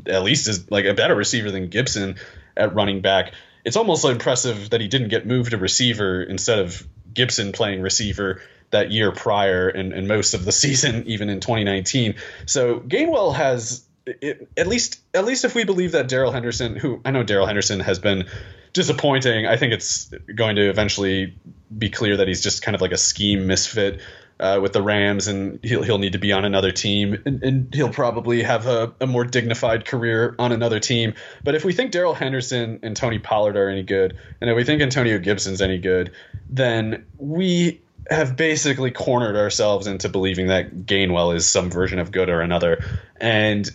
[0.06, 2.16] at least as like a better receiver than Gibson
[2.56, 3.32] at running back.
[3.64, 8.40] It's almost impressive that he didn't get moved to receiver instead of Gibson playing receiver
[8.70, 12.14] that year prior and, and most of the season, even in 2019.
[12.46, 17.00] So Gainwell has it, at least at least if we believe that Darrell Henderson, who
[17.04, 18.26] I know Darrell Henderson has been
[18.72, 19.46] disappointing.
[19.46, 21.34] I think it's going to eventually
[21.76, 24.00] be clear that he's just kind of like a scheme misfit
[24.38, 27.74] uh, with the Rams, and he'll he'll need to be on another team, and, and
[27.74, 31.14] he'll probably have a, a, more dignified career on another team.
[31.44, 34.64] But if we think Darrell Henderson and Tony Pollard are any good, and if we
[34.64, 36.12] think Antonio Gibson's any good,
[36.48, 42.30] then we have basically cornered ourselves into believing that Gainwell is some version of good
[42.30, 42.82] or another,
[43.20, 43.70] and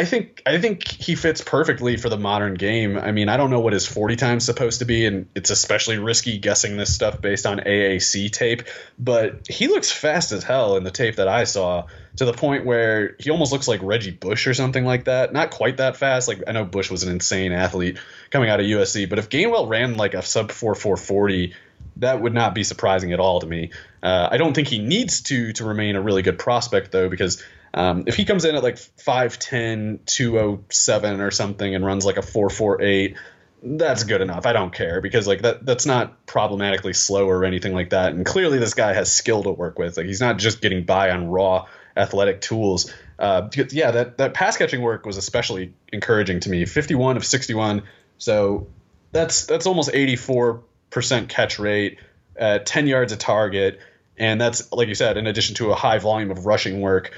[0.00, 2.96] I think I think he fits perfectly for the modern game.
[2.96, 5.98] I mean, I don't know what his 40 times supposed to be, and it's especially
[5.98, 8.62] risky guessing this stuff based on AAC tape.
[8.98, 11.86] But he looks fast as hell in the tape that I saw,
[12.16, 15.34] to the point where he almost looks like Reggie Bush or something like that.
[15.34, 16.28] Not quite that fast.
[16.28, 17.98] Like I know Bush was an insane athlete
[18.30, 21.52] coming out of USC, but if Gainwell ran like a sub 4 440
[21.96, 23.70] that would not be surprising at all to me.
[24.02, 27.42] Uh, I don't think he needs to to remain a really good prospect though, because
[27.72, 32.22] um, if he comes in at like 5'10, 207 or something and runs like a
[32.22, 33.16] 448,
[33.62, 34.46] that's good enough.
[34.46, 38.12] I don't care because like that that's not problematically slow or anything like that.
[38.12, 39.96] And clearly this guy has skill to work with.
[39.96, 41.66] Like he's not just getting by on raw
[41.96, 42.92] athletic tools.
[43.18, 46.64] Uh, yeah, that that pass catching work was especially encouraging to me.
[46.64, 47.82] 51 of 61.
[48.18, 48.68] So
[49.12, 51.98] that's that's almost 84 percent catch rate,
[52.36, 53.78] at 10 yards a target,
[54.16, 57.12] and that's like you said, in addition to a high volume of rushing work.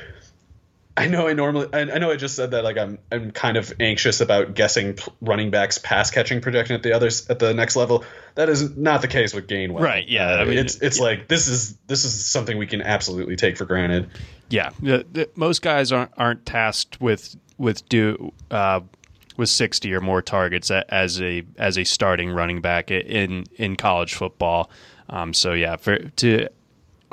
[0.97, 3.73] I know I normally I, know I just said that like I'm I'm kind of
[3.81, 8.05] anxious about guessing running backs pass catching projection at the others at the next level.
[8.35, 9.81] That is not the case with Gainwell.
[9.81, 10.07] Right.
[10.07, 10.35] Yeah.
[10.35, 11.05] I mean, it's it's yeah.
[11.05, 14.11] like this is this is something we can absolutely take for granted.
[14.51, 14.71] Yeah.
[14.81, 18.81] The, the, most guys aren't aren't tasked with with do uh,
[19.39, 24.15] with 60 or more targets as a as a starting running back in in college
[24.15, 24.71] football.
[25.09, 26.49] Um, so yeah, for to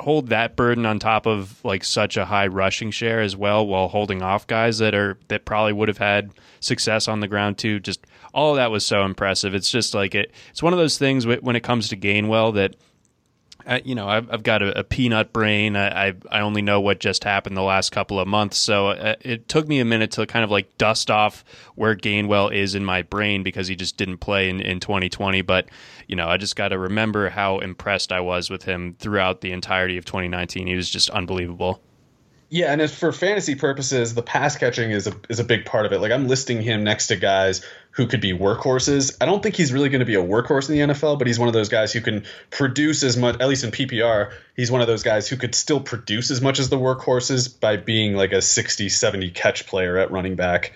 [0.00, 3.88] hold that burden on top of like such a high rushing share as well while
[3.88, 7.80] holding off guys that are that probably would have had success on the ground too?
[7.80, 9.54] Just all that was so impressive.
[9.54, 12.76] It's just like it it's one of those things when it comes to gainwell that
[13.66, 15.76] I, you know, I've, I've got a, a, peanut brain.
[15.76, 19.14] I, I, I only know what just happened the last couple of months, so uh,
[19.20, 22.84] it took me a minute to kind of like dust off where Gainwell is in
[22.84, 25.42] my brain because he just didn't play in, in 2020.
[25.42, 25.68] But
[26.06, 29.52] you know, I just got to remember how impressed I was with him throughout the
[29.52, 30.66] entirety of 2019.
[30.66, 31.80] He was just unbelievable.
[32.52, 35.92] Yeah, and for fantasy purposes, the pass catching is a is a big part of
[35.92, 36.00] it.
[36.00, 39.16] Like I'm listing him next to guys who could be workhorses.
[39.20, 41.38] I don't think he's really going to be a workhorse in the NFL, but he's
[41.38, 43.40] one of those guys who can produce as much.
[43.40, 46.58] At least in PPR, he's one of those guys who could still produce as much
[46.58, 50.72] as the workhorses by being like a 60, 70 catch player at running back.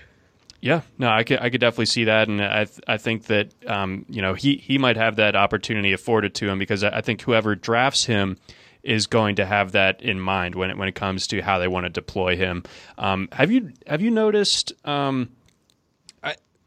[0.61, 3.53] Yeah, no, I could I could definitely see that, and I th- I think that
[3.66, 7.20] um, you know he he might have that opportunity afforded to him because I think
[7.20, 8.39] whoever drafts him
[8.82, 11.69] is going to have that in mind when it when it comes to how they
[11.69, 12.62] want to deploy him.
[12.97, 14.73] Um, have you have you noticed?
[14.86, 15.44] Um, I,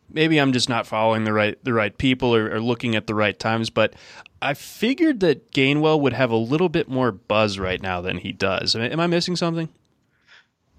[0.09, 3.15] maybe I'm just not following the right the right people or, or, looking at the
[3.15, 3.93] right times, but
[4.41, 8.31] I figured that Gainwell would have a little bit more buzz right now than he
[8.31, 8.75] does.
[8.75, 9.69] Am, I missing something?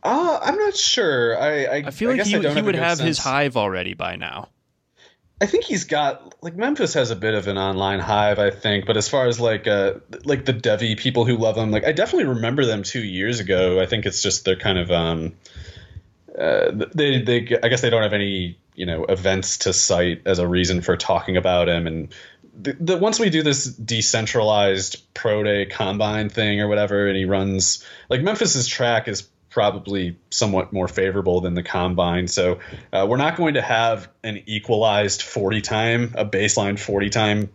[0.02, 1.38] Uh, I'm not sure.
[1.38, 3.06] I I, I feel like he, he would have sense.
[3.06, 4.48] his hive already by now.
[5.40, 8.86] I think he's got like Memphis has a bit of an online hive, I think.
[8.86, 9.94] But as far as like uh
[10.24, 13.80] like the Devi people who love him, like I definitely remember them two years ago.
[13.80, 15.34] I think it's just they're kind of um
[16.36, 20.38] uh, they they I guess they don't have any you know events to cite as
[20.38, 22.14] a reason for talking about him and
[22.60, 27.24] the, the, once we do this decentralized pro day combine thing or whatever and he
[27.24, 32.28] runs like Memphis's track is probably somewhat more favorable than the combine.
[32.28, 32.60] So
[32.92, 37.48] uh, we're not going to have an equalized 40 time, a baseline 40 time,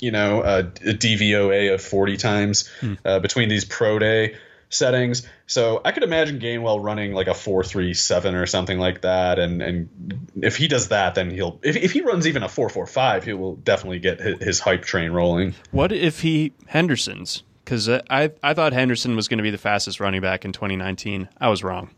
[0.00, 2.94] you know, a, a DVOA of 40 times hmm.
[3.04, 4.36] uh, between these pro day
[4.70, 5.26] settings.
[5.46, 9.38] So I could imagine Gainwell running like a 437 or something like that.
[9.38, 13.24] And, and if he does that, then he'll, if, if he runs even a 445,
[13.24, 15.54] he will definitely get his, his hype train rolling.
[15.70, 17.42] What if he Henderson's?
[17.68, 21.28] because I I thought Henderson was going to be the fastest running back in 2019.
[21.38, 21.90] I was wrong.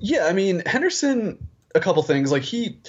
[0.00, 1.46] Yeah, I mean Henderson.
[1.72, 2.80] A couple things like he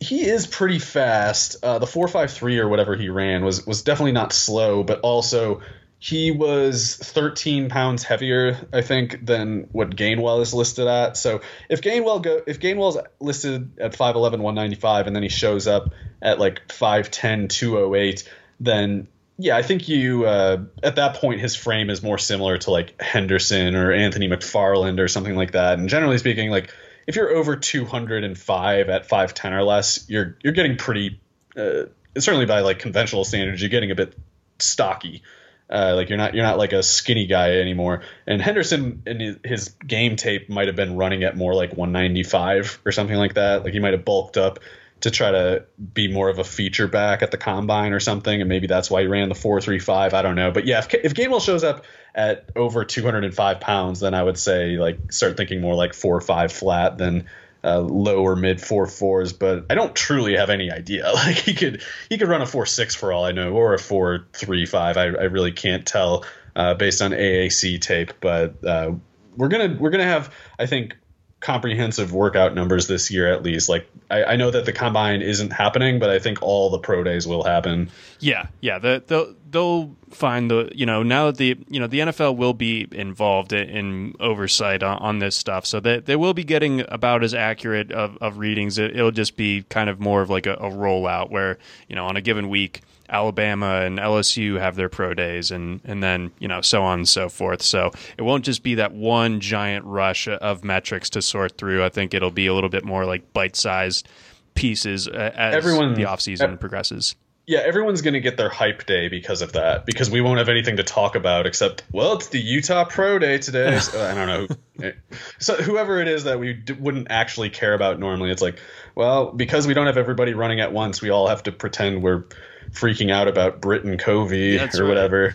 [0.00, 1.62] he is pretty fast.
[1.62, 5.00] Uh, the four five three or whatever he ran was was definitely not slow, but
[5.00, 5.60] also
[5.98, 11.16] he was 13 pounds heavier, I think, than what Gainwell is listed at.
[11.16, 15.92] So if Gainwell go if Gainwell's listed at 5'11", 195, and then he shows up
[16.22, 18.28] at like 5'10", 208,
[18.60, 19.08] then
[19.38, 23.00] yeah, I think you uh, at that point his frame is more similar to like
[23.00, 25.78] Henderson or Anthony McFarland or something like that.
[25.78, 26.72] And generally speaking, like
[27.08, 31.20] if you're over 205 at 5'10 or less, you're you're getting pretty
[31.56, 31.84] uh,
[32.16, 34.14] certainly by like conventional standards, you're getting a bit
[34.58, 35.22] stocky.
[35.70, 38.02] Uh, like you're not you're not like a skinny guy anymore.
[38.26, 42.92] And Henderson in his game tape might have been running at more like 195 or
[42.92, 43.64] something like that.
[43.64, 44.60] Like he might have bulked up
[45.00, 45.64] to try to
[45.94, 49.02] be more of a feature back at the combine or something, and maybe that's why
[49.02, 50.14] he ran the four three five.
[50.14, 51.84] I don't know, but yeah, if, if Gainwell shows up
[52.14, 56.20] at over 205 pounds, then I would say like start thinking more like four or
[56.20, 57.28] five flat than
[57.68, 59.32] uh, low or mid four fours.
[59.32, 61.10] But I don't truly have any idea.
[61.18, 63.78] Like he could he could run a four six for all I know, or a
[63.78, 64.96] four three five.
[64.96, 66.24] I, I really can't tell
[66.54, 68.92] uh, based on AAC tape, but uh,
[69.36, 70.96] we're gonna we're gonna have I think
[71.40, 73.68] comprehensive workout numbers this year at least.
[73.68, 77.04] Like I, I, know that the combine isn't happening, but I think all the pro
[77.04, 77.90] days will happen.
[78.20, 78.78] Yeah, yeah.
[78.78, 82.54] The, they'll they'll find the you know now that the you know the NFL will
[82.54, 87.22] be involved in oversight on, on this stuff, so they they will be getting about
[87.22, 88.78] as accurate of, of readings.
[88.78, 91.58] It, will just be kind of more of like a, a rollout where
[91.88, 96.02] you know on a given week Alabama and LSU have their pro days, and and
[96.02, 97.62] then you know so on and so forth.
[97.62, 101.84] So it won't just be that one giant rush of metrics to sort through.
[101.84, 104.08] I think it'll be a little bit more like bite sized
[104.54, 107.14] pieces as Everyone, the offseason ev- progresses.
[107.48, 109.86] Yeah, everyone's going to get their hype day because of that.
[109.86, 113.38] Because we won't have anything to talk about except, well, it's the Utah Pro Day
[113.38, 113.78] today.
[113.88, 114.50] So, I don't
[114.82, 114.92] know.
[115.38, 118.60] so whoever it is that we d- wouldn't actually care about normally, it's like,
[118.94, 122.24] well, because we don't have everybody running at once, we all have to pretend we're
[122.70, 124.82] freaking out about Britton Covey or right.
[124.82, 125.34] whatever.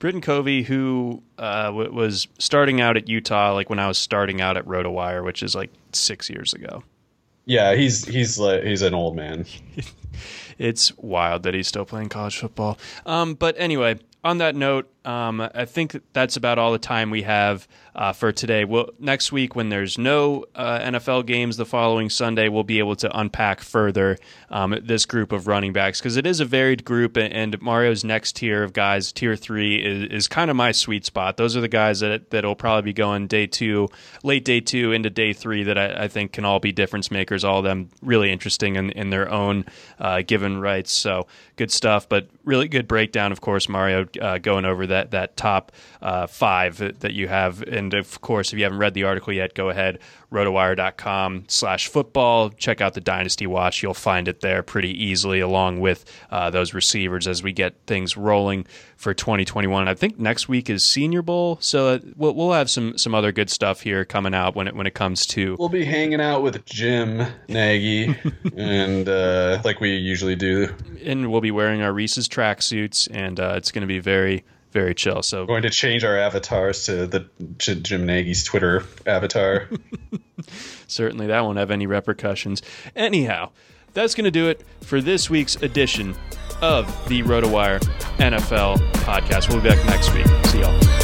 [0.00, 4.40] Britton Covey, who uh, w- was starting out at Utah, like when I was starting
[4.40, 6.82] out at RotoWire, which is like six years ago.
[7.46, 9.46] Yeah, he's he's like he's an old man.
[10.58, 12.78] it's wild that he's still playing college football.
[13.06, 17.22] Um, but anyway, on that note, um, I think that's about all the time we
[17.22, 18.64] have uh, for today.
[18.64, 22.96] We'll, next week, when there's no uh, NFL games the following Sunday, we'll be able
[22.96, 24.16] to unpack further
[24.50, 27.18] um, this group of running backs because it is a varied group.
[27.18, 31.36] And Mario's next tier of guys, tier three, is, is kind of my sweet spot.
[31.36, 33.90] Those are the guys that that'll probably be going day two,
[34.22, 37.44] late day two into day three that I, I think can all be difference makers.
[37.44, 39.66] All of them really interesting in, in their own
[39.98, 40.92] uh, given rights.
[40.92, 41.26] So
[41.56, 42.08] good stuff.
[42.08, 45.72] But really good breakdown, of course, Mario uh, going over that that top
[46.02, 47.62] uh, five that you have.
[47.62, 49.98] And of course, if you haven't read the article yet, go ahead,
[50.32, 52.50] rotowire.com slash football.
[52.50, 53.82] Check out the Dynasty Watch.
[53.82, 58.16] You'll find it there pretty easily, along with uh, those receivers as we get things
[58.16, 59.88] rolling for 2021.
[59.88, 63.50] I think next week is Senior Bowl, so we'll, we'll have some some other good
[63.50, 65.56] stuff here coming out when it when it comes to.
[65.58, 68.16] We'll be hanging out with Jim Nagy,
[68.56, 73.54] and uh, like we usually do, and we'll be wearing our Reese's tracksuits, and uh,
[73.56, 74.44] it's going to be very
[74.74, 75.22] very chill.
[75.22, 77.28] So We're going to change our avatars to the
[77.60, 79.68] to Jim Nagy's Twitter avatar.
[80.86, 82.60] Certainly, that won't have any repercussions.
[82.94, 83.50] Anyhow,
[83.94, 86.14] that's going to do it for this week's edition
[86.62, 87.80] of the RotoWire
[88.18, 89.48] NFL podcast.
[89.48, 90.26] We'll be back next week.
[90.46, 91.03] See y'all.